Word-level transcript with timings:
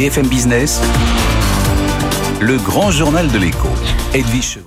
BFM 0.00 0.28
Business, 0.28 0.80
le 2.40 2.56
grand 2.56 2.90
journal 2.90 3.30
de 3.30 3.36
l'écho. 3.36 3.68
Edwige 4.14 4.60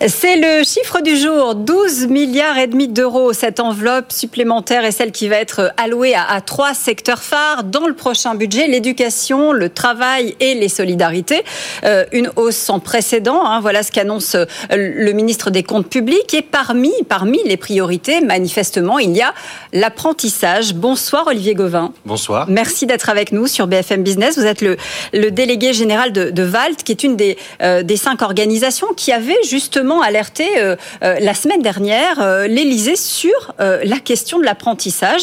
c'est 0.00 0.34
le 0.36 0.64
chiffre 0.64 1.00
du 1.02 1.16
jour, 1.16 1.54
12 1.54 2.08
milliards 2.08 2.58
et 2.58 2.66
demi 2.66 2.88
d'euros. 2.88 3.32
Cette 3.32 3.60
enveloppe 3.60 4.10
supplémentaire 4.10 4.84
est 4.84 4.90
celle 4.90 5.12
qui 5.12 5.28
va 5.28 5.36
être 5.36 5.72
allouée 5.76 6.16
à, 6.16 6.40
trois 6.40 6.74
secteurs 6.74 7.22
phares 7.22 7.62
dans 7.62 7.86
le 7.86 7.94
prochain 7.94 8.34
budget 8.34 8.66
l'éducation, 8.66 9.52
le 9.52 9.68
travail 9.68 10.34
et 10.40 10.54
les 10.54 10.68
solidarités. 10.68 11.44
Euh, 11.84 12.04
une 12.10 12.28
hausse 12.34 12.56
sans 12.56 12.80
précédent. 12.80 13.44
Hein, 13.44 13.60
voilà 13.60 13.84
ce 13.84 13.92
qu'annonce 13.92 14.34
euh, 14.34 14.46
le 14.72 15.12
ministre 15.12 15.50
des 15.50 15.62
Comptes 15.62 15.88
publics. 15.88 16.34
Et 16.34 16.42
parmi, 16.42 16.90
parmi 17.08 17.38
les 17.44 17.56
priorités, 17.56 18.20
manifestement, 18.20 18.98
il 18.98 19.16
y 19.16 19.22
a 19.22 19.32
l'apprentissage. 19.72 20.74
Bonsoir 20.74 21.28
Olivier 21.28 21.54
Gauvin. 21.54 21.92
Bonsoir. 22.04 22.46
Merci 22.48 22.86
d'être 22.86 23.10
avec 23.10 23.30
nous 23.30 23.46
sur 23.46 23.68
BFM 23.68 24.02
Business. 24.02 24.36
Vous 24.36 24.44
êtes 24.44 24.60
le, 24.60 24.76
le 25.12 25.30
délégué 25.30 25.72
général 25.72 26.12
de, 26.12 26.30
de, 26.30 26.42
VALT, 26.42 26.82
qui 26.84 26.90
est 26.90 27.04
une 27.04 27.14
des, 27.14 27.38
euh, 27.62 27.84
des 27.84 27.96
cinq 27.96 28.22
organisations 28.22 28.88
qui 28.96 29.12
avait 29.12 29.38
justement 29.48 29.83
alerté 30.02 30.48
euh, 30.56 30.76
euh, 31.02 31.18
la 31.20 31.34
semaine 31.34 31.62
dernière 31.62 32.20
euh, 32.20 32.46
l'Élysée 32.46 32.96
sur 32.96 33.54
la 33.58 33.98
question 33.98 34.38
de 34.38 34.44
l'apprentissage. 34.44 35.22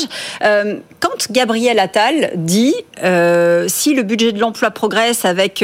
quand 0.99 1.31
Gabriel 1.31 1.79
Attal 1.79 2.31
dit 2.35 2.73
si 3.67 3.93
le 3.93 4.03
budget 4.03 4.31
de 4.31 4.39
l'emploi 4.39 4.71
progresse 4.71 5.25
avec 5.25 5.63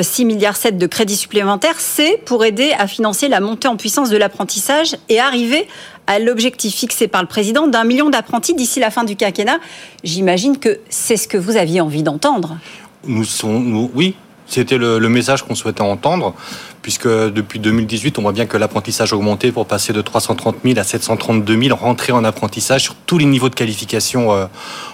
6 0.00 0.24
milliards 0.24 0.56
7 0.56 0.78
de 0.78 0.86
crédits 0.86 1.16
supplémentaires, 1.16 1.76
c'est 1.78 2.20
pour 2.24 2.44
aider 2.44 2.72
à 2.78 2.86
financer 2.86 3.28
la 3.28 3.40
montée 3.40 3.68
en 3.68 3.76
puissance 3.76 4.10
de 4.10 4.16
l'apprentissage 4.16 4.96
et 5.08 5.20
arriver 5.20 5.68
à 6.06 6.18
l'objectif 6.18 6.74
fixé 6.74 7.08
par 7.08 7.22
le 7.22 7.28
président 7.28 7.66
d'un 7.66 7.84
million 7.84 8.10
d'apprentis 8.10 8.54
d'ici 8.54 8.80
la 8.80 8.90
fin 8.90 9.04
du 9.04 9.16
quinquennat. 9.16 9.58
J'imagine 10.04 10.58
que 10.58 10.80
c'est 10.88 11.16
ce 11.16 11.28
que 11.28 11.38
vous 11.38 11.56
aviez 11.56 11.80
envie 11.80 12.02
d'entendre. 12.02 12.58
Nous, 13.04 13.24
nous 13.44 13.90
oui, 13.94 14.14
c'était 14.48 14.78
le, 14.78 14.98
message 15.08 15.42
qu'on 15.42 15.54
souhaitait 15.54 15.82
entendre 15.82 16.34
puisque 16.80 17.06
depuis 17.06 17.58
2018, 17.58 18.18
on 18.18 18.22
voit 18.22 18.32
bien 18.32 18.46
que 18.46 18.56
l'apprentissage 18.56 19.12
a 19.12 19.16
augmenté 19.16 19.52
pour 19.52 19.66
passer 19.66 19.92
de 19.92 20.00
330 20.00 20.56
000 20.64 20.78
à 20.78 20.84
732 20.84 21.62
000 21.64 21.76
rentrées 21.76 22.12
en 22.12 22.24
apprentissage 22.24 22.82
sur 22.82 22.94
tous 22.94 23.18
les 23.18 23.26
niveaux 23.26 23.50
de 23.50 23.54
qualification 23.54 24.32
euh, 24.32 24.46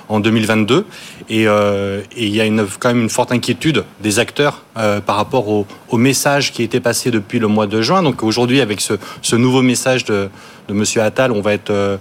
en 0.08 0.18
2022. 0.18 0.86
Euh, 1.30 2.02
et, 2.16 2.26
il 2.26 2.34
y 2.34 2.40
a 2.40 2.46
une, 2.46 2.66
quand 2.80 2.88
même 2.88 3.00
une 3.00 3.10
forte 3.10 3.30
inquiétude 3.30 3.84
des 4.00 4.18
acteurs 4.18 4.64
euh, 4.76 5.00
par 5.00 5.16
rapport 5.16 5.48
au, 5.48 5.66
message 5.96 6.52
qui 6.52 6.62
a 6.62 6.64
été 6.64 6.80
passé 6.80 7.12
depuis 7.12 7.38
le 7.38 7.46
mois 7.46 7.68
de 7.68 7.80
juin. 7.80 8.02
Donc 8.02 8.24
aujourd'hui, 8.24 8.60
avec 8.60 8.80
ce, 8.80 9.36
nouveau 9.36 9.62
message 9.62 10.04
de, 10.04 10.28
de 10.68 10.74
M. 10.74 10.84
Attal, 11.00 11.30
on 11.30 11.40
va 11.40 11.52
être 11.52 12.00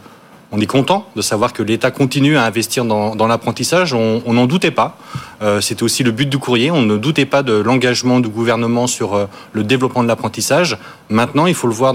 on 0.53 0.61
est 0.61 0.67
content 0.67 1.07
de 1.15 1.21
savoir 1.23 1.51
que 1.51 1.63
l'État 1.63 1.89
continue 1.89 2.37
à 2.37 2.45
investir 2.45 2.85
dans, 2.85 3.27
l'apprentissage. 3.27 3.95
On 3.95 4.33
n'en 4.33 4.45
doutait 4.45 4.69
pas. 4.69 4.97
Euh, 5.41 5.61
c'était 5.61 5.81
aussi 5.81 6.03
le 6.03 6.11
but 6.11 6.29
du 6.29 6.37
courrier. 6.37 6.69
On 6.69 6.83
ne 6.83 6.95
doutait 6.95 7.25
pas 7.25 7.41
de 7.41 7.53
l'engagement 7.53 8.19
du 8.19 8.29
gouvernement 8.29 8.85
sur 8.85 9.15
euh, 9.15 9.25
le 9.51 9.63
développement 9.63 10.03
de 10.03 10.07
l'apprentissage. 10.07 10.77
Maintenant, 11.13 11.45
il 11.45 11.53
faut 11.53 11.67
le 11.67 11.75
voir 11.75 11.93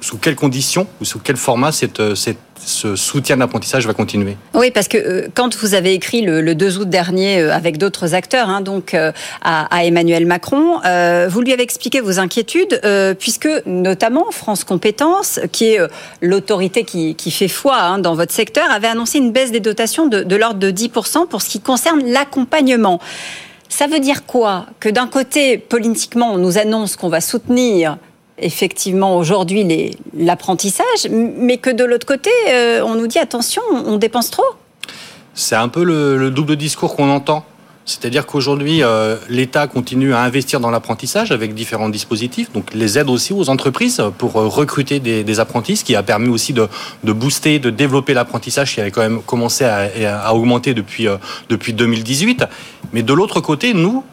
sous 0.00 0.16
quelles 0.16 0.34
conditions 0.34 0.86
ou 1.02 1.04
sous 1.04 1.18
quel 1.18 1.36
format 1.36 1.70
euh, 2.00 2.14
ce 2.56 2.96
soutien 2.96 3.36
d'apprentissage 3.36 3.86
va 3.86 3.92
continuer. 3.92 4.38
Oui, 4.54 4.70
parce 4.70 4.88
que 4.88 4.96
euh, 4.96 5.28
quand 5.34 5.54
vous 5.58 5.74
avez 5.74 5.92
écrit 5.92 6.22
le, 6.22 6.54
2 6.54 6.78
août 6.78 6.88
dernier 6.88 7.42
euh, 7.42 7.54
avec 7.54 7.76
d'autres 7.76 8.14
acteurs, 8.14 8.48
hein, 8.48 8.62
donc 8.62 8.96
à, 9.42 9.84
Emmanuel 9.84 10.24
Macron, 10.24 10.80
vous 11.28 11.40
lui 11.42 11.52
avez 11.52 11.62
expliqué 11.62 12.00
vos 12.00 12.18
inquiétudes, 12.18 12.80
puisque 13.18 13.48
notamment 13.66 14.30
France 14.30 14.64
Compétences, 14.64 15.40
qui 15.52 15.74
est 15.74 15.80
l'autorité 16.22 16.84
qui, 16.84 17.30
fait 17.30 17.48
foi 17.48 17.76
hein, 17.76 17.98
dans 17.98 18.14
votre 18.14 18.32
secteur, 18.32 18.70
avait 18.70 18.88
annoncé 18.88 19.18
une 19.18 19.30
baisse 19.30 19.52
des 19.52 19.60
dotations 19.60 20.06
de 20.06 20.36
l'ordre 20.36 20.58
de 20.58 20.70
10% 20.70 21.28
pour 21.28 21.42
ce 21.42 21.50
qui 21.50 21.60
concerne 21.60 22.02
l'accompagnement. 22.06 22.98
Ça 23.68 23.86
veut 23.86 24.00
dire 24.00 24.24
quoi? 24.24 24.66
Que 24.80 24.88
d'un 24.88 25.06
côté, 25.06 25.58
politiquement, 25.58 26.32
on 26.32 26.38
nous 26.38 26.56
annonce 26.56 26.96
qu'on 26.96 27.10
va 27.10 27.20
soutenir 27.20 27.98
effectivement 28.40 29.16
aujourd'hui 29.16 29.96
l'apprentissage, 30.16 31.08
mais 31.10 31.58
que 31.58 31.70
de 31.70 31.84
l'autre 31.84 32.06
côté, 32.06 32.30
euh, 32.50 32.82
on 32.84 32.94
nous 32.94 33.06
dit 33.06 33.18
attention, 33.18 33.62
on 33.72 33.96
dépense 33.96 34.30
trop. 34.30 34.44
C'est 35.34 35.56
un 35.56 35.68
peu 35.68 35.84
le 35.84 36.30
double 36.30 36.56
discours 36.56 36.96
qu'on 36.96 37.10
entend. 37.10 37.44
C'est-à-dire 37.88 38.26
qu'aujourd'hui, 38.26 38.82
euh, 38.82 39.16
l'État 39.30 39.66
continue 39.66 40.12
à 40.12 40.20
investir 40.20 40.60
dans 40.60 40.70
l'apprentissage 40.70 41.32
avec 41.32 41.54
différents 41.54 41.88
dispositifs, 41.88 42.52
donc 42.52 42.74
les 42.74 42.98
aides 42.98 43.08
aussi 43.08 43.32
aux 43.32 43.48
entreprises 43.48 44.02
pour 44.18 44.36
euh, 44.36 44.46
recruter 44.46 45.00
des, 45.00 45.40
apprentis, 45.40 45.76
ce 45.76 45.84
qui 45.84 45.96
a 45.96 46.02
permis 46.02 46.28
aussi 46.28 46.52
de, 46.52 46.68
booster, 47.02 47.58
de 47.58 47.70
développer 47.70 48.12
l'apprentissage 48.12 48.74
qui 48.74 48.82
avait 48.82 48.90
quand 48.90 49.00
même 49.00 49.22
commencé 49.22 49.64
à, 49.64 50.34
augmenter 50.34 50.74
depuis, 50.74 51.08
euh, 51.08 51.16
depuis 51.48 51.72
2018. 51.72 52.44
Mais 52.92 53.02
de 53.02 53.12
l'autre 53.14 53.40
côté, 53.40 53.72
nous, 53.72 54.04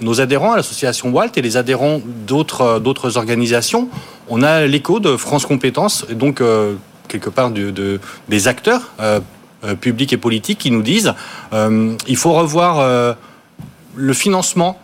nos 0.00 0.20
adhérents 0.20 0.52
à 0.52 0.56
l'association 0.56 1.10
WALT 1.10 1.32
et 1.36 1.42
les 1.42 1.56
adhérents 1.56 2.00
d'autres, 2.26 2.80
d'autres 2.80 3.16
organisations, 3.16 3.88
on 4.28 4.42
a 4.42 4.66
l'écho 4.66 5.00
de 5.00 5.16
France 5.16 5.46
Compétences, 5.46 6.04
et 6.10 6.14
donc 6.14 6.42
quelque 7.08 7.30
part 7.30 7.50
de, 7.50 8.00
des 8.28 8.48
acteurs 8.48 8.92
publics 9.74 10.12
et 10.12 10.16
politiques 10.16 10.58
qui 10.58 10.70
nous 10.70 10.82
disent 10.82 11.14
euh, 11.52 11.94
il 12.06 12.16
faut 12.16 12.32
revoir 12.32 12.80
euh, 12.80 13.14
le 13.96 14.12
financement. 14.12 14.78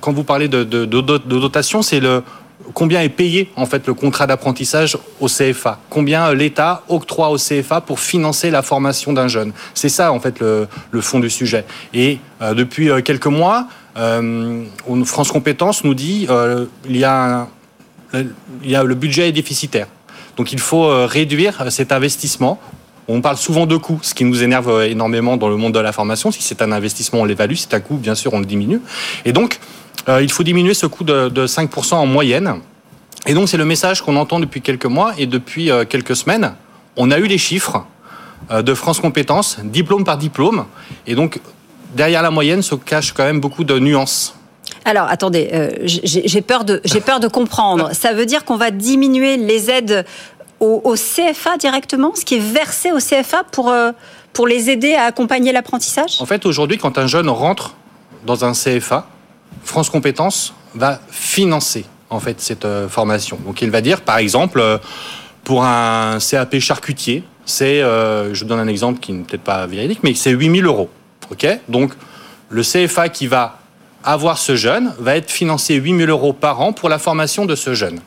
Quand 0.00 0.12
vous 0.12 0.24
parlez 0.24 0.48
de, 0.48 0.64
dotation, 0.64 1.82
c'est 1.82 2.00
combien 2.74 3.02
est 3.02 3.08
payé 3.08 3.50
en 3.54 3.66
fait 3.66 3.86
le 3.86 3.94
contrat 3.94 4.26
d'apprentissage 4.26 4.98
au 5.20 5.28
CFA 5.28 5.78
Combien 5.90 6.34
l'État 6.34 6.82
octroie 6.88 7.30
au 7.30 7.36
CFA 7.36 7.80
pour 7.80 8.00
financer 8.00 8.50
la 8.50 8.62
formation 8.62 9.12
d'un 9.12 9.28
jeune? 9.28 9.52
C'est 9.74 9.88
ça 9.88 10.12
en 10.12 10.18
fait 10.18 10.40
le, 10.40 10.66
fond 11.00 11.20
du 11.20 11.30
sujet. 11.30 11.64
Et 11.94 12.18
depuis 12.40 12.90
quelques 13.04 13.26
mois, 13.26 13.68
France 13.94 15.30
Compétences 15.30 15.84
nous 15.84 15.94
dit 15.94 16.26
il 16.88 16.96
y 16.96 17.04
a 17.04 17.46
le 18.12 18.94
budget 18.94 19.28
est 19.28 19.32
déficitaire. 19.32 19.86
Donc 20.36 20.52
il 20.52 20.60
faut 20.60 20.88
réduire 21.06 21.70
cet 21.70 21.92
investissement 21.92 22.60
on 23.08 23.22
parle 23.22 23.38
souvent 23.38 23.66
de 23.66 23.76
coûts, 23.76 23.98
ce 24.02 24.14
qui 24.14 24.24
nous 24.24 24.42
énerve 24.42 24.68
euh, 24.68 24.88
énormément 24.88 25.38
dans 25.38 25.48
le 25.48 25.56
monde 25.56 25.72
de 25.72 25.78
la 25.78 25.92
formation. 25.92 26.30
Si 26.30 26.42
c'est 26.42 26.60
un 26.60 26.70
investissement, 26.72 27.20
on 27.20 27.24
l'évalue. 27.24 27.54
Si 27.54 27.66
c'est 27.68 27.74
un 27.74 27.80
coût, 27.80 27.96
bien 27.96 28.14
sûr, 28.14 28.34
on 28.34 28.38
le 28.38 28.44
diminue. 28.44 28.80
Et 29.24 29.32
donc, 29.32 29.58
euh, 30.08 30.22
il 30.22 30.30
faut 30.30 30.42
diminuer 30.42 30.74
ce 30.74 30.86
coût 30.86 31.04
de, 31.04 31.46
5% 31.46 31.94
en 31.94 32.06
moyenne. 32.06 32.56
Et 33.26 33.32
donc, 33.32 33.48
c'est 33.48 33.56
le 33.56 33.64
message 33.64 34.02
qu'on 34.02 34.16
entend 34.16 34.40
depuis 34.40 34.60
quelques 34.60 34.86
mois 34.86 35.14
et 35.18 35.26
depuis 35.26 35.70
euh, 35.70 35.84
quelques 35.86 36.16
semaines. 36.16 36.54
On 36.96 37.10
a 37.10 37.18
eu 37.18 37.26
les 37.26 37.38
chiffres 37.38 37.84
de 38.50 38.72
France 38.72 39.00
Compétences, 39.00 39.58
diplôme 39.62 40.04
par 40.04 40.16
diplôme. 40.16 40.64
Et 41.06 41.14
donc, 41.14 41.40
derrière 41.94 42.22
la 42.22 42.30
moyenne 42.30 42.62
se 42.62 42.74
cachent 42.76 43.12
quand 43.12 43.24
même 43.24 43.40
beaucoup 43.40 43.64
de 43.64 43.78
nuances. 43.78 44.34
Alors, 44.84 45.06
attendez, 45.08 45.50
j'ai 45.84 46.40
peur 46.40 46.64
de 46.64 47.28
comprendre. 47.28 47.90
Ça 47.92 48.12
veut 48.12 48.26
dire 48.26 48.44
qu'on 48.44 48.56
va 48.56 48.70
diminuer 48.70 49.36
les 49.36 49.70
aides 49.70 50.06
au, 50.60 50.94
CFA 50.94 51.56
directement, 51.56 52.14
ce 52.14 52.24
qui 52.24 52.36
est 52.36 52.52
versé 52.52 52.92
au 52.92 52.98
CFA 52.98 53.44
pour, 53.44 53.70
euh, 53.70 53.92
pour 54.32 54.46
les 54.46 54.70
aider 54.70 54.94
à 54.94 55.04
accompagner 55.04 55.52
l'apprentissage? 55.52 56.20
En 56.20 56.26
fait, 56.26 56.46
aujourd'hui, 56.46 56.78
quand 56.78 56.98
un 56.98 57.06
jeune 57.06 57.28
rentre 57.28 57.74
dans 58.26 58.44
un 58.44 58.52
CFA, 58.52 59.06
France 59.62 59.90
Compétences 59.90 60.54
va 60.74 61.00
financer 61.10 61.84
en 62.10 62.20
fait 62.20 62.40
cette 62.40 62.64
euh, 62.64 62.88
formation. 62.88 63.38
Donc, 63.44 63.62
il 63.62 63.70
va 63.70 63.80
dire, 63.80 64.00
par 64.00 64.18
exemple, 64.18 64.60
euh, 64.60 64.78
pour 65.44 65.64
un 65.64 66.18
CAP 66.18 66.58
charcutier, 66.58 67.24
c'est, 67.46 67.80
je 67.80 68.44
donne 68.44 68.60
un 68.60 68.68
exemple 68.68 69.00
qui 69.00 69.14
n'est 69.14 69.22
peut-être 69.22 69.42
pas 69.42 69.66
véridique, 69.66 70.00
mais 70.02 70.12
c'est 70.12 70.32
8000 70.32 70.66
euros. 70.66 70.90
Ok? 71.30 71.46
Donc, 71.70 71.92
le 72.50 72.62
CFA 72.62 73.08
qui 73.08 73.26
va 73.26 73.58
avoir 74.04 74.36
ce 74.36 74.56
jeune 74.56 74.92
va 74.98 75.16
être 75.16 75.30
financé 75.30 75.74
8000 75.76 76.10
euros 76.10 76.34
par 76.34 76.60
an 76.60 76.74
pour 76.74 76.90
la 76.90 76.98
formation 76.98 77.46
de 77.46 77.54
ce 77.54 77.72
jeune 77.72 78.00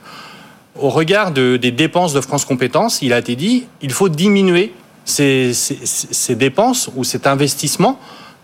au 0.80 0.90
regard 0.90 1.32
des 1.32 1.72
dépenses 1.72 2.14
de 2.14 2.22
France 2.22 2.46
Compétences, 2.46 3.02
il 3.02 3.14
a 3.14 3.20
été 3.20 3.36
dit 3.36 3.66
il 3.82 3.92
faut 3.92 4.10
diminuer 4.10 4.74
ces, 5.06 5.54
dépenses 6.36 6.90
ou 6.96 7.04
cet 7.04 7.28
investissement 7.28 8.00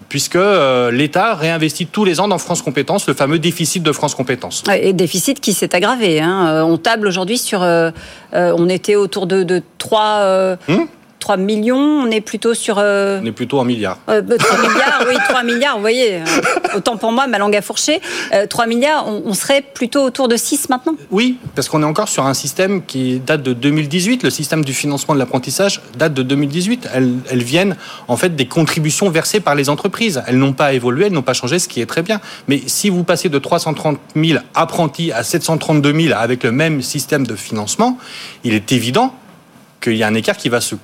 puisque 0.10 0.38
euh, 0.38 0.90
l'État 0.90 1.36
réinvestit 1.36 1.86
tous 1.86 2.06
les 2.06 2.20
ans 2.22 2.30
dans 2.30 2.38
France 2.38 2.62
Compétences 2.62 3.08
le 3.08 3.14
fameux 3.14 3.40
déficit 3.40 3.84
de 3.84 3.92
France 3.92 4.16
Compétences. 4.16 4.64
Et 4.80 4.94
déficit 4.94 5.42
qui 5.42 5.52
s'est 5.54 5.76
aggravé. 5.76 6.22
Hein. 6.22 6.48
Euh, 6.48 6.62
on 6.62 6.78
table 6.78 7.08
aujourd'hui 7.08 7.38
sur... 7.38 7.62
Euh, 7.62 7.92
on 8.32 8.70
était 8.70 8.96
autour 8.96 9.28
de, 9.28 9.44
de 9.44 9.62
3... 9.80 10.58
3 11.20 11.38
millions, 11.38 11.76
on 11.78 12.12
est 12.12 12.22
plutôt 12.22 12.54
sur... 12.54 12.78
Euh, 12.78 13.20
on 13.22 13.26
est 13.26 13.32
plutôt 13.32 13.60
en 13.60 13.66
milliards. 13.66 13.98
3 14.06 14.16
euh, 14.16 14.22
bah, 14.22 14.36
milliards, 14.62 15.06
oui, 15.08 15.16
3 15.28 15.44
milliards, 15.44 15.76
vous 15.76 15.82
voyez. 15.82 16.16
Euh, 16.16 16.26
autant 16.76 16.98
pour 16.98 17.12
moi, 17.12 17.28
ma 17.28 17.38
langue 17.38 17.56
a 17.56 17.62
fourché. 17.62 18.00
3 18.50 18.68
milliards, 18.68 19.08
on, 19.08 19.34
serait 19.34 19.62
plutôt 19.62 20.04
autour 20.04 20.28
de 20.28 20.38
6 20.38 20.70
maintenant 20.70 20.96
Oui, 21.12 21.38
parce 21.56 21.70
qu'on 21.70 21.82
est 21.82 21.86
encore 21.86 22.10
sur 22.10 22.26
un 22.26 22.34
système 22.34 22.84
qui 22.86 23.20
date 23.20 23.44
de 23.44 23.54
2018. 23.54 24.24
Le 24.24 24.30
système 24.30 24.64
du 24.64 24.74
financement 24.74 25.14
de 25.16 25.20
l'apprentissage 25.20 25.82
date 25.98 26.14
de 26.14 26.24
2018. 26.24 26.90
Elles, 26.94 27.14
elles 27.30 27.44
viennent 27.44 27.76
en 28.08 28.18
fait 28.18 28.36
des 28.36 28.46
contributions 28.46 29.10
versées 29.10 29.40
par 29.40 29.56
les 29.56 29.70
entreprises. 29.70 30.22
Elles 30.28 30.38
n'ont 30.38 30.54
pas 30.54 30.74
évolué, 30.74 31.08
elles 31.08 31.14
n'ont 31.14 31.22
pas 31.24 31.34
changé, 31.34 31.60
ce 31.60 31.68
qui 31.68 31.82
est 31.82 31.86
très 31.86 32.04
bien. 32.04 32.22
Mais 32.48 32.62
si 32.68 32.90
vous 32.90 33.04
passez 33.04 33.30
de 33.30 33.40
330 33.40 34.00
000 34.16 34.40
apprentis 34.54 35.12
à 35.12 35.24
732 35.24 35.94
000 36.02 36.14
avec 36.18 36.44
le 36.44 36.52
même 36.52 36.82
système 36.82 37.26
de 37.26 37.36
financement, 37.36 37.98
il 38.44 38.54
est 38.54 38.72
évident 38.72 39.14
qu'il 39.82 39.96
y 39.96 40.04
a 40.04 40.08
un 40.08 40.16
écart 40.16 40.38
qui 40.38 40.50
va 40.50 40.62
se 40.62 40.76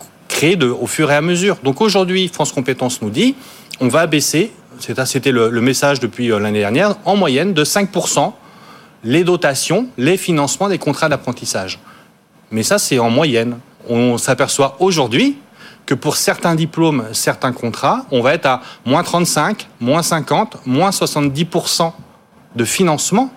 au 0.61 0.87
fur 0.87 1.11
et 1.11 1.15
à 1.15 1.21
mesure. 1.21 1.57
Donc 1.63 1.79
aujourd'hui, 1.81 2.27
France 2.27 2.51
Compétences 2.51 3.01
nous 3.01 3.09
dit, 3.09 3.35
on 3.79 3.87
va 3.87 4.07
baisser, 4.07 4.51
c'était 4.79 5.31
le, 5.31 5.49
le 5.49 5.61
message 5.61 5.99
depuis 5.99 6.31
euh, 6.31 6.39
l'année 6.39 6.59
dernière, 6.59 6.95
en 7.05 7.15
moyenne 7.15 7.53
de 7.53 7.63
5% 7.63 8.33
les 9.03 9.23
dotations, 9.23 9.87
les 9.97 10.17
financements 10.17 10.69
des 10.69 10.77
contrats 10.77 11.09
d'apprentissage. 11.09 11.79
Mais 12.51 12.63
ça, 12.63 12.77
c'est 12.77 12.99
en 12.99 13.09
moyenne. 13.09 13.57
On 13.89 14.17
s'aperçoit 14.17 14.77
aujourd'hui 14.79 15.37
que 15.85 15.93
pour 15.93 16.15
certains 16.15 16.55
diplômes, 16.55 17.05
certains 17.11 17.51
contrats, 17.51 18.05
on 18.11 18.21
va 18.21 18.33
être 18.33 18.45
à 18.45 18.61
moins 18.85 19.03
35, 19.03 19.67
moins 19.81 20.03
50, 20.03 20.65
moins 20.65 20.91
70% 20.91 21.91
de 22.55 22.65
financement 22.65 23.31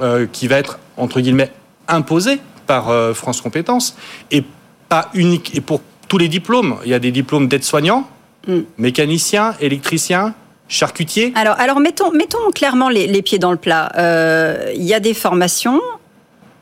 euh, 0.00 0.26
qui 0.30 0.48
va 0.48 0.56
être, 0.56 0.78
entre 0.96 1.20
guillemets, 1.20 1.52
imposé 1.88 2.40
par 2.66 2.88
euh, 2.88 3.12
France 3.12 3.40
Compétences. 3.40 3.96
Et 4.30 4.44
pas 4.88 5.10
unique. 5.14 5.54
Et 5.54 5.60
pour 5.60 5.80
tous 6.08 6.18
les 6.18 6.28
diplômes, 6.28 6.76
il 6.84 6.90
y 6.90 6.94
a 6.94 6.98
des 6.98 7.10
diplômes 7.10 7.48
d'aide-soignants, 7.48 8.08
mm. 8.46 8.60
mécaniciens, 8.78 9.54
électriciens, 9.60 10.34
charcutiers. 10.68 11.32
Alors, 11.34 11.56
alors 11.58 11.80
mettons, 11.80 12.10
mettons 12.12 12.50
clairement 12.54 12.88
les, 12.88 13.22
pieds 13.22 13.38
dans 13.38 13.52
le 13.52 13.56
plat. 13.56 13.92
Euh, 13.96 14.72
il 14.74 14.84
y 14.84 14.94
a 14.94 15.00
des 15.00 15.14
formations 15.14 15.80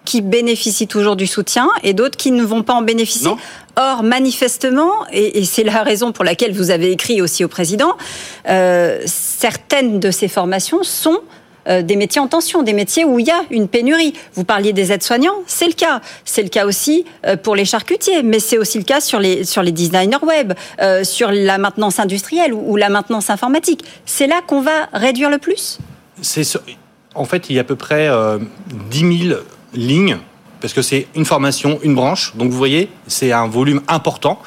qui 0.05 0.21
bénéficient 0.21 0.87
toujours 0.87 1.17
du 1.17 1.27
soutien 1.27 1.69
et 1.83 1.95
d'autres 1.95 2.17
qui 2.17 2.31
ne 2.31 2.45
vont 2.45 2.63
pas 2.63 2.75
en 2.75 2.83
bénéficier. 2.83 3.31
Or, 3.77 4.03
manifestement, 4.03 4.93
et, 5.11 5.45
c'est 5.45 5.65
la 5.65 5.83
raison 5.83 6.13
pour 6.13 6.25
laquelle 6.25 6.53
vous 6.53 6.71
avez 6.71 6.93
écrit 6.93 7.23
aussi 7.23 7.43
au 7.45 7.49
président, 7.49 7.97
euh, 8.49 9.01
certaines 9.07 10.01
de 10.01 10.11
ces 10.11 10.29
formations 10.29 10.83
sont 10.83 11.21
euh, 11.69 11.83
des 11.83 11.97
métiers 11.97 12.21
en 12.21 12.29
tension, 12.29 12.63
des 12.63 12.73
métiers 12.73 13.05
où 13.05 13.19
il 13.19 13.27
y 13.27 13.31
a 13.31 13.43
une 13.51 13.69
pénurie. 13.69 14.15
Vous 14.35 14.45
parliez 14.45 14.73
des 14.73 14.93
aides-soignants, 14.93 15.43
c'est 15.47 15.67
le 15.67 15.73
cas. 15.73 16.01
C'est 16.25 16.43
le 16.43 16.49
cas 16.49 16.67
aussi 16.67 17.05
euh, 17.27 17.37
pour 17.37 17.57
les 17.57 17.65
charcutiers, 17.65 18.23
mais 18.23 18.39
c'est 18.39 18.59
aussi 18.59 18.79
le 18.79 18.85
cas 18.85 19.01
sur 19.01 19.19
les, 19.19 19.45
sur 19.45 19.63
les 19.63 19.73
designers 19.73 20.19
web, 20.23 20.53
sur 21.03 21.31
la 21.31 21.59
maintenance 21.59 21.99
industrielle 21.99 22.53
ou, 22.53 22.77
la 22.77 22.89
maintenance 22.89 23.31
informatique. 23.31 23.85
C'est 24.07 24.27
là 24.27 24.41
qu'on 24.47 24.61
va 24.61 24.89
réduire 24.93 25.31
le 25.31 25.39
plus? 25.39 25.79
En 27.15 27.25
fait, 27.25 27.49
il 27.51 27.57
y 27.57 27.59
a 27.59 27.63
à 27.63 27.65
peu 27.65 27.77
près 27.77 28.09
10 28.91 29.19
000 29.29 29.41
lignes, 29.75 30.19
parce 30.61 30.73
que 30.73 30.83
c'est 30.83 31.07
une 31.15 31.25
formation, 31.25 31.79
une 31.83 31.95
branche. 31.95 32.35
Donc 32.37 32.51
vous 32.51 32.57
voyez, 32.59 32.89
c'est 33.07 33.33
un 33.33 33.47
volume 33.47 33.83
important. 33.89 34.41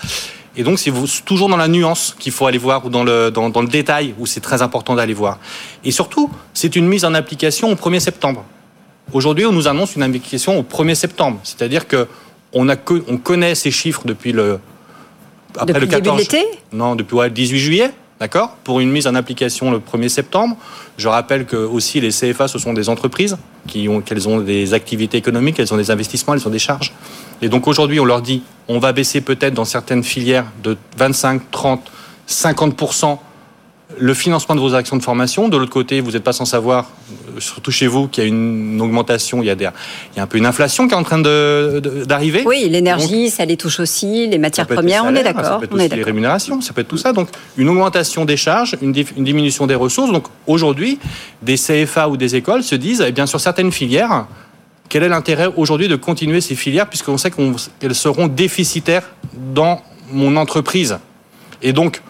Et 0.57 0.63
donc, 0.63 0.79
c'est 0.79 0.91
toujours 1.23 1.49
dans 1.49 1.57
la 1.57 1.67
nuance 1.67 2.15
qu'il 2.17 2.31
faut 2.31 2.47
aller 2.47 2.57
voir, 2.57 2.83
ou 2.83 2.89
dans 2.89 3.03
le, 3.03 3.29
dans, 3.29 3.61
le 3.61 3.67
détail, 3.67 4.15
où 4.17 4.25
c'est 4.25 4.41
très 4.41 4.63
important 4.63 4.95
d'aller 4.95 5.13
voir. 5.13 5.37
Et 5.85 5.91
surtout, 5.91 6.31
c'est 6.53 6.75
une 6.75 6.87
mise 6.87 7.05
en 7.05 7.13
application 7.13 7.71
au 7.71 7.75
1er 7.75 7.99
septembre. 7.99 8.43
Aujourd'hui, 9.13 9.45
on 9.45 9.51
nous 9.51 9.67
annonce 9.67 9.95
une 9.95 10.01
application 10.01 10.57
au 10.59 10.63
1er 10.63 10.95
septembre. 10.95 11.39
C'est-à-dire 11.43 11.87
que 11.87 12.07
on, 12.53 12.69
a, 12.69 12.75
on 13.07 13.17
connaît 13.17 13.53
ces 13.53 13.69
chiffres 13.69 14.01
depuis 14.05 14.31
le... 14.31 14.59
Après 15.59 15.73
depuis 15.73 15.85
le 15.85 15.91
14... 15.91 16.17
l'été? 16.17 16.43
Non, 16.73 16.95
depuis 16.95 17.17
le 17.17 17.29
18 17.29 17.59
juillet. 17.59 17.91
D'accord? 18.19 18.57
Pour 18.63 18.79
une 18.79 18.89
mise 18.89 19.05
en 19.05 19.13
application 19.13 19.69
le 19.69 19.77
1er 19.77 20.09
septembre. 20.09 20.57
Je 20.97 21.07
rappelle 21.07 21.45
que 21.45 21.55
aussi 21.55 22.01
les 22.01 22.09
CFA, 22.09 22.47
ce 22.47 22.57
sont 22.57 22.73
des 22.73 22.89
entreprises 22.89 23.37
qui 23.67 23.87
ont, 23.87 24.01
qu'elles 24.01 24.27
ont 24.27 24.39
des 24.39 24.73
activités 24.73 25.17
économiques, 25.17 25.59
elles 25.59 25.71
ont 25.71 25.77
des 25.77 25.91
investissements, 25.91 26.33
elles 26.33 26.47
ont 26.47 26.51
des 26.51 26.57
charges. 26.57 26.93
Et 27.41 27.49
donc 27.49 27.67
aujourd'hui, 27.67 27.99
on 27.99 28.05
leur 28.05 28.21
dit, 28.21 28.43
on 28.67 28.79
va 28.79 28.93
baisser 28.93 29.21
peut-être 29.21 29.53
dans 29.53 29.65
certaines 29.65 30.03
filières 30.03 30.45
de 30.63 30.77
25, 30.97 31.51
30, 31.51 31.81
50% 32.27 33.19
le 33.99 34.13
financement 34.13 34.55
de 34.55 34.59
vos 34.59 34.75
actions 34.75 34.97
de 34.97 35.03
formation. 35.03 35.47
De 35.47 35.57
l'autre 35.57 35.71
côté, 35.71 36.01
vous 36.01 36.11
n'êtes 36.11 36.23
pas 36.23 36.33
sans 36.33 36.45
savoir, 36.45 36.89
euh, 37.09 37.39
surtout 37.39 37.71
chez 37.71 37.87
vous, 37.87 38.07
qu'il 38.07 38.23
y 38.23 38.27
a 38.27 38.29
une 38.29 38.81
augmentation, 38.81 39.41
il 39.41 39.45
y 39.45 39.49
a, 39.49 39.53
il 39.53 39.61
y 40.17 40.19
a 40.19 40.23
un 40.23 40.27
peu 40.27 40.37
une 40.37 40.45
inflation 40.45 40.87
qui 40.87 40.93
est 40.93 40.97
en 40.97 41.03
train 41.03 41.19
d'arriver. 41.19 42.43
oui, 42.45 42.67
l'énergie, 42.69 43.29
ça 43.29 43.45
les 43.45 43.57
touche 43.57 43.79
aussi, 43.79 44.27
les 44.27 44.37
matières 44.37 44.67
premières, 44.67 45.05
on 45.05 45.15
est 45.15 45.23
d'accord. 45.23 45.45
Ça 45.45 45.57
peut 45.57 45.65
être 45.65 45.73
aussi 45.73 45.89
les 45.89 46.03
rémunérations, 46.03 46.61
ça 46.61 46.73
peut 46.73 46.81
être 46.81 46.87
tout 46.87 46.97
ça. 46.97 47.13
Donc, 47.13 47.29
une 47.57 47.69
augmentation 47.69 48.25
des 48.25 48.37
charges, 48.37 48.75
une, 48.81 48.91
diminution 48.91 49.67
des 49.67 49.75
ressources. 49.75 50.11
Donc, 50.11 50.25
aujourd'hui, 50.47 50.99
des 51.41 51.55
CFA 51.55 52.09
ou 52.09 52.17
des 52.17 52.35
écoles 52.35 52.63
se 52.63 52.75
disent, 52.75 53.03
eh 53.07 53.11
bien, 53.11 53.25
sur 53.25 53.39
certaines 53.39 53.71
filières, 53.71 54.27
quel 54.89 55.03
est 55.03 55.09
l'intérêt 55.09 55.47
aujourd'hui 55.55 55.87
de 55.87 55.95
continuer 55.95 56.41
ces 56.41 56.55
filières 56.55 56.87
puisqu'on 56.87 57.17
sait 57.17 57.31
qu'elles 57.79 57.95
seront 57.95 58.27
déficitaires 58.27 59.03
dans 59.33 59.81
mon 60.11 60.35
entreprise? 60.37 60.97
Et 61.61 61.73
donc, 61.73 62.01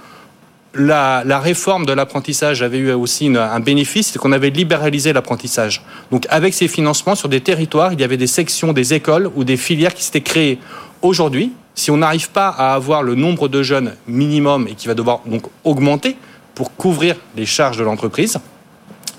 la, 0.74 1.40
réforme 1.40 1.86
de 1.86 1.94
l'apprentissage 1.94 2.62
avait 2.62 2.78
eu 2.78 2.92
aussi 2.92 3.28
un 3.36 3.60
bénéfice, 3.60 4.12
c'est 4.12 4.20
qu'on 4.20 4.32
avait 4.32 4.50
libéralisé 4.50 5.14
l'apprentissage. 5.14 5.84
Donc 6.12 6.28
avec 6.30 6.54
ces 6.54 6.68
financements 6.68 7.16
sur 7.16 7.30
des 7.30 7.42
territoires, 7.42 7.94
il 7.94 8.02
y 8.02 8.04
avait 8.04 8.18
des 8.18 8.28
sections, 8.28 8.74
des 8.74 8.94
écoles 8.94 9.30
ou 9.36 9.44
des 9.44 9.58
filières 9.58 9.94
qui 9.94 10.04
s'étaient 10.04 10.22
créées. 10.22 10.60
Aujourd'hui, 11.02 11.54
si 11.74 11.92
on 11.92 11.98
n'arrive 11.98 12.32
pas 12.32 12.50
à 12.50 12.74
avoir 12.74 13.04
le 13.04 13.16
nombre 13.16 13.48
de 13.48 13.64
jeunes 13.64 13.94
minimum 14.08 14.68
et 14.68 14.76
qui 14.76 14.88
va 14.88 14.94
devoir 14.94 15.22
donc 15.26 15.44
augmenter 15.64 16.16
pour 16.56 16.76
couvrir 16.76 17.16
les 17.36 17.46
charges 17.46 17.78
de 17.78 17.84
l'entreprise, 17.84 18.40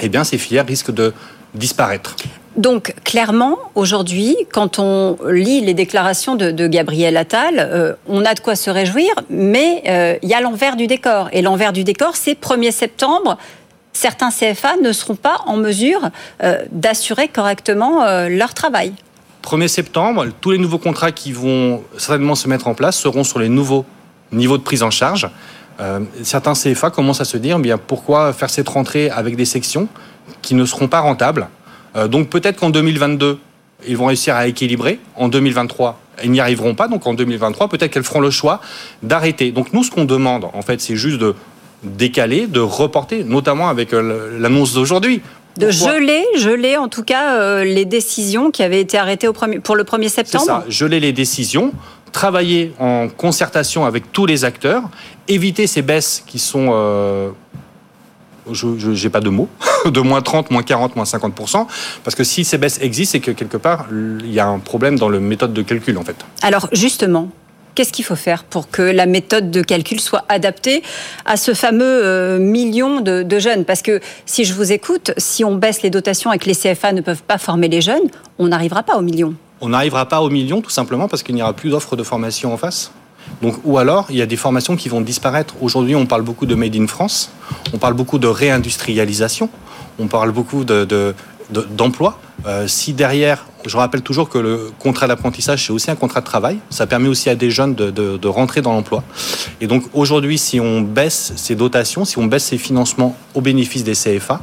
eh 0.00 0.08
bien 0.08 0.24
ces 0.24 0.38
filières 0.38 0.66
risquent 0.66 0.92
de 0.92 1.12
disparaître. 1.54 2.16
Donc 2.58 2.92
clairement, 3.04 3.56
aujourd'hui, 3.76 4.36
quand 4.52 4.80
on 4.80 5.16
lit 5.28 5.60
les 5.60 5.74
déclarations 5.74 6.34
de, 6.34 6.66
Gabriel 6.66 7.16
Attal, 7.16 7.54
euh, 7.58 7.92
on 8.08 8.24
a 8.24 8.34
de 8.34 8.40
quoi 8.40 8.56
se 8.56 8.68
réjouir, 8.68 9.14
mais 9.30 9.84
euh, 9.86 10.16
il 10.22 10.28
y 10.28 10.34
a 10.34 10.40
l'envers 10.40 10.74
du 10.74 10.88
décor. 10.88 11.28
Et 11.32 11.40
l'envers 11.40 11.72
du 11.72 11.84
décor, 11.84 12.16
c'est 12.16 12.32
1er 12.38 12.72
septembre. 12.72 13.38
Certains 13.92 14.30
CFA 14.30 14.74
ne 14.82 14.90
seront 14.90 15.14
pas 15.14 15.42
en 15.46 15.56
mesure 15.56 16.10
euh, 16.42 16.64
d'assurer 16.72 17.28
correctement 17.28 18.04
leur 18.28 18.54
travail. 18.54 18.92
1er 19.44 19.68
septembre, 19.68 20.26
tous 20.40 20.50
les 20.50 20.58
nouveaux 20.58 20.78
contrats 20.78 21.12
qui 21.12 21.30
vont 21.30 21.84
certainement 21.96 22.34
se 22.34 22.48
mettre 22.48 22.66
en 22.66 22.74
place 22.74 22.98
seront 22.98 23.22
sur 23.22 23.38
les 23.38 23.48
nouveaux 23.48 23.84
niveaux 24.32 24.58
de 24.58 24.64
prise 24.64 24.82
en 24.82 24.90
charge. 24.90 25.30
certains 26.24 26.54
CFA 26.54 26.90
commencent 26.90 27.20
à 27.20 27.24
se 27.24 27.36
dire 27.36 27.60
bien 27.60 27.78
pourquoi 27.78 28.32
faire 28.32 28.50
cette 28.50 28.68
rentrée 28.68 29.10
avec 29.10 29.36
des 29.36 29.44
sections 29.44 29.86
qui 30.42 30.54
ne 30.54 30.64
seront 30.66 30.88
pas 30.88 31.00
rentables? 31.00 31.48
Donc 32.06 32.28
peut-être 32.28 32.60
qu'en 32.60 32.70
2022, 32.70 33.38
ils 33.86 33.96
vont 33.96 34.06
réussir 34.06 34.34
à 34.34 34.46
équilibrer. 34.46 34.98
En 35.16 35.28
2023, 35.28 36.00
ils 36.24 36.30
n'y 36.30 36.40
arriveront 36.40 36.74
pas. 36.74 36.88
Donc 36.88 37.06
en 37.06 37.14
2023, 37.14 37.68
peut-être 37.68 37.92
qu'elles 37.92 38.04
feront 38.04 38.20
le 38.20 38.30
choix 38.30 38.60
d'arrêter. 39.02 39.52
Donc 39.52 39.72
nous, 39.72 39.84
ce 39.84 39.90
qu'on 39.90 40.04
demande, 40.04 40.46
en 40.52 40.62
fait, 40.62 40.80
c'est 40.80 40.96
juste 40.96 41.18
de 41.18 41.34
décaler, 41.82 42.46
de 42.46 42.60
reporter, 42.60 43.24
notamment 43.24 43.68
avec 43.68 43.92
euh, 43.92 44.38
l'annonce 44.38 44.74
d'aujourd'hui. 44.74 45.22
De 45.56 45.70
geler, 45.70 46.24
geler 46.36 46.76
en 46.76 46.88
tout 46.88 47.02
cas 47.02 47.36
euh, 47.36 47.64
les 47.64 47.84
décisions 47.84 48.50
qui 48.50 48.62
avaient 48.62 48.80
été 48.80 48.96
arrêtées 48.96 49.26
au 49.26 49.32
premier, 49.32 49.58
pour 49.58 49.76
le 49.76 49.84
1er 49.84 50.08
septembre. 50.08 50.44
C'est 50.44 50.50
ça, 50.50 50.64
geler 50.68 51.00
les 51.00 51.12
décisions, 51.12 51.72
travailler 52.12 52.72
en 52.78 53.08
concertation 53.08 53.84
avec 53.84 54.12
tous 54.12 54.26
les 54.26 54.44
acteurs, 54.44 54.82
éviter 55.26 55.66
ces 55.66 55.82
baisses 55.82 56.22
qui 56.26 56.38
sont 56.38 56.68
je 58.52 58.90
n'ai 58.90 59.10
pas 59.10 59.20
de 59.20 59.30
mots, 59.30 59.48
de 59.86 60.00
moins 60.00 60.22
30, 60.22 60.50
moins 60.50 60.62
40, 60.62 60.96
moins 60.96 61.04
50%, 61.04 61.66
parce 62.04 62.14
que 62.14 62.24
si 62.24 62.44
ces 62.44 62.58
baisses 62.58 62.80
existent, 62.80 63.12
c'est 63.12 63.20
que 63.20 63.30
quelque 63.30 63.56
part, 63.56 63.86
il 63.90 64.32
y 64.32 64.40
a 64.40 64.46
un 64.46 64.58
problème 64.58 64.98
dans 64.98 65.08
la 65.08 65.20
méthode 65.20 65.52
de 65.52 65.62
calcul, 65.62 65.96
en 65.98 66.04
fait. 66.04 66.16
Alors, 66.42 66.68
justement, 66.72 67.28
qu'est-ce 67.74 67.92
qu'il 67.92 68.04
faut 68.04 68.16
faire 68.16 68.44
pour 68.44 68.70
que 68.70 68.82
la 68.82 69.06
méthode 69.06 69.50
de 69.50 69.62
calcul 69.62 70.00
soit 70.00 70.24
adaptée 70.28 70.82
à 71.24 71.36
ce 71.36 71.54
fameux 71.54 71.84
euh, 71.84 72.38
million 72.38 73.00
de, 73.00 73.22
de, 73.22 73.38
jeunes? 73.38 73.64
Parce 73.64 73.82
que 73.82 74.00
si 74.26 74.44
je 74.44 74.52
vous 74.52 74.72
écoute, 74.72 75.12
si 75.16 75.44
on 75.44 75.54
baisse 75.54 75.82
les 75.82 75.90
dotations 75.90 76.32
et 76.32 76.38
que 76.38 76.46
les 76.46 76.56
CFA 76.56 76.92
ne 76.92 77.00
peuvent 77.00 77.22
pas 77.22 77.38
former 77.38 77.68
les 77.68 77.80
jeunes, 77.80 78.08
on 78.38 78.48
n'arrivera 78.48 78.82
pas 78.82 78.96
au 78.96 79.00
million. 79.00 79.34
On 79.60 79.68
n'arrivera 79.68 80.06
pas 80.06 80.20
au 80.22 80.30
million 80.30 80.60
tout 80.60 80.70
simplement 80.70 81.08
parce 81.08 81.22
qu'il 81.22 81.34
n'y 81.34 81.42
aura 81.42 81.52
plus 81.52 81.70
d'offres 81.70 81.96
de 81.96 82.02
formation 82.02 82.52
en 82.52 82.56
face. 82.56 82.90
Donc, 83.42 83.56
ou 83.64 83.78
alors, 83.78 84.06
il 84.10 84.16
y 84.16 84.22
a 84.22 84.26
des 84.26 84.36
formations 84.36 84.76
qui 84.76 84.88
vont 84.88 85.00
disparaître. 85.00 85.54
Aujourd'hui, 85.60 85.94
on 85.94 86.06
parle 86.06 86.22
beaucoup 86.22 86.46
de 86.46 86.54
Made 86.54 86.76
in 86.76 86.86
France, 86.86 87.30
on 87.72 87.78
parle 87.78 87.94
beaucoup 87.94 88.18
de 88.18 88.26
réindustrialisation, 88.26 89.48
on 89.98 90.06
parle 90.06 90.32
beaucoup 90.32 90.64
de, 90.64 91.14
d'emploi. 91.70 92.18
Euh, 92.46 92.68
si 92.68 92.92
derrière, 92.92 93.46
je 93.66 93.76
rappelle 93.76 94.02
toujours 94.02 94.28
que 94.28 94.38
le 94.38 94.70
contrat 94.78 95.06
d'apprentissage, 95.06 95.66
c'est 95.66 95.72
aussi 95.72 95.90
un 95.90 95.96
contrat 95.96 96.20
de 96.20 96.26
travail. 96.26 96.58
Ça 96.70 96.86
permet 96.86 97.08
aussi 97.08 97.30
à 97.30 97.34
des 97.34 97.50
jeunes 97.50 97.74
de 97.74 98.28
rentrer 98.28 98.60
dans 98.60 98.72
l'emploi. 98.72 99.02
Et 99.60 99.66
donc 99.66 99.84
aujourd'hui, 99.92 100.38
si 100.38 100.60
on 100.60 100.80
baisse 100.80 101.32
ces 101.36 101.54
dotations, 101.54 102.04
si 102.04 102.18
on 102.18 102.26
baisse 102.26 102.44
ces 102.44 102.58
financements 102.58 103.16
au 103.34 103.40
bénéfice 103.40 103.84
des 103.84 103.94
CFA, 103.94 104.40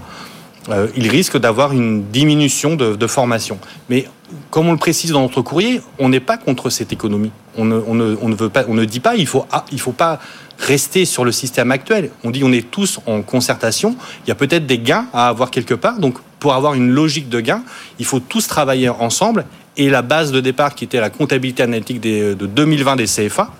euh, 0.69 0.87
il 0.95 1.09
risque 1.09 1.37
d'avoir 1.37 1.71
une 1.73 2.05
diminution 2.09 2.75
de, 2.75 3.07
formation. 3.07 3.59
Mais 3.89 4.07
comme 4.49 4.67
on 4.67 4.71
le 4.71 4.77
précise 4.77 5.11
dans 5.11 5.21
notre 5.21 5.41
courrier, 5.41 5.81
on 5.99 6.09
n'est 6.09 6.19
pas 6.19 6.37
contre 6.37 6.69
cette 6.69 6.91
économie. 6.91 7.31
On 7.57 7.65
ne, 7.65 8.35
veut 8.35 8.49
pas, 8.49 8.65
on 8.67 8.73
ne 8.73 8.85
dit 8.85 8.99
pas 8.99 9.15
il 9.15 9.27
faut, 9.27 9.45
ah, 9.51 9.65
faut 9.77 9.91
pas 9.91 10.19
rester 10.57 11.05
sur 11.05 11.23
le 11.23 11.31
système 11.31 11.71
actuel. 11.71 12.09
On 12.23 12.31
dit 12.31 12.43
on 12.43 12.51
est 12.51 12.69
tous 12.69 12.99
en 13.05 13.21
concertation. 13.21 13.95
Il 14.25 14.29
y 14.29 14.31
a 14.31 14.35
peut-être 14.35 14.65
des 14.65 14.79
gains 14.79 15.05
à 15.13 15.29
avoir 15.29 15.51
quelque 15.51 15.75
part. 15.75 15.99
Donc 15.99 16.17
pour 16.39 16.53
avoir 16.53 16.73
une 16.73 16.89
logique 16.89 17.29
de 17.29 17.39
gain, 17.39 17.61
il 17.99 18.05
faut 18.05 18.19
tous 18.19 18.47
travailler 18.47 18.89
ensemble. 18.89 19.45
Et 19.77 19.89
la 19.89 20.01
base 20.01 20.31
de 20.31 20.39
départ 20.39 20.73
qui 20.73 20.85
était 20.85 20.99
la 20.99 21.09
comptabilité 21.09 21.61
analytique 21.63 21.99
de 21.99 22.33
2020 22.33 22.95
des 22.95 23.05
CFA 23.05 23.51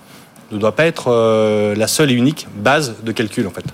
ne 0.52 0.58
doit 0.58 0.76
pas 0.76 0.86
être 0.86 1.08
euh, 1.10 1.76
la 1.76 1.88
seule 1.88 2.12
et 2.12 2.14
unique 2.14 2.48
base 2.56 2.96
de 3.04 3.12
calcul 3.12 3.48
en 3.48 3.52
fait. 3.52 3.66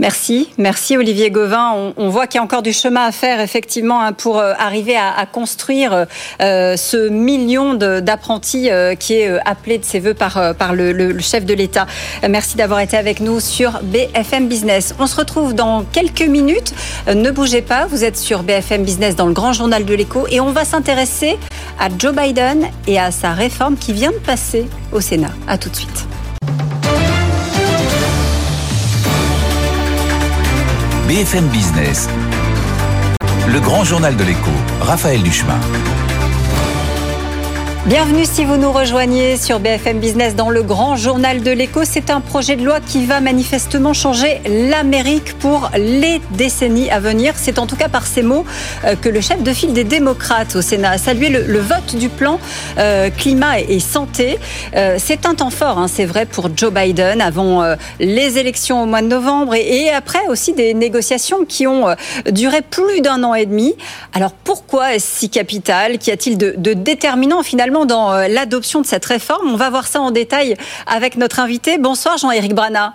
Merci, 0.00 0.48
merci 0.56 0.96
Olivier 0.96 1.30
Gauvin. 1.30 1.92
On, 1.98 2.08
voit 2.08 2.26
qu'il 2.26 2.38
y 2.38 2.40
a 2.40 2.42
encore 2.42 2.62
du 2.62 2.72
chemin 2.72 3.04
à 3.04 3.12
faire 3.12 3.38
effectivement 3.38 4.00
hein, 4.00 4.14
pour 4.14 4.38
euh, 4.38 4.54
arriver 4.58 4.96
à, 4.96 5.26
construire 5.30 6.06
euh, 6.40 6.76
ce 6.78 7.10
million 7.10 7.74
d'apprentis 7.74 8.70
euh, 8.70 8.94
qui 8.94 9.12
est 9.12 9.38
appelé 9.44 9.76
de 9.76 9.84
ses 9.84 10.00
voeux 10.00 10.14
par, 10.14 10.54
par 10.54 10.72
le, 10.72 11.18
chef 11.18 11.44
de 11.44 11.52
l'État. 11.52 11.86
Merci 12.26 12.56
d'avoir 12.56 12.80
été 12.80 12.96
avec 12.96 13.20
nous 13.20 13.40
sur 13.40 13.78
BFM 13.82 14.48
Business. 14.48 14.94
On 14.98 15.06
se 15.06 15.16
retrouve 15.16 15.54
dans 15.54 15.84
quelques 15.84 16.22
minutes. 16.22 16.72
Ne 17.06 17.30
bougez 17.30 17.60
pas, 17.60 17.84
vous 17.84 18.02
êtes 18.02 18.16
sur 18.16 18.42
BFM 18.42 18.84
Business 18.84 19.16
dans 19.16 19.26
le 19.26 19.34
grand 19.34 19.52
journal 19.52 19.84
de 19.84 19.94
l'écho 19.94 20.26
et 20.30 20.40
on 20.40 20.50
va 20.50 20.64
s'intéresser 20.64 21.38
à 21.78 21.88
Joe 21.98 22.14
Biden 22.14 22.68
et 22.86 22.98
à 22.98 23.10
sa 23.10 23.32
réforme 23.32 23.76
qui 23.76 23.92
vient 23.92 24.12
de 24.12 24.16
passer 24.16 24.66
au 24.92 25.02
Sénat. 25.02 25.32
À 25.46 25.58
tout 25.58 25.68
de 25.68 25.76
suite. 25.76 26.09
BFM 31.10 31.48
Business, 31.48 32.08
le 33.48 33.58
grand 33.58 33.82
journal 33.82 34.14
de 34.14 34.22
l'écho, 34.22 34.52
Raphaël 34.80 35.20
Duchemin. 35.24 35.58
Bienvenue 37.86 38.26
si 38.26 38.44
vous 38.44 38.58
nous 38.58 38.70
rejoignez 38.70 39.38
sur 39.38 39.58
BFM 39.58 40.00
Business 40.00 40.36
dans 40.36 40.50
le 40.50 40.62
grand 40.62 40.96
journal 40.96 41.42
de 41.42 41.50
l'écho. 41.50 41.80
C'est 41.84 42.10
un 42.10 42.20
projet 42.20 42.54
de 42.56 42.62
loi 42.62 42.78
qui 42.78 43.06
va 43.06 43.22
manifestement 43.22 43.94
changer 43.94 44.42
l'Amérique 44.46 45.38
pour 45.38 45.70
les 45.74 46.20
décennies 46.32 46.90
à 46.90 47.00
venir. 47.00 47.32
C'est 47.36 47.58
en 47.58 47.66
tout 47.66 47.76
cas 47.76 47.88
par 47.88 48.06
ces 48.06 48.22
mots 48.22 48.44
euh, 48.84 48.96
que 48.96 49.08
le 49.08 49.22
chef 49.22 49.42
de 49.42 49.50
file 49.54 49.72
des 49.72 49.84
démocrates 49.84 50.56
au 50.56 50.60
Sénat 50.60 50.90
a 50.90 50.98
salué 50.98 51.30
le, 51.30 51.58
vote 51.58 51.96
du 51.96 52.10
plan 52.10 52.38
euh, 52.76 53.08
climat 53.08 53.60
et, 53.60 53.80
santé. 53.80 54.38
Euh, 54.76 54.96
c'est 54.98 55.24
un 55.24 55.34
temps 55.34 55.48
fort, 55.48 55.78
hein, 55.78 55.88
c'est 55.88 56.04
vrai, 56.04 56.26
pour 56.26 56.50
Joe 56.54 56.70
Biden 56.70 57.22
avant 57.22 57.64
les 57.98 58.36
élections 58.36 58.82
au 58.82 58.86
mois 58.86 59.00
de 59.00 59.06
novembre 59.06 59.54
et, 59.54 59.88
après 59.88 60.26
aussi 60.28 60.52
des 60.52 60.74
négociations 60.74 61.46
qui 61.46 61.66
ont 61.66 61.86
duré 62.30 62.60
plus 62.60 63.00
d'un 63.00 63.24
an 63.24 63.34
et 63.34 63.46
demi. 63.46 63.74
Alors 64.12 64.32
pourquoi 64.32 64.94
est-ce 64.94 65.20
si 65.20 65.30
capital? 65.30 65.96
Qu'y 65.96 66.10
a-t-il 66.10 66.36
de 66.36 66.72
déterminant 66.74 67.42
finalement 67.42 67.69
dans 67.70 68.12
euh, 68.12 68.28
l'adoption 68.28 68.80
de 68.80 68.86
cette 68.86 69.04
réforme. 69.04 69.48
On 69.48 69.56
va 69.56 69.70
voir 69.70 69.86
ça 69.86 70.00
en 70.00 70.10
détail 70.10 70.56
avec 70.86 71.16
notre 71.16 71.40
invité. 71.40 71.78
Bonsoir 71.78 72.18
Jean-Éric 72.18 72.54
Brana. 72.54 72.94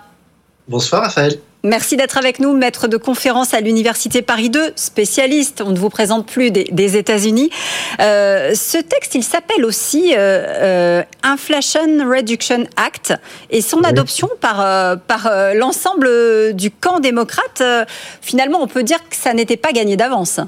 Bonsoir 0.68 1.02
Raphaël. 1.02 1.38
Merci 1.62 1.96
d'être 1.96 2.16
avec 2.16 2.38
nous, 2.38 2.54
maître 2.54 2.86
de 2.86 2.96
conférence 2.96 3.52
à 3.52 3.60
l'Université 3.60 4.22
Paris 4.22 4.50
2, 4.50 4.74
spécialiste, 4.76 5.62
on 5.66 5.70
ne 5.70 5.78
vous 5.78 5.90
présente 5.90 6.24
plus 6.24 6.52
des, 6.52 6.96
États-Unis. 6.96 7.50
Euh, 7.98 8.54
ce 8.54 8.78
texte, 8.78 9.16
il 9.16 9.24
s'appelle 9.24 9.64
aussi 9.64 10.14
euh, 10.16 11.02
Inflation 11.24 12.08
Reduction 12.08 12.68
Act 12.76 13.14
et 13.50 13.62
son 13.62 13.82
adoption 13.82 14.28
par, 14.40 14.58
par 15.08 15.28
l'ensemble 15.54 16.08
du 16.52 16.70
camp 16.70 17.00
démocrate, 17.00 17.64
finalement, 18.22 18.62
on 18.62 18.68
peut 18.68 18.84
dire 18.84 18.98
que 19.08 19.16
ça 19.16 19.34
n'était 19.34 19.56
pas 19.56 19.72
gagné 19.72 19.96
d'avance. 19.96 20.38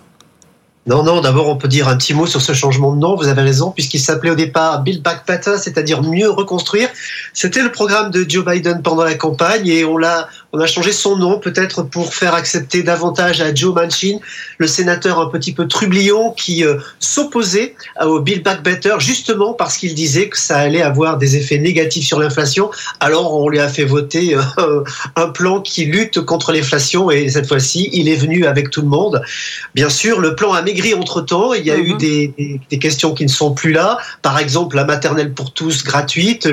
Non, 0.88 1.02
non, 1.02 1.20
d'abord 1.20 1.50
on 1.50 1.56
peut 1.56 1.68
dire 1.68 1.86
un 1.86 1.98
petit 1.98 2.14
mot 2.14 2.24
sur 2.24 2.40
ce 2.40 2.54
changement 2.54 2.94
de 2.94 2.98
nom, 2.98 3.14
vous 3.14 3.28
avez 3.28 3.42
raison, 3.42 3.70
puisqu'il 3.70 3.98
s'appelait 4.00 4.30
au 4.30 4.34
départ 4.34 4.82
Build 4.82 5.02
Back 5.02 5.26
Better, 5.26 5.58
c'est-à-dire 5.58 6.02
mieux 6.02 6.30
reconstruire. 6.30 6.88
C'était 7.34 7.62
le 7.62 7.70
programme 7.70 8.10
de 8.10 8.24
Joe 8.26 8.42
Biden 8.42 8.80
pendant 8.80 9.04
la 9.04 9.14
campagne 9.14 9.68
et 9.68 9.84
on 9.84 9.98
l'a 9.98 10.28
on 10.52 10.60
a 10.60 10.66
changé 10.66 10.92
son 10.92 11.16
nom 11.16 11.38
peut-être 11.38 11.82
pour 11.82 12.14
faire 12.14 12.34
accepter 12.34 12.82
davantage 12.82 13.40
à 13.40 13.54
Joe 13.54 13.74
Manchin, 13.74 14.18
le 14.56 14.66
sénateur 14.66 15.20
un 15.20 15.26
petit 15.26 15.52
peu 15.52 15.68
trublion 15.68 16.32
qui 16.32 16.64
euh, 16.64 16.78
s'opposait 17.00 17.74
au 18.02 18.20
Build 18.20 18.42
Back 18.42 18.62
Better 18.62 18.94
justement 18.98 19.52
parce 19.52 19.76
qu'il 19.76 19.94
disait 19.94 20.28
que 20.28 20.38
ça 20.38 20.56
allait 20.56 20.80
avoir 20.80 21.18
des 21.18 21.36
effets 21.36 21.58
négatifs 21.58 22.06
sur 22.06 22.18
l'inflation. 22.18 22.70
Alors 23.00 23.34
on 23.34 23.48
lui 23.48 23.58
a 23.58 23.68
fait 23.68 23.84
voter 23.84 24.36
euh, 24.36 24.82
un 25.16 25.28
plan 25.28 25.60
qui 25.60 25.84
lutte 25.84 26.20
contre 26.22 26.52
l'inflation 26.52 27.10
et 27.10 27.28
cette 27.28 27.46
fois-ci 27.46 27.90
il 27.92 28.08
est 28.08 28.16
venu 28.16 28.46
avec 28.46 28.70
tout 28.70 28.80
le 28.80 28.88
monde. 28.88 29.22
Bien 29.74 29.90
sûr, 29.90 30.18
le 30.20 30.34
plan 30.34 30.52
a 30.52 30.62
maigri 30.62 30.94
entre 30.94 31.20
temps. 31.20 31.52
Il 31.52 31.66
y 31.66 31.70
a 31.70 31.76
eu 31.76 31.92
mhm. 31.92 31.98
des, 31.98 32.60
des, 32.70 32.78
questions 32.78 33.12
qui 33.12 33.24
ne 33.24 33.28
sont 33.30 33.52
plus 33.52 33.72
là. 33.72 33.98
Par 34.22 34.38
exemple, 34.38 34.76
la 34.76 34.84
maternelle 34.84 35.34
pour 35.34 35.52
tous 35.52 35.82
gratuite, 35.84 36.46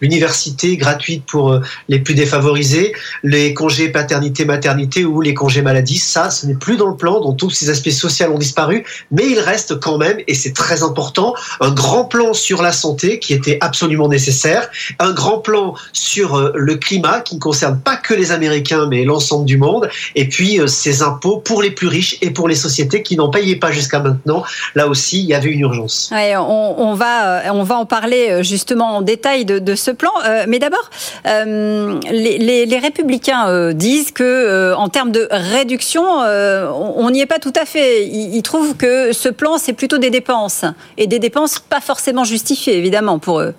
l'université 0.00 0.76
gratuite 0.76 1.24
pour 1.26 1.52
euh, 1.52 1.60
les 1.88 1.98
plus 1.98 2.14
défavorisés 2.14 2.94
les 3.34 3.52
congés 3.54 3.88
paternité-maternité 3.88 5.04
ou 5.04 5.20
les 5.20 5.34
congés 5.34 5.62
maladie, 5.62 5.98
ça, 5.98 6.30
ce 6.30 6.46
n'est 6.46 6.54
plus 6.54 6.76
dans 6.76 6.86
le 6.86 6.96
plan, 6.96 7.20
dont 7.20 7.32
tous 7.32 7.50
ces 7.50 7.68
aspects 7.68 7.90
sociaux 7.90 8.26
ont 8.32 8.38
disparu, 8.38 8.84
mais 9.10 9.26
il 9.28 9.40
reste 9.40 9.80
quand 9.80 9.98
même, 9.98 10.18
et 10.28 10.34
c'est 10.34 10.52
très 10.52 10.82
important, 10.82 11.34
un 11.60 11.72
grand 11.72 12.04
plan 12.04 12.32
sur 12.32 12.62
la 12.62 12.72
santé 12.72 13.18
qui 13.18 13.34
était 13.34 13.58
absolument 13.60 14.08
nécessaire, 14.08 14.68
un 14.98 15.12
grand 15.12 15.38
plan 15.38 15.74
sur 15.92 16.36
euh, 16.36 16.52
le 16.54 16.76
climat 16.76 17.20
qui 17.20 17.34
ne 17.34 17.40
concerne 17.40 17.80
pas 17.80 17.96
que 17.96 18.14
les 18.14 18.30
Américains, 18.30 18.86
mais 18.88 19.04
l'ensemble 19.04 19.46
du 19.46 19.56
monde, 19.56 19.88
et 20.14 20.28
puis 20.28 20.60
euh, 20.60 20.68
ces 20.68 21.02
impôts 21.02 21.38
pour 21.38 21.60
les 21.60 21.72
plus 21.72 21.88
riches 21.88 22.16
et 22.22 22.30
pour 22.30 22.48
les 22.48 22.54
sociétés 22.54 23.02
qui 23.02 23.16
n'en 23.16 23.30
payaient 23.30 23.56
pas 23.56 23.72
jusqu'à 23.72 23.98
maintenant. 23.98 24.44
Là 24.76 24.86
aussi, 24.86 25.18
il 25.18 25.26
y 25.26 25.34
avait 25.34 25.50
une 25.50 25.60
urgence. 25.60 26.10
on, 26.12 26.94
va, 26.94 27.48
euh, 27.48 27.50
on 27.52 27.64
va 27.64 27.76
en 27.76 27.86
parler 27.86 28.42
justement 28.42 28.96
en 28.96 29.02
détail 29.02 29.44
de, 29.44 29.74
ce 29.74 29.90
plan, 29.90 30.12
mais 30.46 30.60
d'abord, 30.60 30.88
les, 31.24 32.66
les 32.66 32.78
républicains 32.78 33.23
euh, 33.28 33.72
disent 33.72 34.12
que, 34.12 34.22
euh, 34.22 34.76
en 34.76 34.88
termes 34.88 35.12
de 35.12 35.26
réduction, 35.30 36.22
euh, 36.22 36.68
on 36.70 37.10
n'y 37.10 37.20
est 37.20 37.26
pas 37.26 37.38
tout 37.38 37.52
à 37.56 37.64
fait. 37.64 38.06
Ils, 38.06 38.42
trouvent 38.42 38.76
que 38.76 39.12
ce 39.12 39.28
plan, 39.28 39.58
c'est 39.58 39.72
plutôt 39.72 39.98
des 39.98 40.10
dépenses 40.10 40.64
et 40.96 41.06
des 41.06 41.18
dépenses 41.18 41.58
pas 41.58 41.80
forcément 41.80 42.24
justifiées, 42.24 42.76
évidemment, 42.76 43.18
pour 43.18 43.40
eux. 43.40 43.54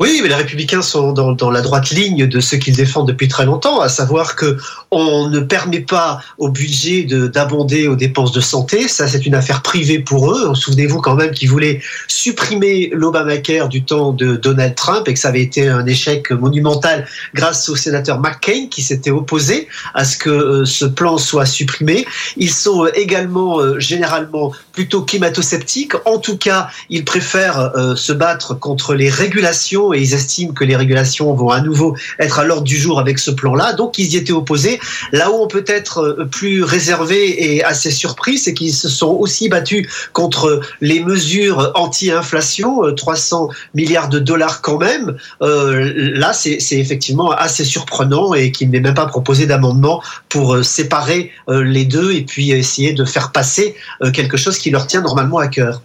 Oui, 0.00 0.20
mais 0.22 0.30
les 0.30 0.34
républicains 0.34 0.80
sont 0.80 1.12
dans, 1.12 1.50
la 1.50 1.60
droite 1.60 1.90
ligne 1.90 2.26
de 2.26 2.40
ce 2.40 2.56
qu'ils 2.56 2.74
défendent 2.74 3.06
depuis 3.06 3.28
très 3.28 3.44
longtemps, 3.44 3.82
à 3.82 3.90
savoir 3.90 4.34
que 4.34 4.56
on 4.90 5.28
ne 5.28 5.40
permet 5.40 5.80
pas 5.80 6.22
au 6.38 6.48
budget 6.48 7.02
d'abonder 7.04 7.86
aux 7.86 7.96
dépenses 7.96 8.32
de 8.32 8.40
santé. 8.40 8.88
Ça, 8.88 9.06
c'est 9.06 9.26
une 9.26 9.34
affaire 9.34 9.60
privée 9.60 9.98
pour 9.98 10.32
eux. 10.32 10.54
Souvenez-vous 10.54 11.02
quand 11.02 11.16
même 11.16 11.32
qu'ils 11.32 11.50
voulaient 11.50 11.82
supprimer 12.08 12.88
l'Obamacare 12.94 13.68
du 13.68 13.84
temps 13.84 14.12
de 14.12 14.36
Donald 14.36 14.74
Trump 14.74 15.06
et 15.06 15.12
que 15.12 15.18
ça 15.18 15.28
avait 15.28 15.42
été 15.42 15.68
un 15.68 15.84
échec 15.84 16.30
monumental 16.30 17.06
grâce 17.34 17.68
au 17.68 17.76
sénateur 17.76 18.20
McCain 18.20 18.68
qui 18.70 18.80
s'était 18.80 19.10
opposé 19.10 19.68
à 19.92 20.06
ce 20.06 20.16
que 20.16 20.30
euh, 20.30 20.64
ce 20.64 20.86
plan 20.86 21.18
soit 21.18 21.44
supprimé. 21.44 22.06
Ils 22.38 22.50
sont 22.50 22.86
euh, 22.86 22.90
également 22.94 23.60
euh, 23.60 23.78
généralement 23.78 24.52
plutôt 24.72 25.02
climato-sceptiques. 25.02 25.92
En 26.06 26.18
tout 26.18 26.38
cas, 26.38 26.68
ils 26.88 27.04
préfèrent 27.04 27.72
se 27.96 28.12
battre 28.12 28.54
contre 28.54 28.94
les 28.94 29.10
régulations 29.10 29.89
et 29.94 30.00
ils 30.00 30.14
estiment 30.14 30.52
que 30.52 30.64
les 30.64 30.76
régulations 30.76 31.32
vont 31.34 31.50
à 31.50 31.60
nouveau 31.60 31.96
être 32.18 32.38
à 32.38 32.44
l'ordre 32.44 32.64
du 32.64 32.76
jour 32.76 33.00
avec 33.00 33.18
ce 33.18 33.30
plan-là. 33.30 33.72
Donc 33.74 33.98
ils 33.98 34.12
y 34.12 34.16
étaient 34.16 34.32
opposés. 34.32 34.80
Là 35.12 35.30
où 35.30 35.34
on 35.34 35.46
peut 35.46 35.64
être 35.66 35.98
euh, 35.98 36.24
plus 36.30 36.62
réservé 36.62 37.54
et 37.54 37.64
assez 37.64 37.90
surpris, 37.90 38.38
c'est 38.38 38.54
qu'ils 38.54 38.74
se 38.74 38.88
sont 38.88 39.10
aussi 39.10 39.48
battus 39.48 39.88
contre 40.12 40.60
les 40.80 41.00
mesures 41.00 41.72
anti-inflation, 41.74 42.94
300 42.94 43.48
euh, 43.50 43.54
milliards 43.74 44.08
de 44.08 44.18
dollars 44.18 44.60
quand 44.60 44.78
même. 44.78 45.16
Euh, 45.42 45.92
là, 46.14 46.32
c'est 46.32 46.58
effectivement 46.72 47.30
assez 47.32 47.64
surprenant 47.64 48.34
et 48.34 48.52
qu'il 48.52 48.70
n'ait 48.70 48.80
même 48.80 48.94
pas 48.94 49.06
proposé 49.06 49.46
d'amendement 49.46 50.02
pour 50.28 50.64
séparer 50.64 51.32
les 51.48 51.84
deux 51.84 52.12
et 52.12 52.22
puis 52.22 52.50
essayer 52.52 52.92
de 52.92 53.04
faire 53.04 53.32
passer 53.32 53.74
quelque 54.12 54.36
chose 54.36 54.58
qui 54.58 54.70
leur 54.70 54.86
tient 54.86 55.02
normalement 55.02 55.38
à 55.38 55.48
cœur. 55.48 55.82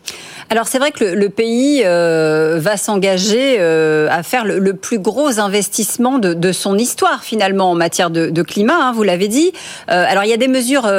Alors 0.51 0.67
c'est 0.67 0.77
vrai 0.77 0.91
que 0.91 1.03
le, 1.03 1.29
pays 1.29 1.81
euh, 1.83 2.59
va 2.59 2.77
s'engager 2.77 3.57
euh, 3.59 4.07
à 4.11 4.21
faire 4.21 4.45
le, 4.45 4.73
plus 4.75 4.99
gros 4.99 5.39
investissement 5.39 6.19
de, 6.19 6.51
son 6.51 6.77
histoire 6.77 7.23
finalement 7.23 7.71
en 7.71 7.75
matière 7.75 8.11
de, 8.11 8.41
climat, 8.43 8.75
hein, 8.75 8.91
vous 8.93 9.03
l'avez 9.03 9.27
dit. 9.27 9.51
Euh, 9.89 10.05
alors 10.07 10.23
il 10.23 10.29
y 10.29 10.33
a 10.33 10.37
des 10.37 10.47
mesures 10.47 10.89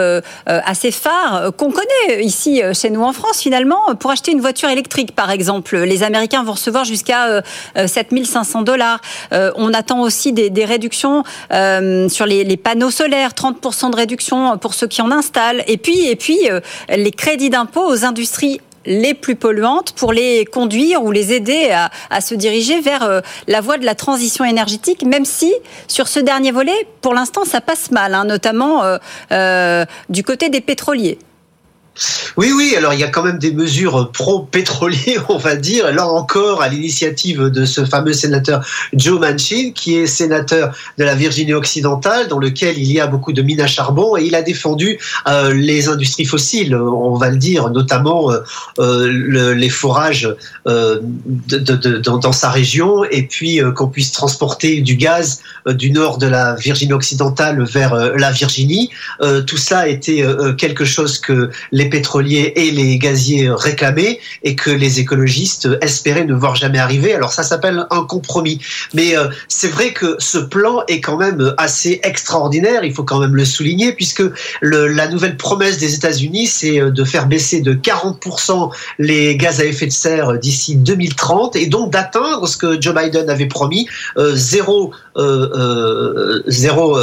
assez 0.47 0.91
phares 0.91 1.53
qu'on 1.57 1.71
connaît 1.71 2.25
ici 2.25 2.61
chez 2.73 2.91
nous 2.91 3.03
en 3.03 3.13
France 3.13 3.41
finalement. 3.41 3.95
Pour 4.01 4.11
acheter 4.11 4.33
une 4.33 4.41
voiture 4.41 4.69
électrique 4.69 5.15
par 5.15 5.31
exemple, 5.31 5.77
les 5.79 6.03
Américains 6.03 6.43
vont 6.43 6.53
recevoir 6.53 6.85
jusqu'à 6.85 7.43
7500 7.75 8.63
dollars. 8.63 9.01
on 9.31 9.73
attend 9.73 10.03
aussi 10.03 10.33
des, 10.33 10.65
réductions 10.65 11.23
sur 11.51 12.27
les, 12.27 12.45
les, 12.45 12.57
panneaux 12.57 12.91
solaires, 12.91 13.31
30% 13.31 13.91
de 13.91 13.97
réduction 13.97 14.59
pour 14.59 14.75
ceux 14.75 14.89
qui 14.89 15.03
en 15.03 15.13
installent. 15.13 15.63
Et 15.69 15.77
puis, 15.77 16.09
et 16.09 16.17
puis 16.17 16.39
les 16.89 17.13
crédits 17.13 17.51
d'impôt 17.51 17.87
aux 17.87 18.05
industries 18.05 18.61
les 18.87 19.15
plus 19.15 19.37
polluantes 19.37 19.93
pour 19.93 20.13
les 20.13 20.45
conduire 20.45 21.03
ou 21.03 21.11
les 21.11 21.33
aider 21.33 21.71
à, 22.11 22.21
se 22.21 22.35
diriger 22.35 22.81
vers 22.81 23.03
euh, 23.03 23.21
la 23.47 23.61
voie 23.61 23.79
de 23.79 23.85
la 23.85 23.95
transition 23.95 24.45
énergétique, 24.45 25.05
même 25.05 25.25
si 25.25 25.53
sur 25.89 26.09
ce 26.09 26.21
dernier 26.21 26.51
volet, 26.51 26.87
pour 27.03 27.15
l'instant, 27.15 27.45
ça 27.45 27.61
passe 27.61 27.91
mal, 27.91 28.15
hein, 28.15 28.25
notamment 28.25 28.85
euh, 28.85 28.99
euh, 29.33 29.85
du 30.09 30.23
côté 30.23 30.49
des 30.49 30.61
pétroliers. 30.61 31.19
Oui, 32.37 32.53
oui, 32.55 32.75
alors 32.77 32.93
il 32.93 33.01
y 33.01 33.05
a 33.05 33.09
quand 33.09 33.23
même 33.23 33.39
des 33.39 33.53
mesures 33.53 34.11
pro-pétrolier, 34.13 35.19
on 35.29 35.39
va 35.39 35.57
dire, 35.57 35.93
là 35.93 36.07
encore 36.07 36.63
à 36.63 36.69
l'initiative 36.69 37.45
de 37.45 37.65
ce 37.65 37.85
fameux 37.85 38.13
sénateur 38.13 38.65
Joe 38.93 39.19
Manchin, 39.19 39.71
qui 39.75 39.97
est 39.97 40.07
sénateur 40.07 40.75
de 40.99 41.05
la 41.05 41.15
Virginie 41.15 41.55
occidentale, 41.55 42.29
dans 42.29 42.39
lequel 42.39 42.79
il 42.79 42.93
y 42.93 43.01
a 43.01 43.07
beaucoup 43.07 43.33
de 43.33 43.43
mines 43.43 43.61
à 43.61 43.67
charbon, 43.67 44.17
et 44.17 44.25
il 44.25 44.35
a 44.35 44.43
défendu 44.43 44.99
euh, 45.27 45.55
les 45.55 45.89
industries 45.89 46.27
fossiles, 46.27 46.75
on 46.75 47.15
va 47.15 47.31
le 47.31 47.37
dire, 47.37 47.71
notamment 47.71 48.31
euh, 48.31 48.41
euh 48.79 49.07
le, 49.09 49.55
les 49.55 49.69
forages 49.69 50.29
dans, 50.65 52.19
dans, 52.19 52.33
sa 52.33 52.51
région, 52.51 53.05
et 53.05 53.23
puis 53.23 53.61
qu'on 53.75 53.89
puisse 53.89 54.13
transporter 54.13 54.81
du 54.81 54.97
gaz 54.97 55.41
du 55.67 55.91
nord 55.91 56.19
de 56.19 56.27
la 56.27 56.55
Virginie 56.57 56.93
occidentale 56.93 57.63
vers 57.65 57.95
la 58.17 58.31
Virginie. 58.31 58.91
tout 59.47 59.57
ça 59.57 59.81
a 59.81 59.87
été 59.87 60.25
quelque 60.59 60.85
chose 60.85 61.19
que 61.19 61.51
les 61.73 61.86
pétroliers 61.87 62.53
et 62.57 62.71
les 62.71 62.99
gaziers 62.99 63.51
réclamaient 63.51 64.19
et 64.43 64.55
que 64.55 64.71
les 64.71 65.01
écologistes 65.01 65.69
espéraient 65.81 66.25
ne 66.25 66.35
voir 66.35 66.57
jamais 66.57 66.79
arriver. 66.79 67.15
Alors 67.15 67.33
ça 67.33 67.43
s'appelle 67.43 67.87
un 67.91 68.03
compromis. 68.05 68.61
Mais 68.95 69.17
euh, 69.17 69.29
c'est 69.49 69.69
vrai 69.69 69.93
que 69.93 70.17
ce 70.19 70.39
plan 70.39 70.83
est 70.89 71.01
quand 71.01 71.17
même 71.17 71.55
assez 71.59 72.01
extraordinaire, 72.03 72.85
il 72.85 72.93
faut 72.93 73.05
quand 73.05 73.19
même 73.19 73.35
le 73.35 73.45
souligner, 73.45 73.93
puisque 73.93 74.23
le, 74.61 74.89
la 74.89 75.09
nouvelle 75.09 75.37
promesse 75.37 75.79
des 75.79 75.95
États-Unis, 75.95 76.47
c'est 76.47 76.81
euh, 76.81 76.91
de 76.91 77.05
faire 77.05 77.27
baisser 77.27 77.61
de 77.61 77.75
40% 77.75 78.71
les 78.99 79.37
gaz 79.37 79.61
à 79.61 79.65
effet 79.65 79.87
de 79.87 79.93
serre 79.93 80.39
d'ici 80.39 80.77
2030 80.77 81.57
et 81.57 81.67
donc 81.67 81.93
d'atteindre 81.93 82.47
ce 82.47 82.57
que 82.57 82.81
Joe 82.81 82.95
Biden 82.95 83.29
avait 83.31 83.47
promis, 83.47 83.89
euh, 84.17 84.35
zéro, 84.35 84.93
zéro 86.47 86.99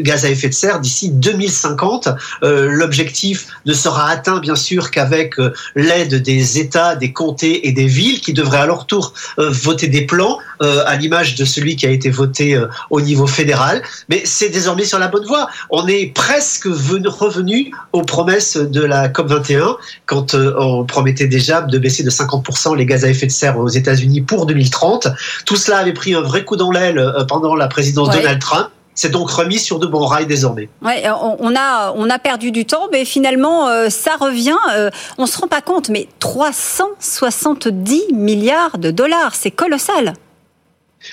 gaz 0.00 0.24
à 0.24 0.30
effet 0.30 0.48
de 0.48 0.54
serre 0.54 0.80
d'ici 0.80 1.10
2050. 1.10 2.08
L'objectif 2.42 3.46
ne 3.64 3.72
sera 3.72 4.08
atteint 4.08 4.38
bien 4.38 4.56
sûr 4.56 4.90
qu'avec 4.90 5.38
euh, 5.38 5.52
l'aide 5.74 6.22
des 6.22 6.58
États, 6.58 6.96
des 6.96 7.12
comtés 7.12 7.68
et 7.68 7.72
des 7.72 7.86
villes 7.86 8.20
qui 8.20 8.32
devraient 8.32 8.58
à 8.58 8.66
leur 8.66 8.86
tour 8.86 9.12
euh, 9.38 9.50
voter 9.50 9.88
des 9.88 10.06
plans 10.06 10.38
euh, 10.62 10.82
à 10.86 10.96
l'image 10.96 11.34
de 11.34 11.44
celui 11.44 11.76
qui 11.76 11.86
a 11.86 11.90
été 11.90 12.10
voté 12.10 12.60
au 12.90 13.00
niveau 13.00 13.26
fédéral. 13.26 13.82
Mais 14.08 14.22
c'est 14.24 14.48
désormais 14.48 14.84
sur 14.84 14.98
la 14.98 15.08
bonne 15.08 15.24
voie. 15.24 15.48
On 15.70 15.86
est 15.86 16.12
presque 16.14 16.64
revenu 16.64 17.72
aux 17.92 18.02
promesses 18.02 18.56
de 18.56 18.80
la 18.80 19.08
COP 19.08 19.28
21 19.28 19.76
quand 20.06 20.34
on 20.34 20.84
promettait 20.84 21.26
déjà 21.26 21.62
de 21.62 21.78
baisser 21.78 22.02
de 22.02 22.10
50% 22.10 22.76
les 22.76 22.86
gaz 22.86 23.04
à 23.04 23.08
effet 23.08 23.26
de 23.26 23.32
serre 23.32 23.58
aux 23.58 23.68
États-Unis 23.68 24.22
pour 24.22 24.46
2030. 24.46 25.08
Tout 25.44 25.56
cela 25.56 25.78
avait 25.78 25.92
pris 25.92 26.14
un 26.14 26.20
vrai 26.20 26.44
coup 26.44 26.56
dans 26.56 26.70
l'aile 26.70 27.14
pendant 27.28 27.35
la 27.56 27.68
présidence 27.68 28.08
ouais. 28.08 28.16
Donald 28.22 28.40
Trump 28.40 28.68
c'est 28.96 29.10
donc 29.10 29.30
remis 29.30 29.58
sur 29.58 29.78
de 29.78 29.86
bons 29.86 30.06
rails 30.06 30.26
désormais. 30.26 30.70
Ouais, 30.82 31.04
on 31.10 31.54
a, 31.54 31.92
on 31.94 32.08
a 32.08 32.18
perdu 32.18 32.50
du 32.50 32.64
temps, 32.64 32.88
mais 32.90 33.04
finalement, 33.04 33.68
euh, 33.68 33.90
ça 33.90 34.12
revient. 34.18 34.56
Euh, 34.74 34.90
on 35.18 35.22
ne 35.22 35.28
se 35.28 35.38
rend 35.38 35.48
pas 35.48 35.60
compte, 35.60 35.90
mais 35.90 36.08
370 36.18 38.14
milliards 38.14 38.78
de 38.78 38.90
dollars, 38.90 39.34
c'est 39.34 39.50
colossal. 39.50 40.14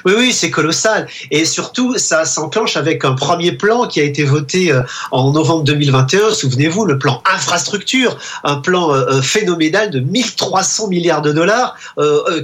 Oui, 0.06 0.14
oui, 0.18 0.34
c'est 0.34 0.52
colossal. 0.52 1.08
Et 1.32 1.46
surtout, 1.46 1.98
ça 1.98 2.26
s'enclenche 2.26 2.78
avec 2.78 3.06
un 3.06 3.14
premier 3.14 3.52
plan 3.52 3.88
qui 3.88 4.00
a 4.00 4.04
été 4.04 4.24
voté 4.24 4.72
euh, 4.72 4.82
en 5.12 5.32
novembre 5.32 5.64
2021. 5.64 6.32
Souvenez-vous, 6.32 6.86
le 6.86 6.98
plan 6.98 7.22
infrastructure, 7.32 8.18
un 8.44 8.56
plan 8.56 8.94
euh, 8.94 9.06
euh, 9.08 9.22
phénoménal 9.22 9.90
de 9.90 10.00
1300 10.00 10.88
milliards 10.88 11.22
de 11.22 11.32
dollars, 11.32 11.76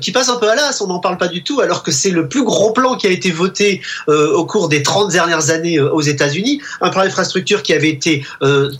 qui 0.01 0.11
passe 0.11 0.29
un 0.29 0.37
peu 0.37 0.49
à 0.49 0.55
l'as, 0.55 0.81
on 0.81 0.87
n'en 0.87 0.99
parle 0.99 1.17
pas 1.17 1.27
du 1.27 1.43
tout, 1.43 1.59
alors 1.61 1.83
que 1.83 1.91
c'est 1.91 2.09
le 2.09 2.27
plus 2.27 2.43
gros 2.43 2.71
plan 2.71 2.95
qui 2.95 3.07
a 3.07 3.09
été 3.09 3.31
voté 3.31 3.81
au 4.07 4.45
cours 4.45 4.69
des 4.69 4.83
30 4.83 5.11
dernières 5.11 5.49
années 5.49 5.79
aux 5.79 6.01
États-Unis. 6.01 6.61
Un 6.81 6.89
plan 6.89 7.03
d'infrastructure 7.03 7.63
qui 7.63 7.73
avait 7.73 7.89
été 7.89 8.23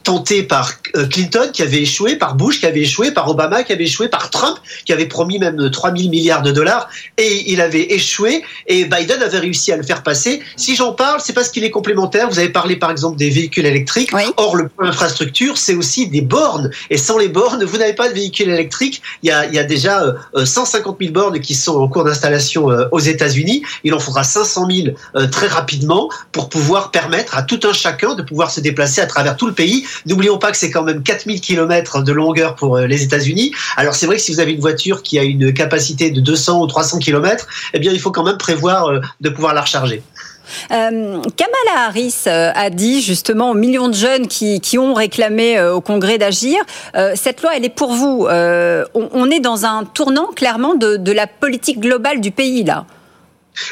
tenté 0.04 0.44
par 0.44 0.82
Clinton, 1.10 1.50
qui 1.52 1.62
avait 1.64 1.82
échoué, 1.82 2.16
par 2.16 2.36
Bush, 2.36 2.60
qui 2.60 2.66
avait 2.66 2.82
échoué, 2.82 3.12
par 3.12 3.28
Obama, 3.30 3.64
qui 3.64 3.74
avait 3.74 3.86
échoué, 3.86 4.08
par 4.08 4.30
Trump, 4.30 4.58
qui 4.86 4.94
avait 4.94 5.08
promis 5.08 5.40
même 5.40 5.70
3000 5.70 6.10
milliards 6.10 6.42
de 6.42 6.52
dollars, 6.52 6.90
et 7.18 7.52
il 7.52 7.62
avait 7.62 7.94
échoué 7.94 8.44
et 8.68 8.86
Biden 8.86 9.22
avait 9.22 9.40
réussi 9.40 9.72
à 9.72 9.78
le 9.78 9.84
faire 9.84 10.04
passer. 10.04 10.42
Si 10.56 10.76
j'en 10.76 10.94
parle, 10.94 11.20
c'est 11.22 11.34
parce 11.34 11.50
qu'il 11.50 11.64
est 11.64 11.72
complémentaire. 11.72 12.30
Vous 12.30 12.40
avez 12.40 12.50
parlé 12.50 12.76
par 12.76 12.92
exemple 12.92 13.18
des 13.18 13.30
véhicules 13.30 13.66
électriques. 13.66 14.12
Oui. 14.14 14.24
Or, 14.38 14.56
le 14.56 14.68
point 14.68 14.88
infrastructure, 14.88 15.58
c'est 15.58 15.76
aussi 15.76 16.08
des 16.08 16.22
bornes. 16.22 16.70
Et 16.90 16.98
sans 16.98 17.18
les 17.18 17.30
bornes, 17.30 17.64
vous 17.64 17.78
n'avez 17.78 17.94
pas 17.94 18.10
de 18.10 18.14
véhicules 18.14 18.50
électriques. 18.50 19.02
Il 19.24 19.30
y 19.30 19.32
a, 19.32 19.46
il 19.46 19.54
y 19.54 19.60
a 19.60 19.64
déjà 19.64 20.04
euh, 20.36 20.46
150 20.46 20.98
000 21.00 21.14
bornes 21.14 21.40
qui 21.40 21.56
sont 21.56 21.78
en 21.78 21.88
cours 21.88 22.04
d'installation 22.04 22.72
euh, 22.72 22.86
aux 22.92 23.00
États-Unis. 23.00 23.64
Il 23.84 23.94
en 23.94 24.00
faudra 24.00 24.24
500 24.24 24.68
000 24.70 24.88
euh, 25.16 25.28
très 25.28 25.48
rapidement 25.48 26.10
pour 26.32 26.50
pouvoir 26.50 26.92
permettre 26.92 27.38
à 27.38 27.44
tout 27.44 27.60
un 27.64 27.74
chacun 27.74 28.16
de 28.16 28.22
pouvoir 28.22 28.52
se 28.52 28.60
déplacer 28.60 29.02
à 29.02 29.06
travers 29.06 29.36
tout 29.36 29.48
le 29.48 29.54
pays. 29.54 29.86
N'oublions 30.06 30.38
pas 30.38 30.52
que 30.52 30.58
c'est 30.58 30.72
quand 30.72 30.84
même 30.84 31.04
4000 31.04 31.42
km 31.42 32.04
de 32.04 32.12
longueur 32.12 32.56
pour 32.56 32.78
euh, 32.78 32.88
les 32.88 33.04
États-Unis. 33.04 33.52
Alors 33.78 33.96
c'est 33.96 34.06
vrai 34.06 34.18
que 34.18 34.22
si 34.22 34.32
vous 34.34 34.40
avez 34.40 34.54
une 34.54 34.60
voiture 34.60 35.04
qui 35.04 35.20
a 35.20 35.24
une 35.24 35.54
capacité 35.54 36.12
de 36.12 36.22
200 36.22 36.62
ou 36.62 36.68
300 36.68 37.00
km, 37.00 37.48
eh 37.74 37.80
bien 37.80 37.92
il 37.92 38.00
faut 38.00 38.12
quand 38.12 38.24
même 38.24 38.38
euh, 38.52 39.00
de 39.22 39.30
pouvoir 39.30 39.54
la 39.54 39.62
recharger. 39.62 40.02
Euh, 40.72 41.22
Kamala 41.38 41.88
Harris 41.88 42.24
euh, 42.26 42.52
a 42.56 42.70
dit 42.72 43.02
justement 43.02 43.52
aux 43.52 43.54
millions 43.54 43.88
de 43.88 43.94
jeunes 43.94 44.28
qui, 44.28 44.60
qui 44.60 44.80
ont 44.80 44.94
réclamé 44.96 45.62
au 45.62 45.80
Congrès 45.80 46.18
d'agir, 46.18 46.58
cette 47.16 47.44
loi 47.44 47.52
elle 47.56 47.66
est 47.66 47.70
pour 47.70 47.94
vous. 47.94 48.28
On, 48.28 49.10
on, 49.14 49.30
est 49.30 49.40
dans 49.40 49.66
un 49.66 49.86
tournant 49.86 50.28
clairement 50.36 50.76
de, 50.76 50.98
de 50.98 51.12
la 51.12 51.28
politique 51.28 51.80
globale 51.80 52.20
du 52.20 52.32
pays 52.32 52.64
là. 52.64 52.86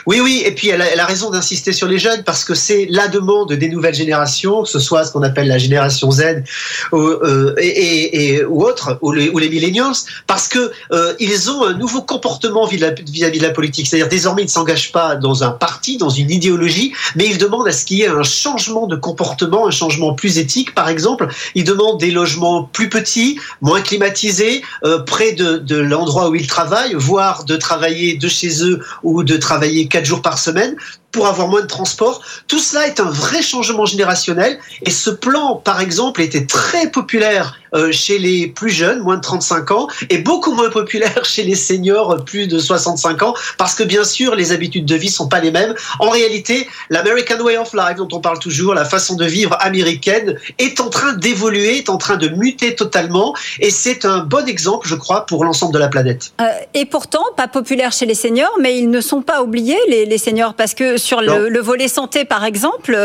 Oui, 0.06 0.20
oui, 0.22 0.44
et 0.46 0.52
puis 0.52 0.70
elle 0.70 0.82
a, 0.82 1.06
raison 1.06 1.30
d'insister 1.30 1.72
sur 1.72 1.88
les 1.88 2.00
jeunes 2.00 2.24
parce 2.24 2.44
que 2.44 2.54
c'est 2.54 2.88
la 2.90 3.08
demande 3.08 3.54
des 3.54 3.70
nouvelles 3.70 3.96
générations, 3.96 4.64
que 4.64 4.70
ce 4.70 4.80
soit 4.80 5.06
ce 5.06 5.12
qu'on 5.12 5.24
appelle 5.24 5.48
la 5.48 5.58
génération 5.58 6.12
Z 6.12 6.44
ou, 6.92 6.98
euh, 6.98 8.46
ou 8.50 8.64
autre, 8.64 8.98
ou 9.02 9.12
les, 9.12 9.30
ou 9.30 9.40
millennials, 9.40 9.94
parce 10.26 10.48
que 10.48 10.72
euh, 10.92 11.14
ils 11.20 11.50
ont 11.50 11.66
un 11.66 11.74
nouveau 11.74 12.02
comportement 12.02 12.66
vis-à-vis 12.66 13.40
de 13.40 13.44
la 13.44 13.52
politique. 13.52 13.88
C'est-à-dire 13.88 14.10
désormais 14.10 14.44
ils 14.44 14.46
ne 14.46 14.52
s'engagent 14.52 14.92
pas 14.92 15.16
dans 15.16 15.44
un 15.44 15.52
parti, 15.52 15.98
dans 15.98 16.10
une 16.10 16.30
idéologie, 16.30 16.94
mais 17.16 17.26
ils 17.26 17.38
demandent 17.38 17.68
à 17.68 17.72
ce 17.72 17.86
qu'il 17.86 17.98
y 17.98 18.04
ait 18.04 18.08
un 18.08 18.24
changement 18.24 18.88
de 18.88 18.96
comportement, 18.96 19.68
un 19.68 19.72
changement 19.72 20.14
plus 20.14 20.38
éthique, 20.38 20.74
par 20.74 20.90
exemple. 20.90 21.28
Ils 21.56 21.64
demandent 21.64 22.00
des 22.00 22.12
logements 22.12 22.64
plus 22.64 22.90
petits, 22.90 23.40
moins 23.62 23.82
climatisés, 23.82 24.62
euh, 24.84 25.00
près 25.00 25.34
de 25.34 25.78
l'endroit 25.78 26.30
où 26.30 26.36
ils 26.36 26.48
travaillent, 26.48 26.96
voire 26.96 27.46
de 27.46 27.56
travailler 27.56 28.16
de 28.16 28.28
chez 28.28 28.64
eux 28.64 28.82
ou 29.04 29.24
de 29.24 29.38
travailler 29.38 29.77
quatre 29.86 30.06
jours 30.06 30.22
par 30.22 30.40
semaine 30.40 30.76
pour 31.12 31.28
avoir 31.28 31.48
moins 31.48 31.62
de 31.62 31.68
transport. 31.68 32.22
Tout 32.48 32.60
cela 32.60 32.88
est 32.88 33.00
un 33.00 33.10
vrai 33.10 33.42
changement 33.42 33.86
générationnel 33.86 34.60
et 34.84 34.92
ce 34.92 35.10
plan, 35.10 35.56
par 35.56 35.82
exemple, 35.82 36.22
était 36.22 36.46
très 36.46 36.92
populaire 36.92 37.58
euh, 37.74 37.92
chez 37.92 38.18
les 38.18 38.48
plus 38.48 38.70
jeunes, 38.70 39.02
moins 39.02 39.18
de 39.18 39.22
35 39.22 39.72
ans, 39.72 39.88
et 40.10 40.20
beaucoup 40.20 40.54
moins 40.54 40.70
populaire 40.70 41.24
chez 41.26 41.44
les 41.44 41.56
seniors, 41.56 42.24
plus 42.24 42.48
de 42.48 42.60
65 42.60 43.24
ans, 43.24 43.34
parce 43.58 43.76
que 43.76 43.84
bien 43.84 44.04
sûr, 44.04 44.36
les 44.36 44.52
habitudes 44.52 44.86
de 44.86 44.96
vie 44.96 45.10
sont 45.10 45.28
pas 45.28 45.40
les 45.40 45.52
mêmes. 45.52 45.74
En 46.00 46.10
réalité, 46.10 46.68
l'American 46.90 47.40
Way 47.42 47.58
of 47.58 47.74
Life, 47.74 47.98
dont 47.98 48.08
on 48.14 48.20
parle 48.20 48.40
toujours, 48.40 48.74
la 48.74 48.86
façon 48.86 49.16
de 49.16 49.26
vivre 49.26 49.58
américaine, 49.60 50.38
est 50.60 50.80
en 50.80 50.90
train 50.90 51.14
d'évoluer, 51.14 51.78
est 51.78 51.90
en 51.90 51.98
train 51.98 52.18
de 52.18 52.30
muter 52.30 52.76
totalement, 52.76 53.36
et 53.60 53.70
c'est 53.70 54.06
un 54.06 54.20
bon 54.20 54.48
exemple, 54.48 54.88
je 54.88 54.96
crois, 54.96 55.26
pour 55.26 55.44
l'ensemble 55.44 55.74
de 55.74 55.80
la 55.80 55.90
planète. 55.90 56.32
Euh, 56.42 56.46
et 56.74 56.86
pourtant, 56.86 57.24
pas 57.36 57.48
populaire 57.48 57.92
chez 57.92 58.06
les 58.06 58.16
seniors, 58.16 58.56
mais 58.62 58.78
ils 58.78 58.90
ne 58.90 59.02
sont 59.02 59.22
pas 59.22 59.42
oubliés, 59.42 59.78
les, 59.88 60.18
seniors, 60.18 60.54
parce 60.54 60.74
que 60.98 61.04
sur 61.04 61.22
le, 61.22 61.50
le, 61.50 61.60
volet 61.60 61.88
santé, 61.88 62.26
par 62.26 62.44
exemple, 62.46 62.96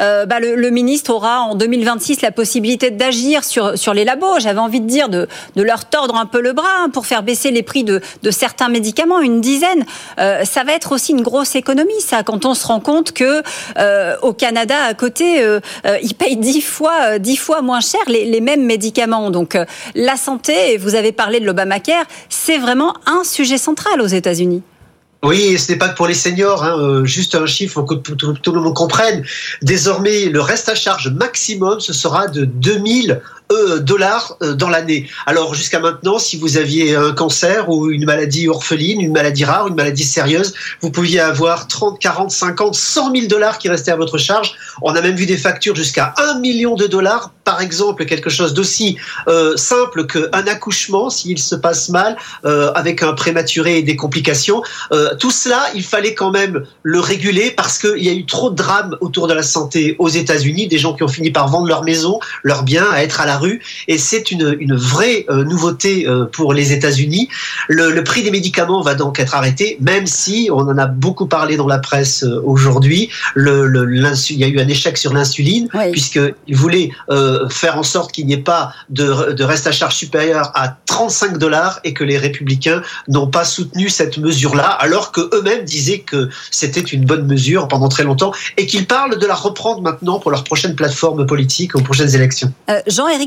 euh, 0.00 0.26
bah, 0.26 0.40
le, 0.40 0.54
le, 0.54 0.70
ministre 0.70 1.12
aura 1.12 1.40
en 1.40 1.54
2026 1.54 2.22
la 2.22 2.32
possibilité 2.32 2.90
d'agir 2.90 3.44
sur, 3.44 3.78
sur 3.78 3.94
les 3.94 4.04
labos. 4.04 4.40
J'avais 4.40 4.58
envie 4.58 4.80
de 4.80 4.86
dire 4.86 5.08
de, 5.08 5.28
de, 5.54 5.62
leur 5.62 5.84
tordre 5.84 6.16
un 6.16 6.26
peu 6.26 6.40
le 6.40 6.52
bras 6.52 6.66
hein, 6.78 6.90
pour 6.90 7.06
faire 7.06 7.22
baisser 7.22 7.50
les 7.50 7.62
prix 7.62 7.84
de, 7.84 8.00
de 8.22 8.30
certains 8.30 8.68
médicaments, 8.68 9.20
une 9.20 9.40
dizaine. 9.40 9.84
Euh, 10.18 10.44
ça 10.44 10.64
va 10.64 10.72
être 10.72 10.92
aussi 10.92 11.12
une 11.12 11.22
grosse 11.22 11.54
économie, 11.54 12.00
ça, 12.00 12.22
quand 12.22 12.44
on 12.44 12.54
se 12.54 12.66
rend 12.66 12.80
compte 12.80 13.12
que 13.12 13.42
euh, 13.78 14.16
au 14.22 14.32
Canada, 14.32 14.76
à 14.88 14.94
côté, 14.94 15.42
euh, 15.42 15.60
euh, 15.86 15.98
ils 16.02 16.14
payent 16.14 16.36
dix 16.36 16.60
fois, 16.60 17.18
fois 17.38 17.62
moins 17.62 17.80
cher 17.80 18.00
les, 18.06 18.24
les 18.24 18.40
mêmes 18.40 18.64
médicaments. 18.64 19.30
Donc 19.30 19.58
la 19.94 20.16
santé, 20.16 20.72
et 20.72 20.76
vous 20.78 20.94
avez 20.94 21.12
parlé 21.12 21.40
de 21.40 21.46
l'Obamacare, 21.46 22.04
c'est 22.28 22.58
vraiment 22.58 22.94
un 23.06 23.24
sujet 23.24 23.58
central 23.58 24.00
aux 24.00 24.06
États-Unis. 24.06 24.62
Oui, 25.22 25.58
ce 25.58 25.72
n'est 25.72 25.78
pas 25.78 25.88
que 25.88 25.96
pour 25.96 26.06
les 26.06 26.14
seniors, 26.14 26.62
hein, 26.62 26.78
euh, 26.78 27.04
juste 27.04 27.34
un 27.34 27.46
chiffre 27.46 27.74
pour 27.80 27.86
que 27.86 27.94
tout, 27.94 28.14
tout, 28.34 28.52
le 28.52 28.60
monde 28.60 28.74
comprenne. 28.74 29.24
Désormais, 29.62 30.26
le 30.26 30.40
reste 30.40 30.68
à 30.68 30.74
charge 30.74 31.08
maximum, 31.08 31.80
ce 31.80 31.92
sera 31.92 32.28
de 32.28 32.44
2000 32.44 33.10
euh, 33.10 33.16
dollars 33.80 34.36
euh, 34.42 34.54
dans 34.54 34.68
l'année. 34.68 35.08
Alors 35.26 35.54
jusqu'à 35.54 35.80
maintenant, 35.80 36.18
si 36.18 36.36
vous 36.36 36.56
aviez 36.56 36.96
un 36.96 37.12
cancer 37.12 37.68
ou 37.68 37.90
une 37.90 38.04
maladie 38.04 38.48
orpheline, 38.48 39.00
une 39.00 39.12
maladie 39.12 39.44
rare, 39.44 39.68
une 39.68 39.74
maladie 39.74 40.04
sérieuse, 40.04 40.54
vous 40.80 40.90
pouviez 40.90 41.20
avoir 41.20 41.68
30, 41.68 41.98
40, 41.98 42.30
50, 42.30 42.74
100 42.74 43.12
000 43.12 43.26
dollars 43.26 43.58
qui 43.58 43.68
restaient 43.68 43.92
à 43.92 43.96
votre 43.96 44.18
charge. 44.18 44.54
On 44.82 44.94
a 44.94 45.00
même 45.00 45.16
vu 45.16 45.26
des 45.26 45.36
factures 45.36 45.76
jusqu'à 45.76 46.14
1 46.18 46.40
million 46.40 46.74
de 46.74 46.86
dollars. 46.86 47.32
Par 47.44 47.60
exemple, 47.60 48.04
quelque 48.06 48.30
chose 48.30 48.54
d'aussi 48.54 48.96
euh, 49.28 49.56
simple 49.56 50.06
qu'un 50.06 50.46
accouchement, 50.46 51.10
s'il 51.10 51.38
se 51.38 51.54
passe 51.54 51.88
mal, 51.88 52.16
euh, 52.44 52.72
avec 52.74 53.02
un 53.02 53.12
prématuré 53.12 53.78
et 53.78 53.82
des 53.82 53.96
complications. 53.96 54.62
Euh, 54.92 55.14
tout 55.18 55.30
cela, 55.30 55.62
il 55.74 55.84
fallait 55.84 56.14
quand 56.14 56.30
même 56.30 56.64
le 56.82 57.00
réguler 57.00 57.52
parce 57.52 57.78
qu'il 57.78 58.02
y 58.02 58.08
a 58.08 58.12
eu 58.12 58.26
trop 58.26 58.50
de 58.50 58.56
drames 58.56 58.96
autour 59.00 59.28
de 59.28 59.34
la 59.34 59.44
santé 59.44 59.94
aux 59.98 60.08
États-Unis, 60.08 60.66
des 60.66 60.78
gens 60.78 60.94
qui 60.94 61.04
ont 61.04 61.08
fini 61.08 61.30
par 61.30 61.48
vendre 61.48 61.68
leur 61.68 61.84
maison, 61.84 62.18
leurs 62.42 62.64
biens, 62.64 62.88
à 62.90 63.02
être 63.02 63.20
à 63.20 63.26
la 63.26 63.35
la 63.36 63.40
rue. 63.40 63.60
Et 63.88 63.98
c'est 63.98 64.30
une, 64.30 64.56
une 64.58 64.74
vraie 64.74 65.26
nouveauté 65.28 66.06
pour 66.32 66.52
les 66.54 66.72
États-Unis. 66.72 67.28
Le, 67.68 67.90
le, 67.90 68.04
prix 68.04 68.22
des 68.22 68.30
médicaments 68.30 68.82
va 68.82 68.94
donc 68.94 69.18
être 69.18 69.34
arrêté, 69.34 69.76
même 69.80 70.06
si 70.06 70.48
on 70.52 70.60
en 70.60 70.78
a 70.78 70.86
beaucoup 70.86 71.26
parlé 71.26 71.56
dans 71.56 71.66
la 71.66 71.78
presse 71.78 72.24
aujourd'hui. 72.44 73.10
Le, 73.34 73.66
le, 73.66 73.84
il 74.30 74.38
y 74.38 74.44
a 74.44 74.48
eu 74.48 74.58
un 74.58 74.68
échec 74.68 74.96
sur 74.96 75.12
l'insuline, 75.12 75.68
oui. 75.74 75.90
puisqu'il 75.92 76.56
voulait 76.56 76.90
faire 77.50 77.78
en 77.78 77.82
sorte 77.82 78.12
qu'il 78.12 78.26
n'y 78.26 78.34
ait 78.34 78.38
pas 78.38 78.72
de, 78.90 79.32
de 79.32 79.44
reste 79.44 79.66
à 79.66 79.72
charge 79.72 79.94
supérieur 79.94 80.50
à 80.54 80.76
35 80.86 81.38
dollars 81.38 81.80
et 81.84 81.92
que 81.94 82.04
les 82.04 82.18
républicains 82.18 82.82
n'ont 83.08 83.28
pas 83.28 83.44
soutenu 83.44 83.88
cette 83.88 84.18
mesure-là, 84.18 84.68
alors 84.68 85.12
que 85.12 85.20
eux-mêmes 85.34 85.64
disaient 85.64 86.00
que 86.00 86.28
c'était 86.50 86.80
une 86.80 87.04
bonne 87.04 87.26
mesure 87.26 87.68
pendant 87.68 87.88
très 87.88 88.04
longtemps 88.04 88.32
et 88.56 88.66
qu'ils 88.66 88.86
parlent 88.86 89.18
de 89.18 89.26
la 89.26 89.34
reprendre 89.34 89.82
maintenant 89.82 90.18
pour 90.18 90.30
leur 90.30 90.44
prochaine 90.44 90.74
plateforme 90.74 91.26
politique 91.26 91.74
aux 91.74 91.80
prochaines 91.80 92.14
élections. 92.14 92.52
Euh, 92.70 92.80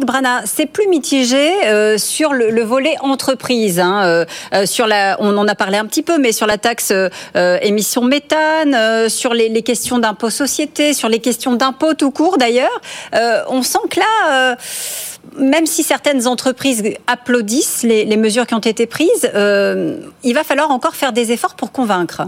Brana, 0.05 0.41
c'est 0.45 0.65
plus 0.65 0.87
mitigé 0.87 1.51
euh, 1.65 1.97
sur 1.97 2.33
le, 2.33 2.49
le, 2.49 2.63
volet 2.63 2.95
entreprise. 3.01 3.79
Hein, 3.79 4.03
euh, 4.05 4.25
euh, 4.53 5.15
on 5.19 5.37
en 5.37 5.47
a 5.47 5.55
parlé 5.55 5.77
un 5.77 5.85
petit 5.85 6.01
peu, 6.01 6.17
mais 6.17 6.31
sur 6.31 6.47
la 6.47 6.57
taxe 6.57 6.93
émission 7.35 8.03
méthane, 8.03 9.09
sur 9.09 9.33
les, 9.33 9.61
questions 9.61 9.99
d'impôt 9.99 10.29
société, 10.29 10.93
sur 10.93 11.09
les 11.09 11.19
questions 11.19 11.53
d'impôt 11.53 11.93
tout 11.93 12.11
court 12.11 12.37
d'ailleurs, 12.37 12.81
on 13.49 13.61
sent 13.61 13.79
que 13.89 13.99
là 13.99 14.55
même 15.37 15.65
si 15.65 15.83
certaines 15.83 16.27
entreprises 16.27 16.83
applaudissent 17.07 17.83
les, 17.83 18.17
mesures 18.17 18.47
qui 18.47 18.55
ont 18.55 18.59
été 18.59 18.85
prises, 18.87 19.29
il 19.33 20.33
va 20.33 20.43
falloir 20.43 20.71
encore 20.71 20.95
faire 20.95 21.13
des 21.13 21.31
efforts 21.31 21.55
pour 21.55 21.71
convaincre. 21.71 22.23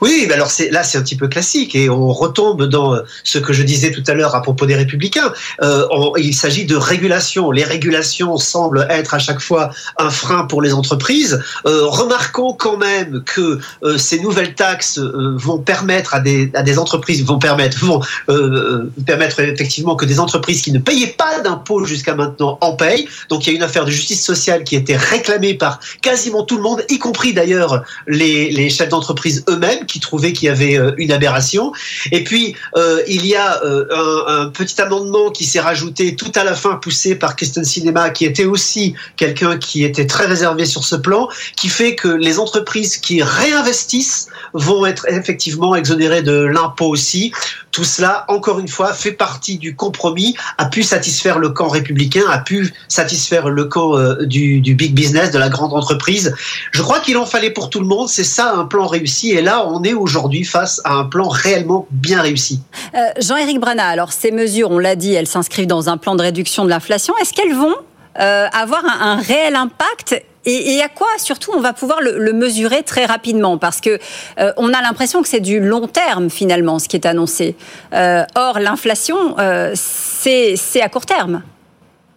Oui, 0.00 0.26
mais 0.28 0.34
alors 0.34 0.50
là 0.70 0.84
c'est 0.84 0.98
un 0.98 1.02
petit 1.02 1.16
peu 1.16 1.28
classique 1.28 1.74
et 1.74 1.90
on 1.90 2.12
retombe 2.12 2.64
dans 2.64 2.96
ce 3.24 3.38
que 3.38 3.52
je 3.52 3.62
disais 3.62 3.90
tout 3.90 4.04
à 4.06 4.14
l'heure 4.14 4.34
à 4.34 4.42
propos 4.42 4.66
des 4.66 4.76
républicains. 4.76 5.32
Euh, 5.62 5.86
on, 5.90 6.14
il 6.16 6.34
s'agit 6.34 6.64
de 6.64 6.76
régulation. 6.76 7.50
Les 7.50 7.64
régulations 7.64 8.36
semblent 8.36 8.86
être 8.88 9.14
à 9.14 9.18
chaque 9.18 9.40
fois 9.40 9.70
un 9.98 10.10
frein 10.10 10.44
pour 10.44 10.62
les 10.62 10.74
entreprises. 10.74 11.42
Euh, 11.66 11.86
remarquons 11.86 12.52
quand 12.54 12.76
même 12.76 13.24
que 13.24 13.58
euh, 13.82 13.98
ces 13.98 14.20
nouvelles 14.20 14.54
taxes 14.54 14.98
euh, 14.98 15.34
vont 15.36 15.58
permettre 15.58 16.14
à 16.14 16.20
des, 16.20 16.52
à 16.54 16.62
des 16.62 16.78
entreprises 16.78 17.24
vont 17.24 17.40
permettre 17.40 17.84
vont 17.84 18.00
euh, 18.28 18.92
permettre 19.04 19.40
effectivement 19.40 19.96
que 19.96 20.04
des 20.04 20.20
entreprises 20.20 20.62
qui 20.62 20.70
ne 20.70 20.78
payaient 20.78 21.16
pas 21.18 21.40
d'impôts 21.40 21.84
jusqu'à 21.84 22.14
maintenant 22.14 22.58
en 22.60 22.76
payent. 22.76 23.08
Donc 23.28 23.46
il 23.46 23.50
y 23.50 23.52
a 23.54 23.56
une 23.56 23.64
affaire 23.64 23.84
de 23.84 23.90
justice 23.90 24.24
sociale 24.24 24.62
qui 24.62 24.76
été 24.76 24.96
réclamée 24.96 25.54
par 25.54 25.80
quasiment 26.00 26.44
tout 26.44 26.56
le 26.56 26.62
monde, 26.62 26.84
y 26.88 26.98
compris 27.00 27.34
d'ailleurs 27.34 27.82
les, 28.06 28.50
les 28.50 28.70
chefs 28.70 28.88
d'entreprise 28.88 29.44
eux-mêmes 29.48 29.63
qui 29.86 30.00
trouvait 30.00 30.32
qu'il 30.32 30.46
y 30.46 30.50
avait 30.50 30.78
euh, 30.78 30.92
une 30.98 31.12
aberration. 31.12 31.72
Et 32.12 32.24
puis, 32.24 32.56
euh, 32.76 33.02
il 33.06 33.26
y 33.26 33.34
a 33.34 33.62
euh, 33.64 33.86
un, 34.26 34.48
petit 34.48 34.80
amendement 34.80 35.30
qui 35.30 35.44
s'est 35.44 35.60
rajouté 35.60 36.16
tout 36.16 36.32
à 36.34 36.44
la 36.44 36.54
fin, 36.54 36.76
poussé 36.76 37.14
par 37.14 37.36
Kristen 37.36 37.64
Cinema, 37.64 38.10
qui 38.10 38.24
était 38.24 38.44
aussi 38.44 38.94
quelqu'un 39.16 39.58
qui 39.58 39.84
était 39.84 40.06
très 40.06 40.26
réservé 40.26 40.66
sur 40.66 40.84
ce 40.84 40.96
plan, 40.96 41.28
qui 41.56 41.68
fait 41.68 41.94
que 41.94 42.08
les 42.08 42.38
entreprises 42.38 42.96
qui 42.98 43.22
réinvestissent 43.22 44.28
vont 44.52 44.86
être 44.86 45.08
effectivement 45.08 45.74
exonérées 45.74 46.22
de 46.22 46.44
l'impôt 46.44 46.88
aussi. 46.88 47.32
Tout 47.72 47.84
cela, 47.84 48.24
encore 48.28 48.60
une 48.60 48.68
fois, 48.68 48.92
fait 48.92 49.12
partie 49.12 49.58
du 49.58 49.74
compromis, 49.74 50.36
a 50.58 50.66
pu 50.66 50.82
satisfaire 50.82 51.38
le 51.38 51.48
camp 51.48 51.68
républicain, 51.68 52.22
a 52.28 52.38
pu 52.38 52.72
satisfaire 52.88 53.48
le 53.48 53.64
camp 53.64 53.98
du, 54.22 54.60
du 54.60 54.74
big 54.74 54.94
business, 54.94 55.32
de 55.32 55.38
la 55.38 55.48
grande 55.48 55.72
entreprise. 55.72 56.34
Je 56.70 56.82
crois 56.82 57.00
qu'il 57.00 57.16
en 57.16 57.26
fallait 57.26 57.50
pour 57.50 57.70
tout 57.70 57.80
le 57.80 57.86
monde. 57.86 58.08
C'est 58.08 58.24
ça 58.24 58.54
un 58.54 58.64
plan 58.64 58.86
réussi. 58.86 59.32
Et 59.32 59.42
là, 59.42 59.53
on 59.62 59.82
est 59.82 59.94
aujourd'hui 59.94 60.44
face 60.44 60.80
à 60.84 60.94
un 60.94 61.04
plan 61.04 61.28
réellement 61.28 61.86
bien 61.90 62.20
réussi. 62.20 62.60
Euh, 62.94 62.98
Jean-Éric 63.20 63.60
Brana, 63.60 63.86
alors 63.86 64.12
ces 64.12 64.30
mesures, 64.30 64.70
on 64.70 64.78
l'a 64.78 64.96
dit, 64.96 65.14
elles 65.14 65.26
s'inscrivent 65.26 65.66
dans 65.66 65.88
un 65.88 65.96
plan 65.96 66.16
de 66.16 66.22
réduction 66.22 66.64
de 66.64 66.70
l'inflation. 66.70 67.14
Est-ce 67.20 67.32
qu'elles 67.32 67.54
vont 67.54 67.74
euh, 68.20 68.46
avoir 68.52 68.84
un, 68.84 69.12
un, 69.12 69.16
réel 69.16 69.56
impact 69.56 70.22
et, 70.46 70.74
et, 70.74 70.82
à 70.82 70.88
quoi 70.88 71.08
surtout 71.18 71.50
on 71.56 71.60
va 71.60 71.72
pouvoir 71.72 72.00
le, 72.00 72.18
le 72.18 72.32
mesurer 72.32 72.82
très 72.82 73.06
rapidement? 73.06 73.58
Parce 73.58 73.80
que 73.80 73.98
euh, 74.38 74.52
on 74.56 74.72
a 74.72 74.82
l'impression 74.82 75.22
que 75.22 75.28
c'est 75.28 75.40
du 75.40 75.58
long 75.58 75.88
terme 75.88 76.30
finalement 76.30 76.78
ce 76.78 76.88
qui 76.88 76.96
est 76.96 77.06
annoncé. 77.06 77.56
Euh, 77.92 78.24
or 78.34 78.60
l'inflation 78.60 79.36
c'est 79.74 80.82
à 80.82 80.88
court 80.88 81.06
terme. 81.06 81.42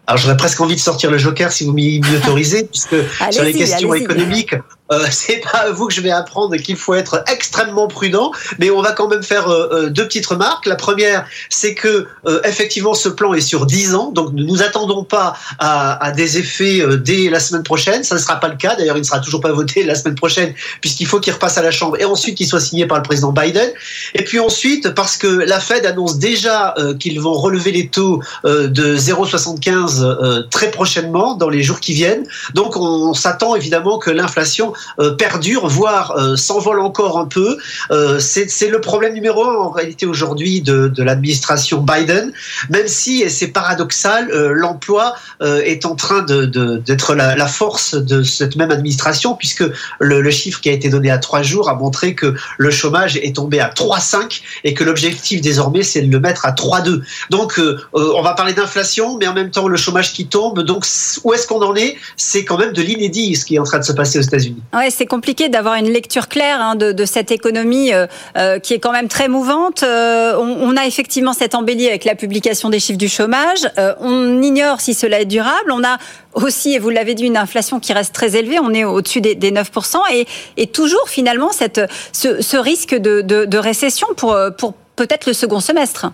Alors 0.07 0.17
j'aurais 0.17 0.37
presque 0.37 0.61
envie 0.61 0.75
de 0.75 0.79
sortir 0.79 1.11
le 1.11 1.17
joker 1.17 1.51
si 1.51 1.65
vous 1.65 1.73
m'y 1.73 1.99
autorisez, 2.15 2.63
puisque 2.63 2.95
sur 3.31 3.43
les 3.43 3.53
questions 3.53 3.93
économiques, 3.93 4.55
euh, 4.91 5.05
c'est 5.11 5.41
pas 5.41 5.59
à 5.59 5.71
vous 5.71 5.87
que 5.87 5.93
je 5.93 6.01
vais 6.01 6.11
apprendre 6.11 6.55
qu'il 6.57 6.77
faut 6.77 6.93
être 6.93 7.23
extrêmement 7.31 7.87
prudent, 7.87 8.31
mais 8.59 8.69
on 8.69 8.81
va 8.81 8.91
quand 8.91 9.07
même 9.07 9.23
faire 9.23 9.49
euh, 9.49 9.89
deux 9.89 10.05
petites 10.05 10.25
remarques. 10.25 10.65
La 10.65 10.75
première, 10.75 11.25
c'est 11.49 11.73
que 11.73 12.07
euh, 12.25 12.41
effectivement 12.43 12.93
ce 12.93 13.09
plan 13.09 13.33
est 13.33 13.41
sur 13.41 13.65
10 13.65 13.95
ans, 13.95 14.11
donc 14.11 14.33
ne 14.33 14.43
nous 14.43 14.61
attendons 14.61 15.03
pas 15.03 15.35
à, 15.59 16.03
à 16.03 16.11
des 16.11 16.37
effets 16.37 16.81
euh, 16.81 16.97
dès 16.97 17.29
la 17.29 17.39
semaine 17.39 17.63
prochaine. 17.63 18.03
Ça 18.03 18.15
ne 18.15 18.19
sera 18.19 18.39
pas 18.39 18.47
le 18.47 18.55
cas. 18.55 18.75
D'ailleurs, 18.75 18.97
il 18.97 19.01
ne 19.01 19.05
sera 19.05 19.19
toujours 19.19 19.41
pas 19.41 19.51
voté 19.51 19.83
la 19.83 19.95
semaine 19.95 20.15
prochaine, 20.15 20.53
puisqu'il 20.81 21.07
faut 21.07 21.19
qu'il 21.19 21.33
repasse 21.33 21.57
à 21.57 21.61
la 21.61 21.71
Chambre 21.71 21.97
et 21.99 22.05
ensuite 22.05 22.35
qu'il 22.35 22.47
soit 22.47 22.59
signé 22.59 22.85
par 22.85 22.97
le 22.97 23.03
président 23.03 23.31
Biden. 23.31 23.69
Et 24.13 24.23
puis 24.23 24.39
ensuite, 24.39 24.93
parce 24.93 25.17
que 25.17 25.27
la 25.27 25.59
Fed 25.59 25.85
annonce 25.85 26.17
déjà 26.17 26.73
euh, 26.77 26.95
qu'ils 26.95 27.19
vont 27.19 27.33
relever 27.33 27.71
les 27.71 27.87
taux 27.89 28.21
de 28.43 28.97
0,75 28.97 30.49
très 30.49 30.71
prochainement 30.71 31.35
dans 31.35 31.49
les 31.49 31.63
jours 31.63 31.79
qui 31.79 31.93
viennent. 31.93 32.23
Donc 32.53 32.75
on, 32.75 33.13
s'attend 33.13 33.55
évidemment 33.55 33.97
que 33.97 34.11
l'inflation 34.11 34.73
euh, 34.73 34.76
perdure, 35.17 35.67
voire 35.67 36.11
euh, 36.11 36.35
s'envole 36.35 36.79
encore 36.79 37.17
un 37.17 37.25
peu. 37.25 37.57
Euh, 37.91 38.19
c'est 38.19 38.69
le 38.69 38.81
problème 38.81 39.13
numéro 39.13 39.43
un 39.43 39.55
en 39.55 39.69
réalité 39.69 40.05
aujourd'hui 40.05 40.61
de, 40.61 40.87
de 40.87 41.03
l'administration 41.03 41.81
Biden, 41.81 42.31
même 42.69 42.87
si, 42.87 43.21
et 43.21 43.29
c'est 43.29 43.47
paradoxal, 43.47 44.29
l'emploi 44.53 45.15
est 45.41 45.85
en 45.85 45.95
train 45.95 46.23
d'être 46.23 47.15
la, 47.15 47.35
la, 47.35 47.47
force 47.47 47.95
de 47.95 48.23
cette 48.23 48.55
même 48.55 48.71
administration, 48.71 49.35
puisque 49.35 49.63
le, 49.99 50.21
le, 50.21 50.31
chiffre 50.31 50.61
qui 50.61 50.69
a 50.69 50.73
été 50.73 50.89
donné 50.89 51.09
à 51.09 51.17
trois 51.17 51.41
jours 51.41 51.69
a 51.69 51.75
montré 51.75 52.15
que 52.15 52.35
le 52.57 52.71
chômage 52.71 53.17
est 53.17 53.35
tombé 53.35 53.59
à 53.59 53.69
3,5 53.69 54.41
et 54.63 54.73
que 54.73 54.83
l'objectif 54.83 55.41
désormais 55.41 55.83
c'est 55.83 56.01
de 56.01 56.11
le 56.11 56.19
mettre 56.19 56.45
à 56.45 56.51
3,2. 56.51 57.01
Donc 57.29 57.59
on 57.93 58.21
va 58.21 58.33
parler 58.33 58.53
d'inflation, 58.53 59.17
mais 59.17 59.27
en 59.27 59.33
même 59.33 59.51
temps 59.51 59.67
le 59.67 59.77
chômage 59.77 60.13
qui 60.13 60.27
tombe. 60.27 60.61
Donc 60.61 60.85
où 61.23 61.33
est-ce 61.33 61.47
qu'on 61.47 61.61
en 61.61 61.75
est? 61.75 61.95
C'est 62.15 62.45
quand 62.45 62.57
même 62.57 62.73
de 62.73 62.81
l'inédit 62.81 63.35
ce 63.35 63.45
qui 63.45 63.55
est 63.55 63.59
en 63.59 63.63
train 63.63 63.79
de 63.79 63.83
se 63.83 63.93
passer 63.93 64.19
aux 64.19 64.23
États-Unis. 64.23 64.61
Ouais, 64.73 64.89
c'est 64.89 65.05
compliqué 65.05 65.47
d'avoir 65.47 65.75
une 65.75 65.89
lecture 65.89 66.27
claire 66.27 66.59
hein, 66.59 66.75
de, 66.75 66.91
de, 66.91 67.05
cette 67.05 67.31
économie 67.31 67.93
euh, 67.93 68.05
euh, 68.37 68.59
qui 68.59 68.73
est 68.73 68.79
quand 68.79 68.91
même 68.91 69.07
très 69.07 69.29
mouvante. 69.29 69.83
Euh, 69.83 70.35
on, 70.37 70.69
on, 70.69 70.75
a 70.75 70.85
effectivement 70.85 71.31
cette 71.31 71.55
embellie 71.55 71.87
avec 71.87 72.03
la 72.03 72.15
publication 72.15 72.69
des 72.69 72.79
chiffres 72.81 72.97
du 72.97 73.07
chômage. 73.07 73.69
Euh, 73.77 73.93
on 74.01 74.41
ignore 74.41 74.81
si 74.81 74.93
cela 74.93 75.21
est 75.21 75.25
durable. 75.25 75.71
On 75.71 75.85
a 75.85 75.97
aussi, 76.33 76.73
et 76.73 76.79
vous 76.79 76.89
l'avez 76.89 77.15
dit, 77.15 77.23
une 77.23 77.37
inflation 77.37 77.79
qui 77.79 77.93
reste 77.93 78.13
très 78.13 78.35
élevée. 78.35 78.59
On 78.59 78.73
est 78.73 78.83
au-dessus 78.83 79.21
des, 79.21 79.35
des, 79.35 79.51
9%. 79.51 79.99
Et, 80.11 80.27
et, 80.57 80.67
toujours 80.67 81.07
finalement 81.07 81.53
cette, 81.53 81.79
ce, 82.11 82.41
ce 82.41 82.57
risque 82.57 82.93
de, 82.93 83.21
de, 83.21 83.45
de 83.45 83.57
récession 83.57 84.07
pour, 84.17 84.37
pour 84.57 84.73
peut-être 84.97 85.27
le 85.27 85.33
second 85.33 85.61
semestre. 85.61 86.07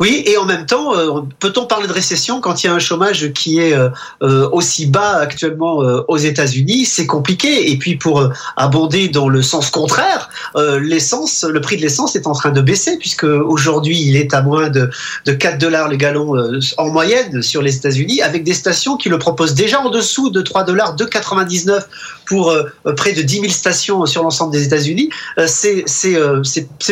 Oui, 0.00 0.24
et 0.26 0.36
en 0.36 0.44
même 0.44 0.66
temps, 0.66 0.96
euh, 0.96 1.20
peut-on 1.38 1.66
parler 1.66 1.86
de 1.86 1.92
récession 1.92 2.40
quand 2.40 2.62
il 2.62 2.66
y 2.66 2.70
a 2.70 2.74
un 2.74 2.80
chômage 2.80 3.32
qui 3.32 3.60
est 3.60 3.72
euh, 3.72 3.88
euh 4.22 4.48
aussi 4.52 4.86
bas 4.86 5.16
actuellement 5.18 5.76
aux 6.08 6.16
États-Unis? 6.16 6.84
C'est 6.84 7.06
compliqué. 7.06 7.70
Et 7.70 7.78
puis 7.78 7.96
pour 7.96 8.28
abonder 8.56 9.08
dans 9.08 9.28
le 9.28 9.42
sens 9.42 9.70
contraire, 9.70 10.28
l'essence, 10.80 11.44
le 11.48 11.60
prix 11.60 11.76
de 11.76 11.82
l'essence 11.82 12.16
est 12.16 12.26
en 12.26 12.32
train 12.32 12.50
de 12.50 12.60
baisser 12.60 12.98
puisque 12.98 13.24
aujourd'hui 13.24 14.00
il 14.00 14.16
est 14.16 14.34
à 14.34 14.42
moins 14.42 14.68
de, 14.68 14.90
de 15.24 15.32
4 15.32 15.58
dollars 15.58 15.88
le 15.88 15.96
gallon 15.96 16.34
en 16.76 16.90
moyenne 16.90 17.42
sur 17.42 17.62
les 17.62 17.76
États-Unis, 17.76 18.22
avec 18.22 18.44
des 18.44 18.54
stations 18.54 18.96
qui 18.96 19.08
le 19.08 19.18
proposent 19.18 19.54
déjà 19.54 19.80
en 19.80 19.90
dessous 19.90 20.30
de 20.30 20.42
3 20.42 20.64
dollars, 20.64 20.96
2,99 20.96 21.82
pour 22.26 22.54
près 22.96 23.12
de 23.12 23.22
10 23.22 23.40
000 23.40 23.52
stations 23.52 24.04
sur 24.06 24.22
l'ensemble 24.22 24.52
des 24.52 24.64
États-Unis. 24.64 25.10
c'est 25.46 25.84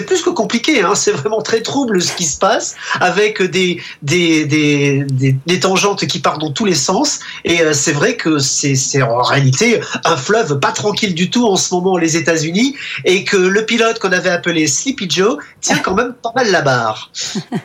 plus 0.07 0.23
que 0.23 0.31
compliqué. 0.31 0.83
Hein. 0.83 0.95
C'est 0.95 1.13
vraiment 1.13 1.43
très 1.43 1.61
trouble 1.61 2.01
ce 2.01 2.15
qui 2.15 2.25
se 2.25 2.39
passe 2.39 2.52
avec 3.01 3.43
des, 3.43 3.81
des, 4.03 4.45
des, 4.47 5.05
des, 5.47 5.61
tangentes 5.61 6.07
qui 6.07 6.19
partent 6.21 6.41
dans 6.41 6.51
tous 6.51 6.65
les 6.65 6.75
sens. 6.75 7.21
Et 7.45 7.61
euh, 7.61 7.73
c'est 7.73 7.93
vrai 7.93 8.17
que 8.17 8.39
c'est 8.39 9.03
en 9.03 9.23
réalité 9.23 9.81
un 10.05 10.17
fleuve 10.17 10.59
pas 10.59 10.73
tranquille 10.73 11.15
du 11.15 11.31
tout 11.31 11.47
en 11.47 11.57
ce 11.57 11.75
moment 11.75 11.97
les 11.97 12.17
États-Unis 12.17 12.77
et 13.05 13.25
que 13.25 13.37
le 13.37 13.65
pilote 13.65 13.99
qu'on 13.99 14.13
avait 14.13 14.31
appelé 14.31 14.67
Sleepy 14.67 15.09
Joe 15.09 15.39
tient 15.61 15.79
quand 15.79 15.95
même 15.95 16.15
pas 16.23 16.33
mal 16.35 16.51
la 16.51 16.63
barre. 16.63 17.11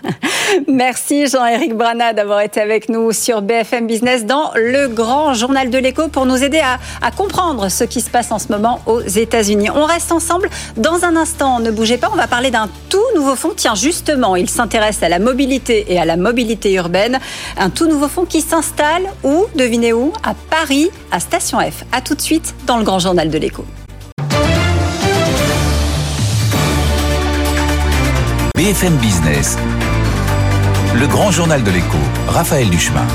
Merci 0.68 1.28
Jean-Éric 1.28 1.74
Brana 1.74 2.14
d'avoir 2.14 2.42
été 2.42 2.62
avec 2.62 2.90
nous 2.90 3.12
sur 3.12 3.42
BFM 3.42 3.88
Business 3.88 4.26
dans 4.26 4.52
le 4.56 4.88
grand 4.88 5.34
journal 5.34 5.70
de 5.70 5.78
l'écho 5.78 6.08
pour 6.08 6.26
nous 6.26 6.44
aider 6.44 6.60
à, 6.60 6.80
à 7.02 7.12
comprendre 7.12 7.70
ce 7.70 7.84
qui 7.84 8.02
se 8.02 8.10
passe 8.10 8.32
en 8.32 8.40
ce 8.40 8.50
moment 8.50 8.82
aux 8.86 9.02
États-Unis. 9.02 9.70
On 9.70 9.86
reste 9.86 10.12
ensemble 10.12 10.50
dans 10.76 11.04
un 11.04 11.16
instant. 11.16 11.60
Ne 11.60 11.72
bougez 11.72 11.98
pas, 11.98 12.10
on 12.12 12.16
va 12.16 12.28
parler 12.28 12.52
d'un 12.52 12.70
tout 12.90 12.98
nouveau 13.16 13.36
fonds. 13.36 13.54
Tiens, 13.56 13.76
justement, 13.76 14.36
il 14.36 14.50
s'intéresse 14.50 14.77
à 14.78 15.10
la 15.10 15.20
mobilité 15.20 15.86
et 15.90 16.00
à 16.00 16.06
la 16.06 16.18
mobilité 16.18 16.74
urbaine. 16.74 17.20
Un 17.58 17.70
tout 17.70 17.88
nouveau 17.88 18.08
fonds 18.08 18.26
qui 18.26 18.42
s'installe 18.42 19.04
où 19.24 19.46
Devinez 19.56 19.94
où? 19.94 20.14
À 20.24 20.34
Paris, 20.34 20.90
à 21.12 21.20
Station 21.20 21.60
F. 21.60 21.84
A 21.92 22.02
tout 22.02 22.16
de 22.16 22.22
suite 22.22 22.54
dans 22.66 22.78
le 22.78 22.84
grand 22.84 23.00
journal 23.00 23.30
de 23.30 23.38
l'écho. 23.38 23.66
BFM 28.56 28.96
Business. 28.98 29.58
Le 30.96 31.08
grand 31.08 31.32
journal 31.32 31.64
de 31.64 31.72
l'écho, 31.72 31.98
Raphaël 32.28 32.70
Duchemin. 32.70 33.06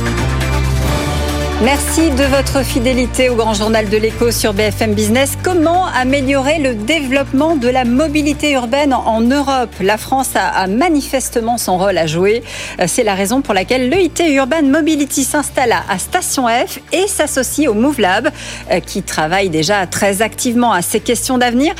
Merci 1.64 2.10
de 2.10 2.24
votre 2.24 2.64
fidélité 2.64 3.28
au 3.28 3.36
Grand 3.36 3.54
Journal 3.54 3.88
de 3.88 3.96
l'écho 3.96 4.32
sur 4.32 4.52
BFM 4.52 4.94
Business. 4.94 5.38
Comment 5.44 5.86
améliorer 5.86 6.58
le 6.58 6.74
développement 6.74 7.54
de 7.54 7.68
la 7.68 7.84
mobilité 7.84 8.50
urbaine 8.50 8.92
en 8.92 9.20
Europe? 9.20 9.70
La 9.80 9.96
France 9.96 10.30
a, 10.34 10.66
manifestement 10.66 11.58
son 11.58 11.78
rôle 11.78 11.98
à 11.98 12.08
jouer. 12.08 12.42
Euh, 12.80 12.86
c'est 12.88 13.04
la 13.04 13.14
raison 13.14 13.42
pour 13.42 13.54
laquelle 13.54 13.88
l'EIT 13.90 14.34
Urban 14.34 14.64
Mobility 14.64 15.22
s'installe 15.22 15.72
à 15.88 15.98
Station 15.98 16.48
F 16.48 16.80
et 16.92 17.06
s'associe 17.06 17.68
au 17.68 17.74
Move 17.74 18.00
Lab 18.00 18.30
euh, 18.72 18.80
qui 18.80 19.04
travaille 19.04 19.48
déjà 19.48 19.86
très 19.86 20.20
activement 20.20 20.72
à 20.72 20.82
ces 20.82 20.98
questions 20.98 21.38
d'avenir. 21.38 21.74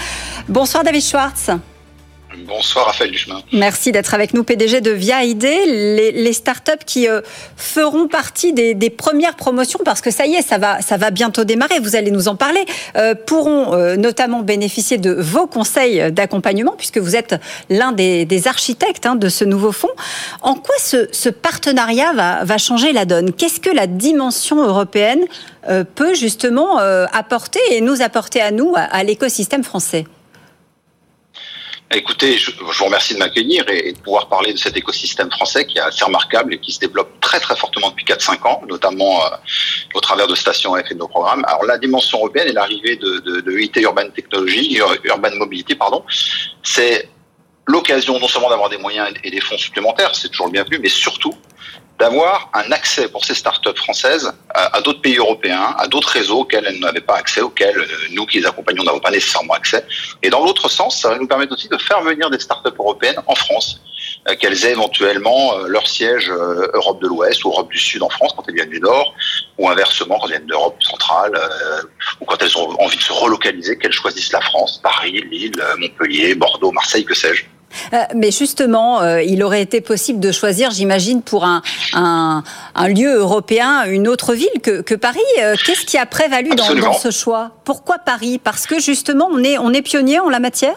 Bonsoir 0.48 0.84
David 0.84 1.02
Schwartz. 1.02 1.50
Bonsoir 2.38 2.86
Raphaël 2.86 3.10
Duchemin. 3.10 3.42
Merci 3.52 3.92
d'être 3.92 4.14
avec 4.14 4.32
nous, 4.32 4.42
PDG 4.42 4.80
de 4.80 4.90
Via 4.90 5.22
ID, 5.24 5.42
les, 5.42 6.32
startups 6.32 6.84
qui 6.86 7.06
euh, 7.06 7.20
feront 7.56 8.08
partie 8.08 8.52
des, 8.52 8.90
premières 8.90 9.36
promotions, 9.36 9.80
parce 9.84 10.00
que 10.00 10.10
ça 10.10 10.26
y 10.26 10.34
est, 10.34 10.42
ça 10.42 10.58
va, 10.58 10.80
ça 10.80 10.96
va 10.96 11.10
bientôt 11.10 11.44
démarrer, 11.44 11.78
vous 11.78 11.96
allez 11.96 12.10
nous 12.10 12.28
en 12.28 12.36
parler, 12.36 12.64
euh, 12.96 13.14
pourront 13.14 13.74
euh, 13.74 13.96
notamment 13.96 14.40
bénéficier 14.40 14.98
de 14.98 15.12
vos 15.12 15.46
conseils 15.46 16.10
d'accompagnement, 16.10 16.74
puisque 16.76 16.98
vous 16.98 17.16
êtes 17.16 17.34
l'un 17.68 17.92
des, 17.92 18.26
architectes 18.46 19.06
hein, 19.06 19.14
de 19.14 19.28
ce 19.28 19.44
nouveau 19.44 19.72
fonds. 19.72 19.88
En 20.40 20.54
quoi 20.54 20.74
ce, 20.78 21.28
partenariat 21.28 22.12
va, 22.12 22.58
changer 22.58 22.92
la 22.92 23.04
donne? 23.04 23.32
Qu'est-ce 23.32 23.60
que 23.60 23.70
la 23.70 23.86
dimension 23.86 24.64
européenne 24.64 25.20
peut 25.94 26.14
justement 26.14 26.78
apporter 26.78 27.60
et 27.70 27.80
nous 27.80 28.02
apporter 28.02 28.40
à 28.40 28.50
nous, 28.50 28.74
à 28.76 29.04
l'écosystème 29.04 29.62
français? 29.62 30.06
Écoutez, 31.94 32.38
je, 32.38 32.52
vous 32.58 32.84
remercie 32.84 33.12
de 33.12 33.18
m'accueillir 33.18 33.68
et, 33.68 33.92
de 33.92 33.98
pouvoir 33.98 34.28
parler 34.28 34.54
de 34.54 34.58
cet 34.58 34.76
écosystème 34.76 35.30
français 35.30 35.66
qui 35.66 35.76
est 35.76 35.82
assez 35.82 36.04
remarquable 36.04 36.54
et 36.54 36.58
qui 36.58 36.72
se 36.72 36.80
développe 36.80 37.20
très 37.20 37.38
très 37.38 37.54
fortement 37.54 37.90
depuis 37.90 38.06
4-5 38.06 38.48
ans, 38.48 38.62
notamment 38.66 39.24
euh, 39.24 39.28
au 39.94 40.00
travers 40.00 40.26
de 40.26 40.34
Station 40.34 40.74
F 40.74 40.90
et 40.90 40.94
de 40.94 41.00
nos 41.00 41.08
programmes. 41.08 41.44
Alors 41.46 41.64
la 41.64 41.76
dimension 41.76 42.18
européenne 42.18 42.48
et 42.48 42.52
l'arrivée 42.52 42.96
de, 42.96 43.18
de, 43.18 43.40
de 43.40 43.52
UIT 43.52 43.72
Urban 43.76 44.08
Technology, 44.08 44.80
Urban 45.04 45.36
Mobility, 45.36 45.74
pardon, 45.74 46.02
c'est 46.62 47.10
l'occasion 47.66 48.18
non 48.18 48.28
seulement 48.28 48.48
d'avoir 48.48 48.70
des 48.70 48.78
moyens 48.78 49.08
et 49.22 49.30
des 49.30 49.40
fonds 49.40 49.58
supplémentaires, 49.58 50.14
c'est 50.14 50.28
toujours 50.28 50.46
le 50.46 50.52
bienvenu, 50.52 50.78
mais 50.78 50.88
surtout 50.88 51.34
d'avoir 51.98 52.50
un 52.54 52.70
accès 52.72 53.08
pour 53.08 53.24
ces 53.24 53.34
startups 53.34 53.76
françaises 53.76 54.32
à, 54.54 54.80
d'autres 54.80 55.00
pays 55.00 55.16
européens, 55.16 55.74
à 55.78 55.86
d'autres 55.86 56.08
réseaux 56.08 56.40
auxquels 56.40 56.64
elles 56.66 56.80
n'avaient 56.80 57.00
pas 57.00 57.16
accès, 57.16 57.40
auxquels 57.40 57.78
euh, 57.78 57.86
nous 58.12 58.26
qui 58.26 58.40
les 58.40 58.46
accompagnons 58.46 58.82
n'avons 58.82 59.00
pas 59.00 59.10
nécessairement 59.10 59.54
accès. 59.54 59.84
Et 60.22 60.30
dans 60.30 60.44
l'autre 60.44 60.68
sens, 60.68 61.00
ça 61.00 61.10
va 61.10 61.18
nous 61.18 61.26
permettre 61.26 61.52
aussi 61.52 61.68
de 61.68 61.78
faire 61.78 62.02
venir 62.02 62.28
des 62.30 62.38
startups 62.38 62.76
européennes 62.78 63.20
en 63.26 63.34
France, 63.34 63.80
euh, 64.28 64.34
qu'elles 64.34 64.64
aient 64.64 64.72
éventuellement 64.72 65.54
euh, 65.54 65.68
leur 65.68 65.86
siège 65.88 66.30
Europe 66.74 67.00
de 67.00 67.08
l'Ouest 67.08 67.44
ou 67.44 67.50
Europe 67.50 67.70
du 67.70 67.78
Sud 67.78 68.02
en 68.02 68.10
France 68.10 68.32
quand 68.36 68.44
elles 68.48 68.54
viennent 68.54 68.70
du 68.70 68.80
Nord, 68.80 69.14
ou 69.58 69.68
inversement 69.68 70.18
quand 70.18 70.26
elles 70.26 70.32
viennent 70.32 70.46
d'Europe 70.46 70.82
centrale, 70.82 71.38
ou 72.20 72.24
quand 72.24 72.42
elles 72.42 72.56
ont 72.58 72.80
envie 72.80 72.96
de 72.96 73.02
se 73.02 73.12
relocaliser, 73.12 73.78
qu'elles 73.78 73.92
choisissent 73.92 74.32
la 74.32 74.40
France, 74.40 74.80
Paris, 74.82 75.24
Lille, 75.30 75.62
Montpellier, 75.78 76.34
Bordeaux, 76.34 76.72
Marseille, 76.72 77.04
que 77.04 77.14
sais-je. 77.14 77.44
Euh, 77.92 77.98
mais 78.14 78.30
justement, 78.30 79.02
euh, 79.02 79.22
il 79.22 79.42
aurait 79.42 79.62
été 79.62 79.80
possible 79.80 80.20
de 80.20 80.32
choisir, 80.32 80.70
j'imagine, 80.70 81.22
pour 81.22 81.44
un, 81.44 81.62
un, 81.92 82.42
un, 82.74 82.88
lieu 82.88 83.14
européen, 83.14 83.84
une 83.86 84.08
autre 84.08 84.34
ville 84.34 84.60
que, 84.62 84.80
que 84.80 84.94
Paris. 84.94 85.20
Euh, 85.40 85.54
qu'est-ce 85.64 85.86
qui 85.86 85.98
a 85.98 86.06
prévalu 86.06 86.50
dans, 86.50 86.74
dans, 86.74 86.92
ce 86.92 87.10
choix? 87.10 87.52
Pourquoi 87.64 87.98
Paris? 87.98 88.40
Parce 88.42 88.66
que 88.66 88.80
justement, 88.80 89.28
on 89.30 89.42
est, 89.42 89.58
on 89.58 89.72
est 89.72 89.82
pionnier 89.82 90.20
en 90.20 90.28
la 90.28 90.40
matière? 90.40 90.76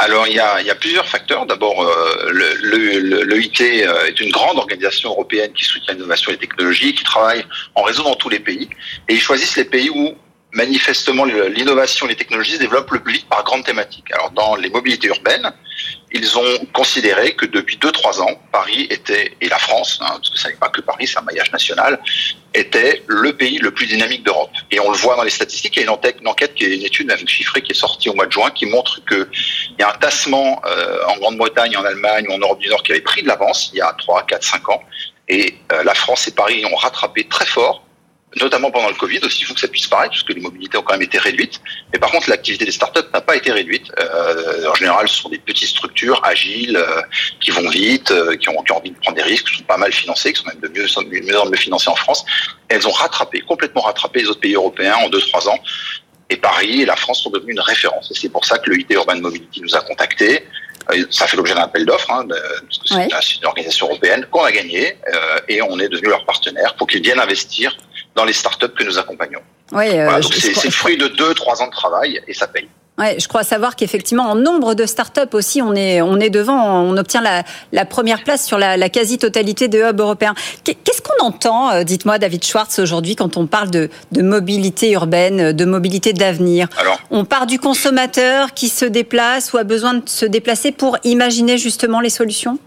Alors 0.00 0.28
il 0.28 0.34
y, 0.34 0.38
a, 0.38 0.60
il 0.60 0.66
y 0.66 0.70
a, 0.70 0.76
plusieurs 0.76 1.08
facteurs. 1.08 1.44
D'abord, 1.44 1.84
le, 2.30 3.24
le, 3.24 3.36
est 3.42 4.20
une 4.20 4.30
grande 4.30 4.56
organisation 4.56 5.10
européenne 5.10 5.52
qui 5.52 5.64
soutient 5.64 5.94
l'innovation 5.94 6.30
et 6.30 6.34
les 6.34 6.38
technologies, 6.38 6.94
qui 6.94 7.02
travaille 7.02 7.44
en 7.74 7.82
réseau 7.82 8.04
dans 8.04 8.14
tous 8.14 8.28
les 8.28 8.38
pays. 8.38 8.68
Et 9.08 9.14
ils 9.14 9.20
choisissent 9.20 9.56
les 9.56 9.64
pays 9.64 9.90
où 9.90 10.14
manifestement 10.52 11.24
l'innovation 11.24 12.06
et 12.06 12.10
les 12.10 12.16
technologies 12.16 12.54
se 12.54 12.58
développent 12.58 12.90
le 12.90 13.00
plus 13.00 13.12
vite 13.14 13.28
par 13.28 13.44
grandes 13.44 13.64
thématiques. 13.64 14.10
Alors 14.12 14.30
dans 14.30 14.56
les 14.56 14.70
mobilités 14.70 15.08
urbaines, 15.08 15.52
ils 16.10 16.38
ont 16.38 16.66
considéré 16.72 17.34
que 17.34 17.44
depuis 17.44 17.76
2-3 17.76 18.22
ans, 18.22 18.40
Paris 18.50 18.86
était, 18.90 19.36
et 19.40 19.48
la 19.48 19.58
France, 19.58 19.98
hein, 20.00 20.06
parce 20.08 20.30
que 20.30 20.38
ça 20.38 20.48
n'est 20.48 20.56
pas 20.56 20.70
que 20.70 20.80
Paris, 20.80 21.06
c'est 21.06 21.18
un 21.18 21.22
maillage 21.22 21.52
national, 21.52 22.00
était 22.54 23.02
le 23.06 23.36
pays 23.36 23.58
le 23.58 23.70
plus 23.70 23.86
dynamique 23.86 24.24
d'Europe. 24.24 24.50
Et 24.70 24.80
on 24.80 24.90
le 24.90 24.96
voit 24.96 25.16
dans 25.16 25.22
les 25.22 25.30
statistiques, 25.30 25.76
il 25.76 25.80
y 25.80 25.82
a 25.82 25.84
une 25.84 26.28
enquête, 26.28 26.54
qui 26.54 26.64
est 26.64 26.74
une 26.74 26.82
étude 26.82 27.28
chiffrée 27.28 27.60
qui 27.60 27.72
est 27.72 27.74
sortie 27.74 28.08
au 28.08 28.14
mois 28.14 28.26
de 28.26 28.32
juin, 28.32 28.50
qui 28.50 28.66
montre 28.66 29.04
qu'il 29.06 29.28
y 29.78 29.82
a 29.82 29.90
un 29.90 29.98
tassement 29.98 30.62
euh, 30.66 31.04
en 31.08 31.18
Grande-Bretagne, 31.18 31.76
en 31.76 31.84
Allemagne 31.84 32.26
ou 32.28 32.32
en 32.32 32.38
Europe 32.38 32.58
du 32.58 32.68
Nord 32.68 32.82
qui 32.82 32.92
avait 32.92 33.02
pris 33.02 33.22
de 33.22 33.28
l'avance 33.28 33.70
il 33.72 33.78
y 33.78 33.82
a 33.82 33.94
3, 33.98 34.24
4, 34.26 34.42
5 34.42 34.68
ans. 34.70 34.82
Et 35.28 35.56
euh, 35.72 35.84
la 35.84 35.94
France 35.94 36.26
et 36.26 36.32
Paris 36.32 36.64
ont 36.64 36.76
rattrapé 36.76 37.24
très 37.28 37.44
fort 37.44 37.84
notamment 38.36 38.70
pendant 38.70 38.88
le 38.88 38.94
Covid, 38.94 39.20
aussi 39.24 39.44
fou 39.44 39.54
que 39.54 39.60
ça 39.60 39.68
puisse 39.68 39.86
paraître, 39.86 40.10
puisque 40.10 40.30
les 40.30 40.40
mobilités 40.40 40.76
ont 40.76 40.82
quand 40.82 40.92
même 40.92 41.02
été 41.02 41.18
réduites. 41.18 41.60
Mais 41.92 41.98
par 41.98 42.10
contre, 42.10 42.28
l'activité 42.28 42.64
des 42.64 42.72
startups 42.72 43.08
n'a 43.12 43.20
pas 43.20 43.36
été 43.36 43.50
réduite. 43.50 43.90
Euh, 43.98 44.68
en 44.68 44.74
général, 44.74 45.08
ce 45.08 45.22
sont 45.22 45.28
des 45.28 45.38
petites 45.38 45.68
structures 45.68 46.20
agiles, 46.24 46.76
euh, 46.76 47.00
qui 47.40 47.50
vont 47.50 47.68
vite, 47.68 48.10
euh, 48.10 48.36
qui, 48.36 48.48
ont, 48.48 48.62
qui, 48.62 48.72
ont, 48.72 48.76
envie 48.76 48.90
de 48.90 48.98
prendre 48.98 49.16
des 49.16 49.22
risques, 49.22 49.46
qui 49.46 49.58
sont 49.58 49.64
pas 49.64 49.78
mal 49.78 49.92
financées, 49.92 50.32
qui 50.32 50.42
sont 50.42 50.48
même 50.48 50.60
de 50.60 50.68
mieux, 50.68 50.86
mieux 51.22 51.40
en 51.40 51.46
mieux 51.46 51.56
financées 51.56 51.90
en 51.90 51.96
France. 51.96 52.24
elles 52.68 52.86
ont 52.86 52.92
rattrapé, 52.92 53.40
complètement 53.40 53.82
rattrapé 53.82 54.20
les 54.20 54.28
autres 54.28 54.40
pays 54.40 54.54
européens 54.54 54.96
en 54.96 55.08
2-3 55.08 55.48
ans. 55.48 55.58
Et 56.30 56.36
Paris 56.36 56.82
et 56.82 56.84
la 56.84 56.96
France 56.96 57.22
sont 57.22 57.30
devenus 57.30 57.54
une 57.54 57.60
référence. 57.60 58.10
Et 58.10 58.14
c'est 58.14 58.28
pour 58.28 58.44
ça 58.44 58.58
que 58.58 58.68
le 58.68 58.78
IT 58.78 58.92
Urban 58.92 59.16
Mobility 59.16 59.62
nous 59.62 59.74
a 59.74 59.80
contactés. 59.80 60.44
Euh, 60.92 61.04
ça 61.10 61.26
fait 61.26 61.36
l'objet 61.36 61.54
d'un 61.54 61.62
appel 61.62 61.84
d'offres, 61.84 62.10
hein, 62.10 62.26
parce 62.28 62.78
que 62.78 63.16
c'est 63.22 63.38
une 63.38 63.46
organisation 63.46 63.86
européenne 63.86 64.26
qu'on 64.30 64.44
a 64.44 64.52
gagné, 64.52 64.96
euh, 65.14 65.38
et 65.48 65.60
on 65.62 65.78
est 65.78 65.88
devenu 65.88 66.08
leur 66.08 66.24
partenaire 66.24 66.74
pour 66.76 66.86
qu'ils 66.86 67.02
viennent 67.02 67.20
investir 67.20 67.76
dans 68.18 68.24
les 68.24 68.32
startups 68.32 68.74
que 68.76 68.82
nous 68.82 68.98
accompagnons. 68.98 69.38
Oui, 69.70 69.86
euh, 69.90 70.20
c'est 70.22 70.64
le 70.64 70.70
fruit 70.72 70.98
de 70.98 71.06
2-3 71.06 71.62
ans 71.62 71.66
de 71.68 71.72
travail 71.72 72.20
et 72.26 72.34
ça 72.34 72.48
paye. 72.48 72.68
Ouais, 72.98 73.14
je 73.20 73.28
crois 73.28 73.44
savoir 73.44 73.76
qu'effectivement, 73.76 74.24
en 74.24 74.34
nombre 74.34 74.74
de 74.74 74.84
startups 74.86 75.32
aussi, 75.34 75.62
on 75.62 75.72
est, 75.76 76.02
on 76.02 76.18
est 76.18 76.30
devant, 76.30 76.82
on 76.82 76.96
obtient 76.96 77.22
la, 77.22 77.44
la 77.70 77.84
première 77.84 78.24
place 78.24 78.44
sur 78.44 78.58
la, 78.58 78.76
la 78.76 78.88
quasi-totalité 78.88 79.68
des 79.68 79.78
hubs 79.78 80.00
européens. 80.00 80.34
Qu'est-ce 80.64 81.00
qu'on 81.00 81.24
entend, 81.24 81.70
euh, 81.70 81.84
dites-moi, 81.84 82.18
David 82.18 82.44
Schwartz, 82.44 82.80
aujourd'hui, 82.80 83.14
quand 83.14 83.36
on 83.36 83.46
parle 83.46 83.70
de, 83.70 83.88
de 84.10 84.22
mobilité 84.22 84.90
urbaine, 84.90 85.52
de 85.52 85.64
mobilité 85.64 86.12
d'avenir? 86.12 86.66
On 87.10 87.24
part 87.24 87.46
du 87.46 87.60
consommateur 87.60 88.52
qui 88.52 88.68
se 88.68 88.84
déplace 88.84 89.52
ou 89.52 89.58
a 89.58 89.64
besoin 89.64 89.94
de 89.94 90.08
se 90.08 90.26
déplacer 90.26 90.72
pour 90.72 90.98
imaginer 91.04 91.56
justement 91.56 92.00
les 92.00 92.10
solutions? 92.10 92.58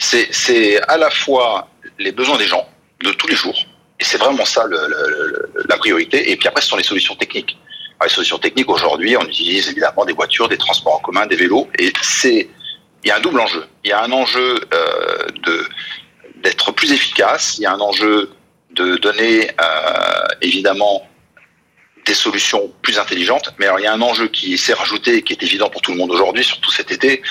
C'est 0.00 0.82
à 0.88 0.96
la 0.96 1.10
fois 1.10 1.68
les 2.00 2.10
besoins 2.10 2.36
des 2.36 2.46
gens 2.46 2.66
de 3.04 3.12
tous 3.12 3.28
les 3.28 3.36
jours, 3.36 3.58
et 4.00 4.04
c'est 4.04 4.18
vraiment 4.18 4.44
ça 4.44 4.66
le, 4.66 4.78
la 5.68 5.76
priorité, 5.76 6.30
et 6.30 6.36
puis 6.36 6.48
après, 6.48 6.62
ce 6.62 6.68
sont 6.68 6.76
les 6.76 6.82
solutions 6.82 7.16
techniques 7.16 7.58
les 8.04 8.10
solutions 8.10 8.38
techniques, 8.38 8.70
aujourd'hui, 8.70 9.16
on 9.16 9.24
utilise 9.24 9.68
évidemment 9.68 10.04
des 10.04 10.12
voitures, 10.12 10.48
des 10.48 10.56
transports 10.56 10.96
en 10.96 11.00
commun, 11.00 11.26
des 11.26 11.36
vélos, 11.36 11.68
et 11.78 11.92
c'est 12.00 12.48
il 13.04 13.08
y 13.08 13.10
a 13.10 13.16
un 13.16 13.20
double 13.20 13.40
enjeu. 13.40 13.64
Il 13.84 13.90
y 13.90 13.92
a 13.92 14.02
un 14.02 14.12
enjeu 14.12 14.60
euh, 14.74 15.26
de 15.44 15.64
d'être 16.42 16.72
plus 16.72 16.92
efficace. 16.92 17.58
Il 17.58 17.62
y 17.62 17.66
a 17.66 17.72
un 17.72 17.80
enjeu 17.80 18.30
de 18.72 18.96
donner 18.96 19.50
euh, 19.60 20.26
évidemment 20.40 21.08
des 22.06 22.14
solutions 22.14 22.72
plus 22.82 22.98
intelligentes. 22.98 23.54
Mais 23.58 23.66
alors 23.66 23.78
il 23.78 23.84
y 23.84 23.86
a 23.86 23.92
un 23.92 24.02
enjeu 24.02 24.28
qui 24.28 24.58
s'est 24.58 24.72
rajouté 24.72 25.16
et 25.16 25.22
qui 25.22 25.32
est 25.32 25.42
évident 25.42 25.68
pour 25.68 25.80
tout 25.80 25.92
le 25.92 25.96
monde 25.96 26.10
aujourd'hui, 26.10 26.44
surtout 26.44 26.70
cet 26.70 26.90
été, 26.90 27.22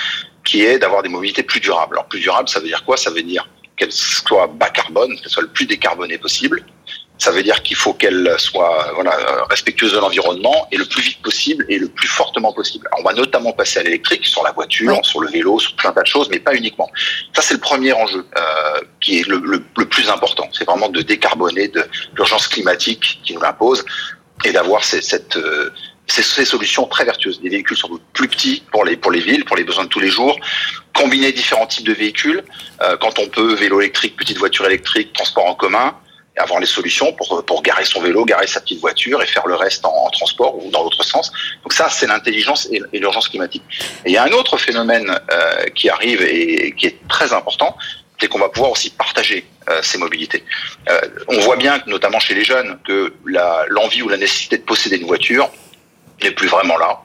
qui 0.43 0.63
est 0.63 0.79
d'avoir 0.79 1.03
des 1.03 1.09
mobilités 1.09 1.43
plus 1.43 1.59
durables. 1.59 1.95
Alors 1.95 2.07
plus 2.07 2.19
durables, 2.19 2.47
ça 2.47 2.59
veut 2.59 2.67
dire 2.67 2.83
quoi? 2.85 2.95
Ça 2.95 3.09
veut 3.09 3.23
dire 3.23 3.47
qu'elles 3.77 3.91
soient 3.91 4.47
bas 4.47 4.69
carbone, 4.69 5.15
qu'elles 5.19 5.29
soient 5.29 5.43
le 5.43 5.49
plus 5.49 5.65
décarbonées 5.65 6.17
possible, 6.17 6.65
ça 7.17 7.31
veut 7.31 7.43
dire 7.43 7.63
qu'il 7.63 7.75
faut 7.75 7.93
qu'elle 7.93 8.35
soit 8.37 8.91
voilà, 8.93 9.11
respectueuse 9.49 9.93
de 9.93 9.99
l'environnement 9.99 10.67
et 10.71 10.77
le 10.77 10.85
plus 10.85 11.01
vite 11.01 11.21
possible 11.21 11.65
et 11.67 11.79
le 11.79 11.87
plus 11.87 12.07
fortement 12.07 12.53
possible. 12.53 12.87
on 12.99 13.03
va 13.03 13.13
notamment 13.13 13.53
passer 13.53 13.79
à 13.79 13.83
l'électrique 13.83 14.25
sur 14.25 14.43
la 14.43 14.51
voiture, 14.51 14.99
sur 15.03 15.21
le 15.21 15.29
vélo, 15.29 15.59
sur 15.59 15.75
plein 15.75 15.91
de 15.91 16.05
choses, 16.05 16.29
mais 16.29 16.39
pas 16.39 16.53
uniquement. 16.53 16.89
Ça, 17.33 17.41
c'est 17.41 17.55
le 17.55 17.59
premier 17.59 17.93
enjeu 17.93 18.25
euh, 18.37 18.81
qui 19.01 19.19
est 19.19 19.27
le, 19.27 19.39
le, 19.39 19.63
le, 19.77 19.85
plus 19.85 20.09
important. 20.09 20.47
C'est 20.51 20.65
vraiment 20.65 20.89
de 20.89 21.01
décarboner 21.01 21.69
de 21.69 21.83
l'urgence 22.15 22.47
climatique 22.47 23.19
qui 23.23 23.33
nous 23.33 23.41
l'impose 23.41 23.83
et 24.45 24.51
d'avoir 24.51 24.83
cette, 24.83 25.35
euh, 25.37 25.71
ces, 26.07 26.23
ces, 26.23 26.45
solutions 26.45 26.85
très 26.85 27.05
vertueuses. 27.05 27.41
Des 27.41 27.49
véhicules 27.49 27.77
sans 27.77 27.89
doute 27.89 28.03
plus 28.13 28.27
petits 28.27 28.63
pour 28.71 28.85
les, 28.85 28.97
pour 28.97 29.11
les 29.11 29.19
villes, 29.19 29.45
pour 29.45 29.57
les 29.57 29.63
besoins 29.63 29.83
de 29.83 29.89
tous 29.89 29.99
les 29.99 30.09
jours, 30.09 30.37
combiner 30.93 31.31
différents 31.31 31.67
types 31.67 31.85
de 31.85 31.93
véhicules, 31.93 32.43
euh, 32.81 32.97
quand 32.97 33.19
on 33.19 33.27
peut, 33.27 33.53
vélo 33.55 33.81
électrique, 33.81 34.15
petite 34.15 34.37
voiture 34.37 34.65
électrique, 34.65 35.13
transport 35.13 35.45
en 35.45 35.55
commun, 35.55 35.95
avoir 36.37 36.59
les 36.59 36.67
solutions 36.67 37.13
pour, 37.13 37.43
pour 37.45 37.61
garer 37.61 37.85
son 37.85 38.01
vélo, 38.01 38.23
garer 38.25 38.47
sa 38.47 38.61
petite 38.61 38.79
voiture 38.79 39.21
et 39.21 39.25
faire 39.25 39.47
le 39.47 39.55
reste 39.55 39.85
en, 39.85 40.09
transport 40.11 40.63
ou 40.63 40.69
dans 40.71 40.83
l'autre 40.83 41.03
sens. 41.03 41.31
Donc 41.63 41.73
ça, 41.73 41.89
c'est 41.89 42.07
l'intelligence 42.07 42.67
et, 42.71 42.81
l'urgence 42.93 43.27
climatique. 43.27 43.63
Et 44.05 44.09
il 44.09 44.13
y 44.13 44.17
a 44.17 44.23
un 44.23 44.31
autre 44.31 44.57
phénomène 44.57 45.09
euh, 45.31 45.65
qui 45.75 45.89
arrive 45.89 46.21
et, 46.21 46.73
qui 46.77 46.87
est 46.87 47.07
très 47.07 47.33
important, 47.33 47.75
c'est 48.19 48.27
qu'on 48.27 48.39
va 48.39 48.49
pouvoir 48.49 48.71
aussi 48.71 48.89
partager 48.89 49.45
euh, 49.69 49.79
ces 49.83 49.97
mobilités. 49.97 50.43
Euh, 50.89 50.99
on 51.27 51.39
voit 51.39 51.57
bien, 51.57 51.81
notamment 51.87 52.19
chez 52.19 52.33
les 52.33 52.43
jeunes, 52.43 52.79
que 52.85 53.13
l'envie 53.69 54.01
ou 54.01 54.09
la 54.09 54.17
nécessité 54.17 54.57
de 54.57 54.63
posséder 54.63 54.97
une 54.97 55.07
voiture 55.07 55.49
n'est 56.23 56.31
plus 56.31 56.47
vraiment 56.47 56.77
là. 56.77 57.01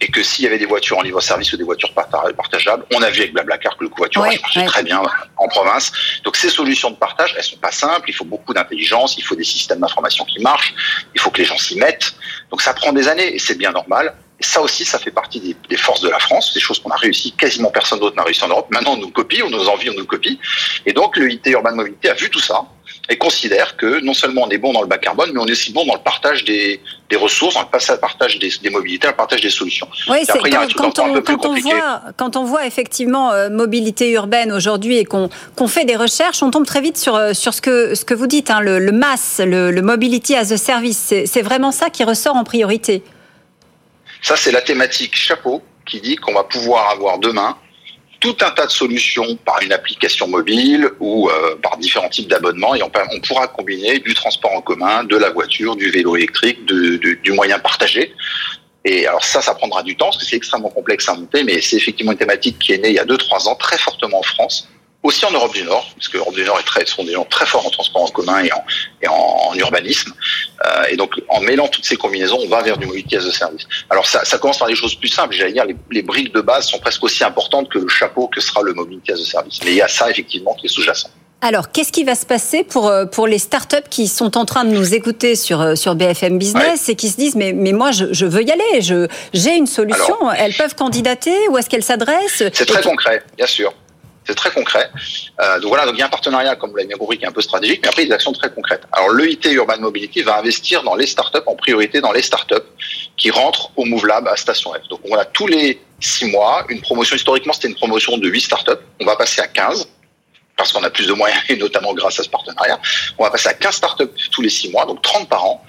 et 0.00 0.08
que 0.08 0.22
s'il 0.22 0.44
y 0.44 0.48
avait 0.48 0.58
des 0.58 0.66
voitures 0.66 0.98
en 0.98 1.02
libre-service 1.02 1.52
ou 1.52 1.56
des 1.56 1.64
voitures 1.64 1.94
partageables, 1.94 2.84
on 2.92 3.02
a 3.02 3.10
vu 3.10 3.20
avec 3.20 3.32
Blablacar 3.32 3.76
que 3.76 3.84
le 3.84 3.90
covoiturage 3.90 4.40
marchait 4.42 4.64
très 4.64 4.82
bien 4.82 5.00
en 5.36 5.48
province. 5.48 5.92
Donc 6.24 6.36
ces 6.36 6.50
solutions 6.50 6.90
de 6.90 6.96
partage, 6.96 7.34
elles 7.36 7.44
sont 7.44 7.56
pas 7.56 7.70
simples, 7.70 8.10
il 8.10 8.14
faut 8.14 8.24
beaucoup 8.24 8.52
d'intelligence, 8.52 9.16
il 9.16 9.22
faut 9.22 9.36
des 9.36 9.44
systèmes 9.44 9.80
d'information 9.80 10.24
qui 10.24 10.40
marchent, 10.40 10.74
il 11.14 11.20
faut 11.20 11.30
que 11.30 11.38
les 11.38 11.44
gens 11.44 11.58
s'y 11.58 11.76
mettent. 11.78 12.14
Donc 12.50 12.62
ça 12.62 12.74
prend 12.74 12.92
des 12.92 13.06
années 13.08 13.34
et 13.34 13.38
c'est 13.38 13.56
bien 13.56 13.72
normal. 13.72 14.14
Et 14.40 14.44
ça 14.44 14.60
aussi, 14.60 14.84
ça 14.84 14.98
fait 14.98 15.12
partie 15.12 15.38
des, 15.38 15.56
des 15.68 15.76
forces 15.76 16.00
de 16.00 16.08
la 16.08 16.18
France, 16.18 16.52
des 16.52 16.58
choses 16.58 16.80
qu'on 16.80 16.90
a 16.90 16.96
réussi, 16.96 17.30
quasiment 17.32 17.70
personne 17.70 18.00
d'autre 18.00 18.16
n'a 18.16 18.24
réussi 18.24 18.42
en 18.42 18.48
Europe. 18.48 18.66
Maintenant, 18.70 18.94
on 18.94 18.96
nous 18.96 19.10
copie, 19.10 19.40
on 19.44 19.50
nous 19.50 19.68
envie, 19.68 19.88
on 19.88 19.94
nous 19.94 20.04
copie. 20.04 20.40
Et 20.84 20.92
donc, 20.92 21.16
le 21.16 21.30
IT 21.30 21.46
Urban 21.46 21.76
Mobility 21.76 22.08
a 22.08 22.14
vu 22.14 22.28
tout 22.28 22.40
ça 22.40 22.66
et 23.08 23.18
considère 23.18 23.76
que 23.76 24.00
non 24.04 24.14
seulement 24.14 24.42
on 24.44 24.50
est 24.50 24.58
bon 24.58 24.72
dans 24.72 24.80
le 24.80 24.86
bas 24.86 24.98
carbone, 24.98 25.30
mais 25.34 25.40
on 25.40 25.46
est 25.46 25.52
aussi 25.52 25.72
bon 25.72 25.84
dans 25.84 25.94
le 25.94 26.00
partage 26.00 26.44
des, 26.44 26.80
des 27.10 27.16
ressources, 27.16 27.54
dans 27.54 27.62
le 27.62 27.98
partage 27.98 28.38
des, 28.38 28.50
des 28.62 28.70
mobilités, 28.70 29.08
le 29.08 29.14
partage 29.14 29.40
des 29.40 29.50
solutions. 29.50 29.88
Oui, 30.08 30.18
c'est 30.24 30.38
quand, 30.38 30.98
on, 31.00 31.20
quand 31.20 31.46
on, 31.46 31.54
voit, 31.54 32.02
quand 32.16 32.36
on 32.36 32.44
voit 32.44 32.64
effectivement 32.64 33.32
euh, 33.32 33.50
mobilité 33.50 34.10
urbaine 34.12 34.52
aujourd'hui 34.52 34.98
et 34.98 35.04
qu'on 35.04 35.28
fait 35.66 35.84
des 35.84 35.96
recherches, 35.96 36.42
on 36.42 36.50
tombe 36.50 36.64
très 36.64 36.80
vite 36.80 36.96
sur, 36.96 37.16
euh, 37.16 37.34
sur 37.34 37.54
ce, 37.54 37.60
que, 37.60 37.94
ce 37.96 38.04
que 38.04 38.14
vous 38.14 38.28
dites, 38.28 38.50
hein, 38.50 38.60
le, 38.60 38.78
le 38.78 38.92
MAS, 38.92 39.40
le, 39.40 39.72
le 39.72 39.82
Mobility 39.82 40.36
as 40.36 40.52
a 40.52 40.56
Service. 40.56 41.12
C'est 41.26 41.42
vraiment 41.42 41.72
ça 41.72 41.90
qui 41.90 42.04
ressort 42.04 42.36
en 42.36 42.44
priorité. 42.44 43.02
Ça, 44.22 44.36
c'est 44.36 44.52
la 44.52 44.62
thématique 44.62 45.16
chapeau 45.16 45.60
qui 45.84 46.00
dit 46.00 46.14
qu'on 46.14 46.32
va 46.34 46.44
pouvoir 46.44 46.90
avoir 46.90 47.18
demain 47.18 47.56
tout 48.22 48.36
un 48.40 48.50
tas 48.52 48.66
de 48.66 48.70
solutions 48.70 49.36
par 49.44 49.60
une 49.62 49.72
application 49.72 50.28
mobile 50.28 50.88
ou 51.00 51.28
euh, 51.28 51.56
par 51.60 51.76
différents 51.76 52.08
types 52.08 52.28
d'abonnements 52.28 52.76
et 52.76 52.82
on, 52.82 52.90
on, 53.10 53.20
pourra 53.20 53.48
combiner 53.48 53.98
du 53.98 54.14
transport 54.14 54.52
en 54.52 54.62
commun, 54.62 55.02
de 55.02 55.16
la 55.16 55.30
voiture, 55.30 55.74
du 55.74 55.90
vélo 55.90 56.14
électrique, 56.14 56.64
du 56.64 57.32
moyen 57.32 57.58
partagé. 57.58 58.14
Et 58.84 59.08
alors 59.08 59.24
ça, 59.24 59.42
ça 59.42 59.54
prendra 59.54 59.82
du 59.82 59.96
temps 59.96 60.06
parce 60.06 60.18
que 60.18 60.24
c'est 60.24 60.36
extrêmement 60.36 60.70
complexe 60.70 61.08
à 61.08 61.14
monter, 61.14 61.42
mais 61.42 61.60
c'est 61.60 61.76
effectivement 61.76 62.12
une 62.12 62.18
thématique 62.18 62.60
qui 62.60 62.72
est 62.72 62.78
née 62.78 62.90
il 62.90 62.94
y 62.94 63.00
a 63.00 63.04
2-3 63.04 63.48
ans 63.48 63.56
très 63.56 63.78
fortement 63.78 64.20
en 64.20 64.22
France 64.22 64.68
aussi 65.02 65.24
en 65.24 65.32
Europe 65.32 65.52
du 65.52 65.64
Nord, 65.64 65.90
parce 65.94 66.08
que 66.08 66.16
l'Europe 66.16 66.34
du 66.34 66.44
Nord 66.44 66.58
est 66.60 66.64
très, 66.64 66.86
sont 66.86 67.04
des 67.04 67.12
gens 67.12 67.24
très 67.24 67.46
forts 67.46 67.66
en 67.66 67.70
transport 67.70 68.02
en 68.02 68.08
commun 68.08 68.44
et 68.44 68.52
en, 68.52 68.64
et 69.02 69.08
en, 69.08 69.54
urbanisme. 69.56 70.12
Euh, 70.64 70.84
et 70.90 70.96
donc, 70.96 71.20
en 71.28 71.40
mêlant 71.40 71.68
toutes 71.68 71.84
ces 71.84 71.96
combinaisons, 71.96 72.38
on 72.40 72.48
va 72.48 72.62
vers 72.62 72.78
du 72.78 72.86
mobility 72.86 73.16
as 73.16 73.26
a 73.26 73.32
service. 73.32 73.66
Alors, 73.90 74.06
ça, 74.06 74.24
ça 74.24 74.38
commence 74.38 74.58
par 74.58 74.68
des 74.68 74.76
choses 74.76 74.94
plus 74.94 75.08
simples. 75.08 75.34
J'allais 75.34 75.52
dire, 75.52 75.64
les, 75.64 75.76
les, 75.90 76.02
briques 76.02 76.32
de 76.32 76.40
base 76.40 76.68
sont 76.68 76.78
presque 76.78 77.02
aussi 77.04 77.24
importantes 77.24 77.68
que 77.68 77.78
le 77.78 77.88
chapeau 77.88 78.28
que 78.28 78.40
sera 78.40 78.62
le 78.62 78.74
mobility 78.74 79.12
as 79.12 79.20
a 79.20 79.24
service. 79.24 79.60
Mais 79.64 79.72
il 79.72 79.76
y 79.76 79.82
a 79.82 79.88
ça, 79.88 80.08
effectivement, 80.10 80.54
qui 80.54 80.66
est 80.66 80.70
sous-jacent. 80.70 81.10
Alors, 81.44 81.72
qu'est-ce 81.72 81.90
qui 81.90 82.04
va 82.04 82.14
se 82.14 82.24
passer 82.24 82.62
pour, 82.62 82.86
euh, 82.86 83.04
pour 83.04 83.26
les 83.26 83.40
startups 83.40 83.88
qui 83.90 84.06
sont 84.06 84.38
en 84.38 84.44
train 84.44 84.64
de 84.64 84.70
nous 84.70 84.94
écouter 84.94 85.34
sur, 85.34 85.60
euh, 85.60 85.74
sur 85.74 85.96
BFM 85.96 86.38
Business 86.38 86.86
ouais. 86.86 86.92
et 86.92 86.96
qui 86.96 87.08
se 87.08 87.16
disent 87.16 87.34
mais, 87.34 87.52
mais 87.52 87.72
moi, 87.72 87.90
je, 87.90 88.12
je 88.12 88.26
veux 88.26 88.44
y 88.44 88.52
aller, 88.52 88.80
je, 88.80 89.08
j'ai 89.34 89.56
une 89.56 89.66
solution, 89.66 90.14
Alors, 90.20 90.34
elles 90.38 90.54
peuvent 90.54 90.76
candidater, 90.76 91.34
où 91.50 91.58
est-ce 91.58 91.68
qu'elles 91.68 91.82
s'adressent? 91.82 92.44
C'est 92.52 92.64
très 92.64 92.82
concret, 92.82 93.24
bien 93.36 93.48
sûr. 93.48 93.74
C'est 94.26 94.34
très 94.34 94.50
concret. 94.50 94.90
Euh, 95.40 95.58
donc 95.58 95.68
voilà, 95.68 95.84
donc 95.84 95.94
il 95.96 95.98
y 95.98 96.02
a 96.02 96.06
un 96.06 96.10
partenariat, 96.10 96.54
comme 96.56 96.70
vous 96.70 96.76
l'avez 96.76 96.88
bien 96.88 96.96
compris, 96.96 97.18
qui 97.18 97.24
est 97.24 97.28
un 97.28 97.32
peu 97.32 97.40
stratégique, 97.40 97.80
mais 97.82 97.88
après 97.88 98.02
il 98.02 98.08
y 98.08 98.08
a 98.08 98.10
des 98.10 98.14
actions 98.14 98.32
très 98.32 98.50
concrètes. 98.50 98.82
Alors 98.92 99.10
le 99.10 99.30
IT 99.30 99.46
Urban 99.46 99.78
Mobility 99.80 100.22
va 100.22 100.38
investir 100.38 100.82
dans 100.84 100.94
les 100.94 101.06
startups, 101.06 101.42
en 101.46 101.56
priorité 101.56 102.00
dans 102.00 102.12
les 102.12 102.22
startups 102.22 102.54
qui 103.16 103.30
rentrent 103.30 103.70
au 103.76 103.84
Move 103.84 104.06
Lab 104.06 104.28
à 104.28 104.36
Station 104.36 104.72
F. 104.72 104.88
Donc 104.88 105.00
on 105.08 105.16
a 105.16 105.24
tous 105.24 105.46
les 105.46 105.80
six 106.00 106.26
mois 106.26 106.64
une 106.68 106.80
promotion. 106.80 107.16
Historiquement, 107.16 107.52
c'était 107.52 107.68
une 107.68 107.76
promotion 107.76 108.18
de 108.18 108.28
8 108.28 108.40
startups. 108.40 108.82
On 109.00 109.04
va 109.04 109.16
passer 109.16 109.40
à 109.40 109.48
15 109.48 109.88
parce 110.62 110.72
qu'on 110.72 110.84
a 110.84 110.90
plus 110.90 111.08
de 111.08 111.12
moyens, 111.12 111.42
et 111.48 111.56
notamment 111.56 111.92
grâce 111.92 112.20
à 112.20 112.22
ce 112.22 112.28
partenariat. 112.28 112.78
On 113.18 113.24
va 113.24 113.30
passer 113.30 113.48
à 113.48 113.54
15 113.54 113.74
startups 113.74 114.04
tous 114.30 114.42
les 114.42 114.48
6 114.48 114.70
mois, 114.70 114.86
donc 114.86 115.02
30 115.02 115.28
par 115.28 115.44
an. 115.44 115.64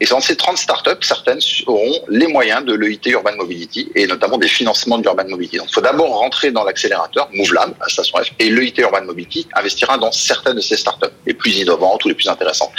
Et 0.00 0.06
dans 0.06 0.20
ces 0.20 0.34
30 0.34 0.56
startups, 0.56 1.02
certaines 1.02 1.40
auront 1.66 2.00
les 2.08 2.26
moyens 2.26 2.64
de 2.64 2.72
l'EIT 2.72 3.02
Urban 3.08 3.36
Mobility 3.36 3.92
et 3.94 4.06
notamment 4.06 4.38
des 4.38 4.48
financements 4.48 4.96
d'Urban 4.96 5.28
Mobility. 5.28 5.58
Donc 5.58 5.66
il 5.68 5.74
faut 5.74 5.82
d'abord 5.82 6.08
rentrer 6.08 6.52
dans 6.52 6.64
l'accélérateur 6.64 7.28
MoveLab 7.34 7.74
à 7.82 7.88
Station 7.90 8.16
F 8.18 8.30
et 8.38 8.48
l'EIT 8.48 8.78
Urban 8.78 9.04
Mobility 9.04 9.46
investira 9.54 9.98
dans 9.98 10.10
certaines 10.10 10.56
de 10.56 10.62
ces 10.62 10.78
startups, 10.78 11.12
les 11.26 11.34
plus 11.34 11.58
innovantes 11.58 12.02
ou 12.06 12.08
les 12.08 12.14
plus 12.14 12.28
intéressantes. 12.28 12.72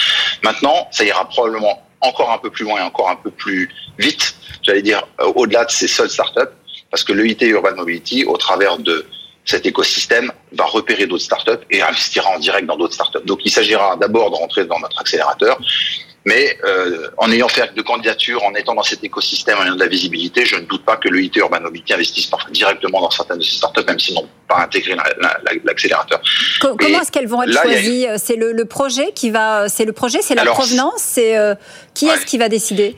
Maintenant, 0.43 0.87
ça 0.89 1.03
ira 1.03 1.29
probablement 1.29 1.79
encore 1.99 2.31
un 2.31 2.39
peu 2.39 2.49
plus 2.49 2.65
loin 2.65 2.79
et 2.79 2.83
encore 2.83 3.11
un 3.11 3.17
peu 3.17 3.29
plus 3.29 3.69
vite, 3.99 4.33
j'allais 4.63 4.81
dire, 4.81 5.03
au-delà 5.35 5.65
de 5.65 5.69
ces 5.69 5.87
seules 5.87 6.09
startups, 6.09 6.53
parce 6.89 7.03
que 7.03 7.13
l'EIT 7.13 7.43
Urban 7.43 7.75
Mobility, 7.75 8.25
au 8.25 8.37
travers 8.37 8.79
de 8.79 9.05
cet 9.45 9.65
écosystème 9.65 10.31
va 10.53 10.65
repérer 10.65 11.07
d'autres 11.07 11.23
startups 11.23 11.65
et 11.69 11.81
investira 11.81 12.29
en 12.29 12.39
direct 12.39 12.67
dans 12.67 12.77
d'autres 12.77 12.93
startups. 12.93 13.25
Donc 13.25 13.39
il 13.43 13.51
s'agira 13.51 13.95
d'abord 13.99 14.29
de 14.31 14.35
rentrer 14.35 14.65
dans 14.65 14.79
notre 14.79 14.99
accélérateur, 14.99 15.59
mais 16.25 16.57
euh, 16.63 17.09
en 17.17 17.31
ayant 17.31 17.47
fait 17.47 17.73
de 17.73 17.81
candidature, 17.81 18.43
en 18.43 18.53
étant 18.53 18.75
dans 18.75 18.83
cet 18.83 19.03
écosystème, 19.03 19.57
en 19.57 19.63
ayant 19.63 19.75
de 19.75 19.79
la 19.79 19.87
visibilité, 19.87 20.45
je 20.45 20.55
ne 20.55 20.65
doute 20.65 20.85
pas 20.85 20.97
que 20.97 21.09
le 21.09 21.23
IT 21.23 21.35
Urban 21.37 21.61
Mobility 21.61 21.93
investisse 21.93 22.29
directement 22.51 23.01
dans 23.01 23.09
certaines 23.09 23.39
de 23.39 23.43
ces 23.43 23.55
startups, 23.55 23.83
même 23.87 23.99
s'ils 23.99 24.13
n'ont 24.13 24.29
pas 24.47 24.59
intégré 24.59 24.95
l'accélérateur. 25.63 26.21
Comment 26.59 27.01
est-ce 27.01 27.11
qu'elles 27.11 27.27
vont 27.27 27.41
être 27.41 27.49
là, 27.49 27.63
choisies? 27.63 28.05
a... 28.05 28.19
C'est 28.19 28.35
le, 28.35 28.51
le, 28.51 28.65
projet 28.65 29.11
qui 29.13 29.31
va, 29.31 29.67
c'est 29.67 29.85
le 29.85 29.93
projet, 29.93 30.21
c'est 30.21 30.35
la 30.35 30.43
Alors, 30.43 30.55
provenance, 30.55 31.01
c'est 31.01 31.37
euh, 31.37 31.55
qui 31.95 32.05
ouais. 32.05 32.13
est-ce 32.13 32.27
qui 32.27 32.37
va 32.37 32.49
décider? 32.49 32.95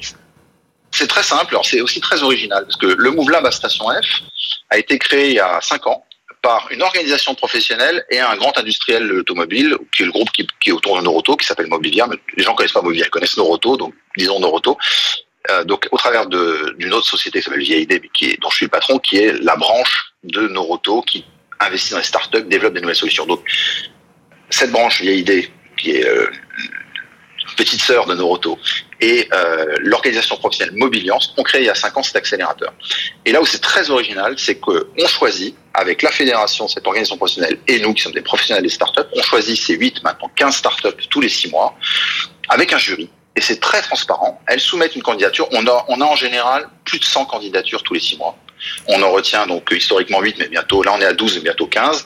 C'est 0.91 1.07
très 1.07 1.23
simple. 1.23 1.47
Alors 1.51 1.65
c'est 1.65 1.81
aussi 1.81 2.01
très 2.01 2.21
original 2.21 2.65
parce 2.65 2.75
que 2.75 2.85
le 2.85 3.11
Move 3.11 3.31
Lab 3.31 3.45
à 3.45 3.51
Station 3.51 3.85
F 3.89 4.21
a 4.69 4.77
été 4.77 4.99
créé 4.99 5.29
il 5.29 5.35
y 5.35 5.39
a 5.39 5.59
cinq 5.61 5.87
ans 5.87 6.03
par 6.43 6.67
une 6.71 6.81
organisation 6.81 7.33
professionnelle 7.35 8.05
et 8.11 8.19
un 8.19 8.35
grand 8.35 8.55
industriel 8.57 9.11
automobile, 9.13 9.77
qui 9.93 10.03
est 10.03 10.05
le 10.05 10.11
groupe 10.11 10.29
qui, 10.31 10.45
est 10.67 10.71
autour 10.71 10.97
de 10.97 11.01
Noroto, 11.01 11.37
qui 11.37 11.47
s'appelle 11.47 11.67
Mobilia. 11.67 12.05
Les 12.35 12.43
gens 12.43 12.53
connaissent 12.53 12.73
pas 12.73 12.81
Mobilia, 12.81 13.05
ils 13.05 13.09
connaissent 13.09 13.37
Noroto, 13.37 13.77
donc 13.77 13.95
disons 14.17 14.41
Noroto. 14.41 14.77
Euh, 15.49 15.63
donc 15.63 15.87
au 15.91 15.97
travers 15.97 16.27
d'une 16.27 16.93
autre 16.93 17.07
société 17.07 17.39
qui 17.39 17.45
s'appelle 17.45 17.63
VID, 17.63 18.01
dont 18.41 18.49
je 18.49 18.55
suis 18.57 18.65
le 18.65 18.69
patron, 18.69 18.99
qui 18.99 19.17
est 19.17 19.41
la 19.41 19.55
branche 19.55 20.13
de 20.23 20.47
Noroto 20.49 21.01
qui 21.01 21.25
investit 21.61 21.91
dans 21.91 21.99
les 21.99 22.03
startups, 22.03 22.43
développe 22.43 22.73
des 22.73 22.81
nouvelles 22.81 22.95
solutions. 22.95 23.25
Donc 23.25 23.41
cette 24.49 24.71
branche 24.71 25.01
VID, 25.01 25.49
qui 25.77 25.91
est 25.91 26.05
euh, 26.05 26.29
petite 27.55 27.81
sœur 27.81 28.05
de 28.05 28.15
Noroto, 28.15 28.59
et 29.03 29.27
euh, 29.33 29.75
l'organisation 29.81 30.37
professionnelle 30.37 30.73
Mobiliance 30.77 31.33
ont 31.35 31.43
créé 31.43 31.59
il 31.59 31.65
y 31.65 31.69
a 31.69 31.75
cinq 31.75 31.97
ans 31.97 32.03
cet 32.03 32.15
accélérateur. 32.15 32.73
Et 33.25 33.33
là 33.33 33.41
où 33.41 33.45
c'est 33.45 33.61
très 33.61 33.89
original, 33.89 34.35
c'est 34.37 34.55
qu'on 34.55 35.07
choisit, 35.07 35.57
avec 35.73 36.03
la 36.03 36.11
fédération, 36.11 36.69
cette 36.69 36.87
organisation 36.87 37.17
professionnelle, 37.17 37.59
et 37.67 37.79
nous 37.81 37.93
qui 37.93 38.01
sommes 38.01 38.13
des 38.13 38.21
professionnels 38.21 38.63
des 38.63 38.69
startups, 38.69 39.09
on 39.13 39.21
choisit 39.21 39.59
ces 39.59 39.75
8, 39.75 40.03
maintenant 40.03 40.31
15 40.33 40.55
startups 40.55 41.07
tous 41.09 41.19
les 41.19 41.27
six 41.27 41.49
mois, 41.49 41.75
avec 42.47 42.71
un 42.71 42.77
jury. 42.77 43.09
Et 43.35 43.41
c'est 43.41 43.59
très 43.59 43.81
transparent. 43.81 44.39
Elles 44.47 44.61
soumettent 44.61 44.95
une 44.95 45.03
candidature. 45.03 45.49
On 45.51 45.67
a, 45.67 45.85
on 45.89 45.99
a 45.99 46.05
en 46.05 46.15
général 46.15 46.69
plus 46.85 46.99
de 46.99 47.03
100 47.03 47.25
candidatures 47.25 47.83
tous 47.83 47.95
les 47.95 47.99
six 47.99 48.17
mois. 48.17 48.37
On 48.87 49.03
en 49.03 49.11
retient 49.11 49.45
donc 49.47 49.69
historiquement 49.75 50.21
8, 50.21 50.37
mais 50.39 50.47
bientôt, 50.47 50.81
là 50.81 50.93
on 50.95 51.01
est 51.01 51.05
à 51.05 51.13
12 51.13 51.37
et 51.37 51.39
bientôt 51.41 51.67
15. 51.67 52.05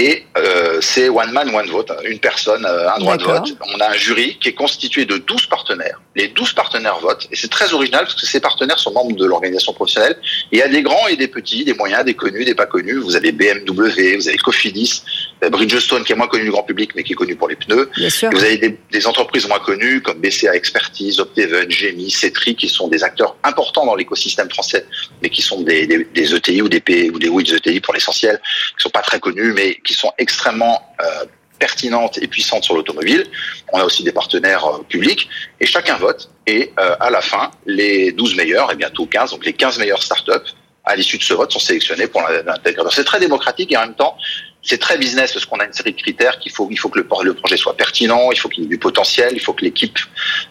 Et 0.00 0.24
euh, 0.38 0.78
c'est 0.80 1.10
one 1.10 1.30
man, 1.30 1.54
one 1.54 1.68
vote, 1.68 1.92
une 2.04 2.18
personne, 2.18 2.64
euh, 2.64 2.90
un 2.90 2.98
droit 2.98 3.18
de 3.18 3.22
vote. 3.22 3.54
On 3.74 3.80
a 3.80 3.90
un 3.90 3.92
jury 3.92 4.38
qui 4.40 4.48
est 4.48 4.54
constitué 4.54 5.04
de 5.04 5.18
12 5.18 5.44
partenaires. 5.44 6.00
Les 6.20 6.28
12 6.28 6.52
partenaires 6.52 6.98
votent. 6.98 7.26
Et 7.32 7.36
c'est 7.36 7.50
très 7.50 7.72
original 7.72 8.04
parce 8.04 8.14
que 8.14 8.26
ces 8.26 8.40
partenaires 8.40 8.78
sont 8.78 8.92
membres 8.92 9.16
de 9.16 9.24
l'organisation 9.24 9.72
professionnelle. 9.72 10.16
Et 10.52 10.56
il 10.56 10.58
y 10.58 10.62
a 10.62 10.68
des 10.68 10.82
grands 10.82 11.08
et 11.08 11.16
des 11.16 11.28
petits, 11.28 11.64
des 11.64 11.72
moyens, 11.72 12.04
des 12.04 12.12
connus, 12.12 12.44
des 12.44 12.54
pas 12.54 12.66
connus. 12.66 12.96
Vous 12.96 13.16
avez 13.16 13.32
BMW, 13.32 14.16
vous 14.16 14.28
avez 14.28 14.36
Cofidis, 14.36 15.02
Bridgestone 15.48 16.04
qui 16.04 16.12
est 16.12 16.16
moins 16.16 16.28
connu 16.28 16.44
du 16.44 16.50
grand 16.50 16.62
public 16.62 16.90
mais 16.94 17.04
qui 17.04 17.14
est 17.14 17.16
connu 17.16 17.36
pour 17.36 17.48
les 17.48 17.56
pneus. 17.56 17.88
Vous 17.96 18.44
avez 18.44 18.58
des, 18.58 18.78
des, 18.90 19.06
entreprises 19.06 19.48
moins 19.48 19.60
connues 19.60 20.02
comme 20.02 20.18
BCA 20.20 20.54
Expertise, 20.54 21.20
Opteven, 21.20 21.70
Gemi, 21.70 22.10
Cetri 22.10 22.54
qui 22.54 22.68
sont 22.68 22.88
des 22.88 23.02
acteurs 23.02 23.36
importants 23.42 23.86
dans 23.86 23.94
l'écosystème 23.94 24.50
français 24.50 24.84
mais 25.22 25.30
qui 25.30 25.40
sont 25.40 25.62
des, 25.62 25.86
des, 25.86 26.04
des 26.04 26.34
ETI 26.34 26.60
ou 26.60 26.68
des, 26.68 26.80
P, 26.80 27.10
ou 27.10 27.18
des 27.18 27.28
WIDS 27.28 27.56
ETI 27.56 27.80
pour 27.80 27.94
l'essentiel, 27.94 28.38
qui 28.76 28.82
sont 28.82 28.90
pas 28.90 29.00
très 29.00 29.20
connus 29.20 29.52
mais 29.54 29.78
qui 29.86 29.94
sont 29.94 30.12
extrêmement 30.18 30.82
euh, 31.02 31.24
pertinentes 31.60 32.18
et 32.18 32.26
puissantes 32.26 32.64
sur 32.64 32.74
l'automobile. 32.74 33.24
On 33.72 33.78
a 33.78 33.84
aussi 33.84 34.02
des 34.02 34.10
partenaires 34.10 34.64
euh, 34.66 34.82
publics 34.88 35.28
et 35.60 35.66
chacun 35.66 35.96
vote 35.96 36.28
et 36.48 36.72
euh, 36.80 36.96
à 36.98 37.10
la 37.10 37.20
fin, 37.20 37.52
les 37.66 38.10
12 38.10 38.36
meilleurs 38.36 38.72
et 38.72 38.76
bientôt 38.76 39.06
15, 39.06 39.30
donc 39.30 39.44
les 39.44 39.52
15 39.52 39.78
meilleures 39.78 40.02
startups 40.02 40.50
à 40.84 40.96
l'issue 40.96 41.18
de 41.18 41.22
ce 41.22 41.34
vote 41.34 41.52
sont 41.52 41.58
sélectionnés 41.58 42.06
pour 42.06 42.22
l'intégrateur. 42.22 42.92
C'est 42.92 43.04
très 43.04 43.20
démocratique 43.20 43.72
et 43.72 43.76
en 43.76 43.82
même 43.82 43.94
temps, 43.94 44.16
c'est 44.62 44.78
très 44.78 44.98
business 44.98 45.32
parce 45.32 45.46
qu'on 45.46 45.58
a 45.58 45.64
une 45.64 45.72
série 45.72 45.92
de 45.92 46.00
critères 46.00 46.38
qu'il 46.38 46.52
faut, 46.52 46.68
il 46.70 46.78
faut 46.78 46.88
que 46.88 46.98
le, 46.98 47.34
projet 47.34 47.56
soit 47.56 47.76
pertinent, 47.76 48.30
il 48.30 48.38
faut 48.38 48.48
qu'il 48.48 48.64
y 48.64 48.66
ait 48.66 48.68
du 48.68 48.78
potentiel, 48.78 49.32
il 49.32 49.40
faut 49.40 49.52
que 49.54 49.64
l'équipe 49.64 49.98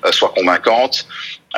euh, 0.06 0.12
soit 0.12 0.30
convaincante, 0.30 1.06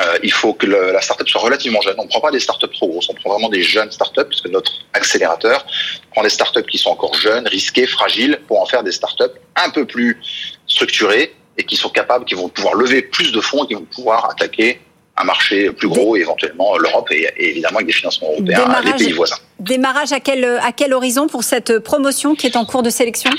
euh, 0.00 0.18
il 0.22 0.32
faut 0.32 0.52
que 0.52 0.66
le, 0.66 0.92
la 0.92 1.00
startup 1.00 1.28
soit 1.28 1.40
relativement 1.40 1.80
jeune. 1.80 1.94
On 1.98 2.04
ne 2.04 2.08
prend 2.08 2.20
pas 2.20 2.30
des 2.30 2.40
startups 2.40 2.68
trop 2.68 2.88
grosses, 2.88 3.08
on 3.08 3.14
prend 3.14 3.30
vraiment 3.30 3.48
des 3.48 3.62
jeunes 3.62 3.90
startups 3.90 4.24
puisque 4.28 4.48
notre 4.48 4.72
accélérateur 4.92 5.64
prend 6.12 6.22
des 6.22 6.30
startups 6.30 6.64
qui 6.70 6.78
sont 6.78 6.90
encore 6.90 7.14
jeunes, 7.14 7.46
risquées, 7.48 7.86
fragiles 7.86 8.40
pour 8.46 8.60
en 8.60 8.66
faire 8.66 8.82
des 8.82 8.92
startups 8.92 9.38
un 9.56 9.70
peu 9.70 9.86
plus 9.86 10.20
structurées 10.66 11.34
et 11.56 11.64
qui 11.64 11.76
sont 11.76 11.90
capables, 11.90 12.24
qui 12.24 12.34
vont 12.34 12.48
pouvoir 12.48 12.74
lever 12.74 13.02
plus 13.02 13.32
de 13.32 13.40
fonds 13.40 13.64
et 13.64 13.68
qui 13.68 13.74
vont 13.74 13.86
pouvoir 13.94 14.30
attaquer 14.30 14.80
un 15.16 15.24
marché 15.24 15.70
plus 15.72 15.88
gros, 15.88 16.16
éventuellement 16.16 16.76
l'Europe 16.78 17.10
et, 17.10 17.28
et, 17.36 17.50
évidemment 17.50 17.76
avec 17.76 17.86
des 17.86 17.92
financements 17.92 18.28
européens, 18.30 18.58
démarrage, 18.58 18.84
les 18.84 19.04
pays 19.04 19.12
voisins. 19.12 19.36
Démarrage 19.60 20.12
à 20.12 20.20
quel, 20.20 20.44
à 20.44 20.72
quel 20.72 20.94
horizon 20.94 21.26
pour 21.26 21.44
cette 21.44 21.78
promotion 21.80 22.34
qui 22.34 22.46
est 22.46 22.56
en 22.56 22.64
cours 22.64 22.82
de 22.82 22.90
sélection? 22.90 23.30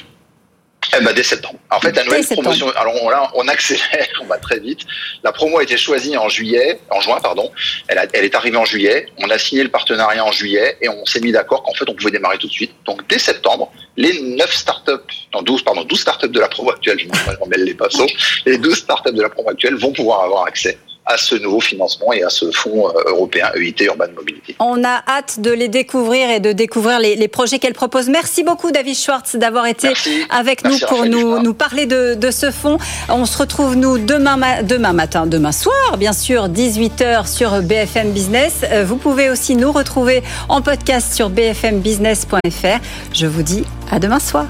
Eh 0.96 1.04
ben, 1.04 1.14
dès 1.14 1.24
septembre. 1.24 1.58
En 1.72 1.80
fait, 1.80 1.96
la 1.96 2.04
nouvelle 2.04 2.26
promotion, 2.26 2.70
alors 2.76 2.94
on, 3.02 3.10
là, 3.10 3.32
on 3.36 3.48
accélère, 3.48 4.08
on 4.22 4.26
va 4.26 4.38
très 4.38 4.60
vite. 4.60 4.82
La 5.24 5.32
promo 5.32 5.58
a 5.58 5.64
été 5.64 5.78
choisie 5.78 6.16
en 6.18 6.30
juillet, 6.30 6.80
en 6.92 7.00
juin, 7.02 7.20
pardon. 7.22 7.50
Elle, 7.88 7.98
a, 7.98 8.06
elle 8.14 8.26
est 8.26 8.36
arrivée 8.36 8.58
en 8.58 8.66
juillet. 8.66 9.08
On 9.18 9.30
a 9.30 9.38
signé 9.38 9.64
le 9.64 9.70
partenariat 9.70 10.24
en 10.24 10.32
juillet 10.32 10.78
et 10.82 10.90
on 10.90 11.06
s'est 11.06 11.22
mis 11.22 11.32
d'accord 11.32 11.64
qu'en 11.64 11.74
fait, 11.74 11.90
on 11.90 11.96
pouvait 11.96 12.12
démarrer 12.12 12.38
tout 12.38 12.48
de 12.48 12.52
suite. 12.52 12.74
Donc, 12.86 13.08
dès 13.10 13.18
septembre, 13.18 13.72
les 13.98 14.22
9 14.22 14.54
startups, 14.54 14.92
non, 15.34 15.42
12, 15.42 15.64
pardon, 15.64 15.84
12 15.84 16.00
startups 16.00 16.30
de 16.30 16.40
la 16.40 16.48
promo 16.48 16.72
actuelle, 16.72 17.00
je 17.00 17.06
me 17.06 17.50
mêle 17.50 17.64
les 17.64 17.74
pinceaux, 17.74 18.08
les 18.46 18.58
12 18.58 18.78
startups 18.78 19.14
de 19.14 19.22
la 19.22 19.30
promo 19.30 19.50
actuelle 19.50 19.76
vont 19.76 19.94
pouvoir 19.94 20.24
avoir 20.24 20.46
accès 20.46 20.78
à 21.06 21.18
ce 21.18 21.36
nouveau 21.36 21.60
financement 21.60 22.14
et 22.14 22.24
à 22.24 22.30
ce 22.30 22.50
fonds 22.52 22.88
euh, 22.90 23.10
européen 23.10 23.52
EIT 23.56 23.76
Urban 23.82 24.06
Mobility. 24.16 24.56
On 24.60 24.84
a 24.84 25.04
hâte 25.08 25.40
de 25.40 25.52
les 25.52 25.68
découvrir 25.68 26.30
et 26.30 26.40
de 26.40 26.52
découvrir 26.52 27.00
les, 27.00 27.28
projets 27.28 27.60
qu'elle 27.60 27.74
propose. 27.74 28.10
Merci 28.10 28.44
beaucoup 28.44 28.72
David 28.72 28.96
Schwartz 28.96 29.36
d'avoir 29.36 29.66
été 29.66 29.90
avec 30.30 30.64
nous 30.64 30.78
pour 30.88 31.06
nous, 31.06 31.40
nous 31.40 31.54
parler 31.54 31.86
de, 31.86 32.14
de, 32.14 32.32
ce 32.32 32.52
fonds. 32.52 32.78
On 33.10 33.26
se 33.26 33.38
retrouve 33.38 33.76
nous 33.76 33.98
demain, 33.98 34.62
demain 34.64 34.94
matin, 34.94 35.26
demain 35.26 35.52
soir, 35.52 35.98
bien 35.98 36.14
sûr, 36.14 36.48
18h 36.48 37.28
sur 37.28 37.62
BFM 37.62 38.12
Business. 38.12 38.62
Euh, 38.64 38.86
vous 38.86 38.98
pouvez 38.98 39.30
aussi 39.30 39.56
nous 39.56 39.72
retrouver 39.72 40.24
en 40.50 40.62
podcast 40.62 41.14
sur 41.14 41.30
bfmbusiness.fr. 41.30 42.80
Je 43.14 43.26
vous 43.26 43.44
dis 43.44 43.64
à 43.92 44.00
demain 44.00 44.20
soir. 44.20 44.48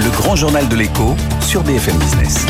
Le 0.00 0.10
grand 0.10 0.36
journal 0.36 0.68
de 0.68 0.76
l'écho 0.76 1.14
sur 1.40 1.62
BFM 1.62 1.96
Business. 1.98 2.46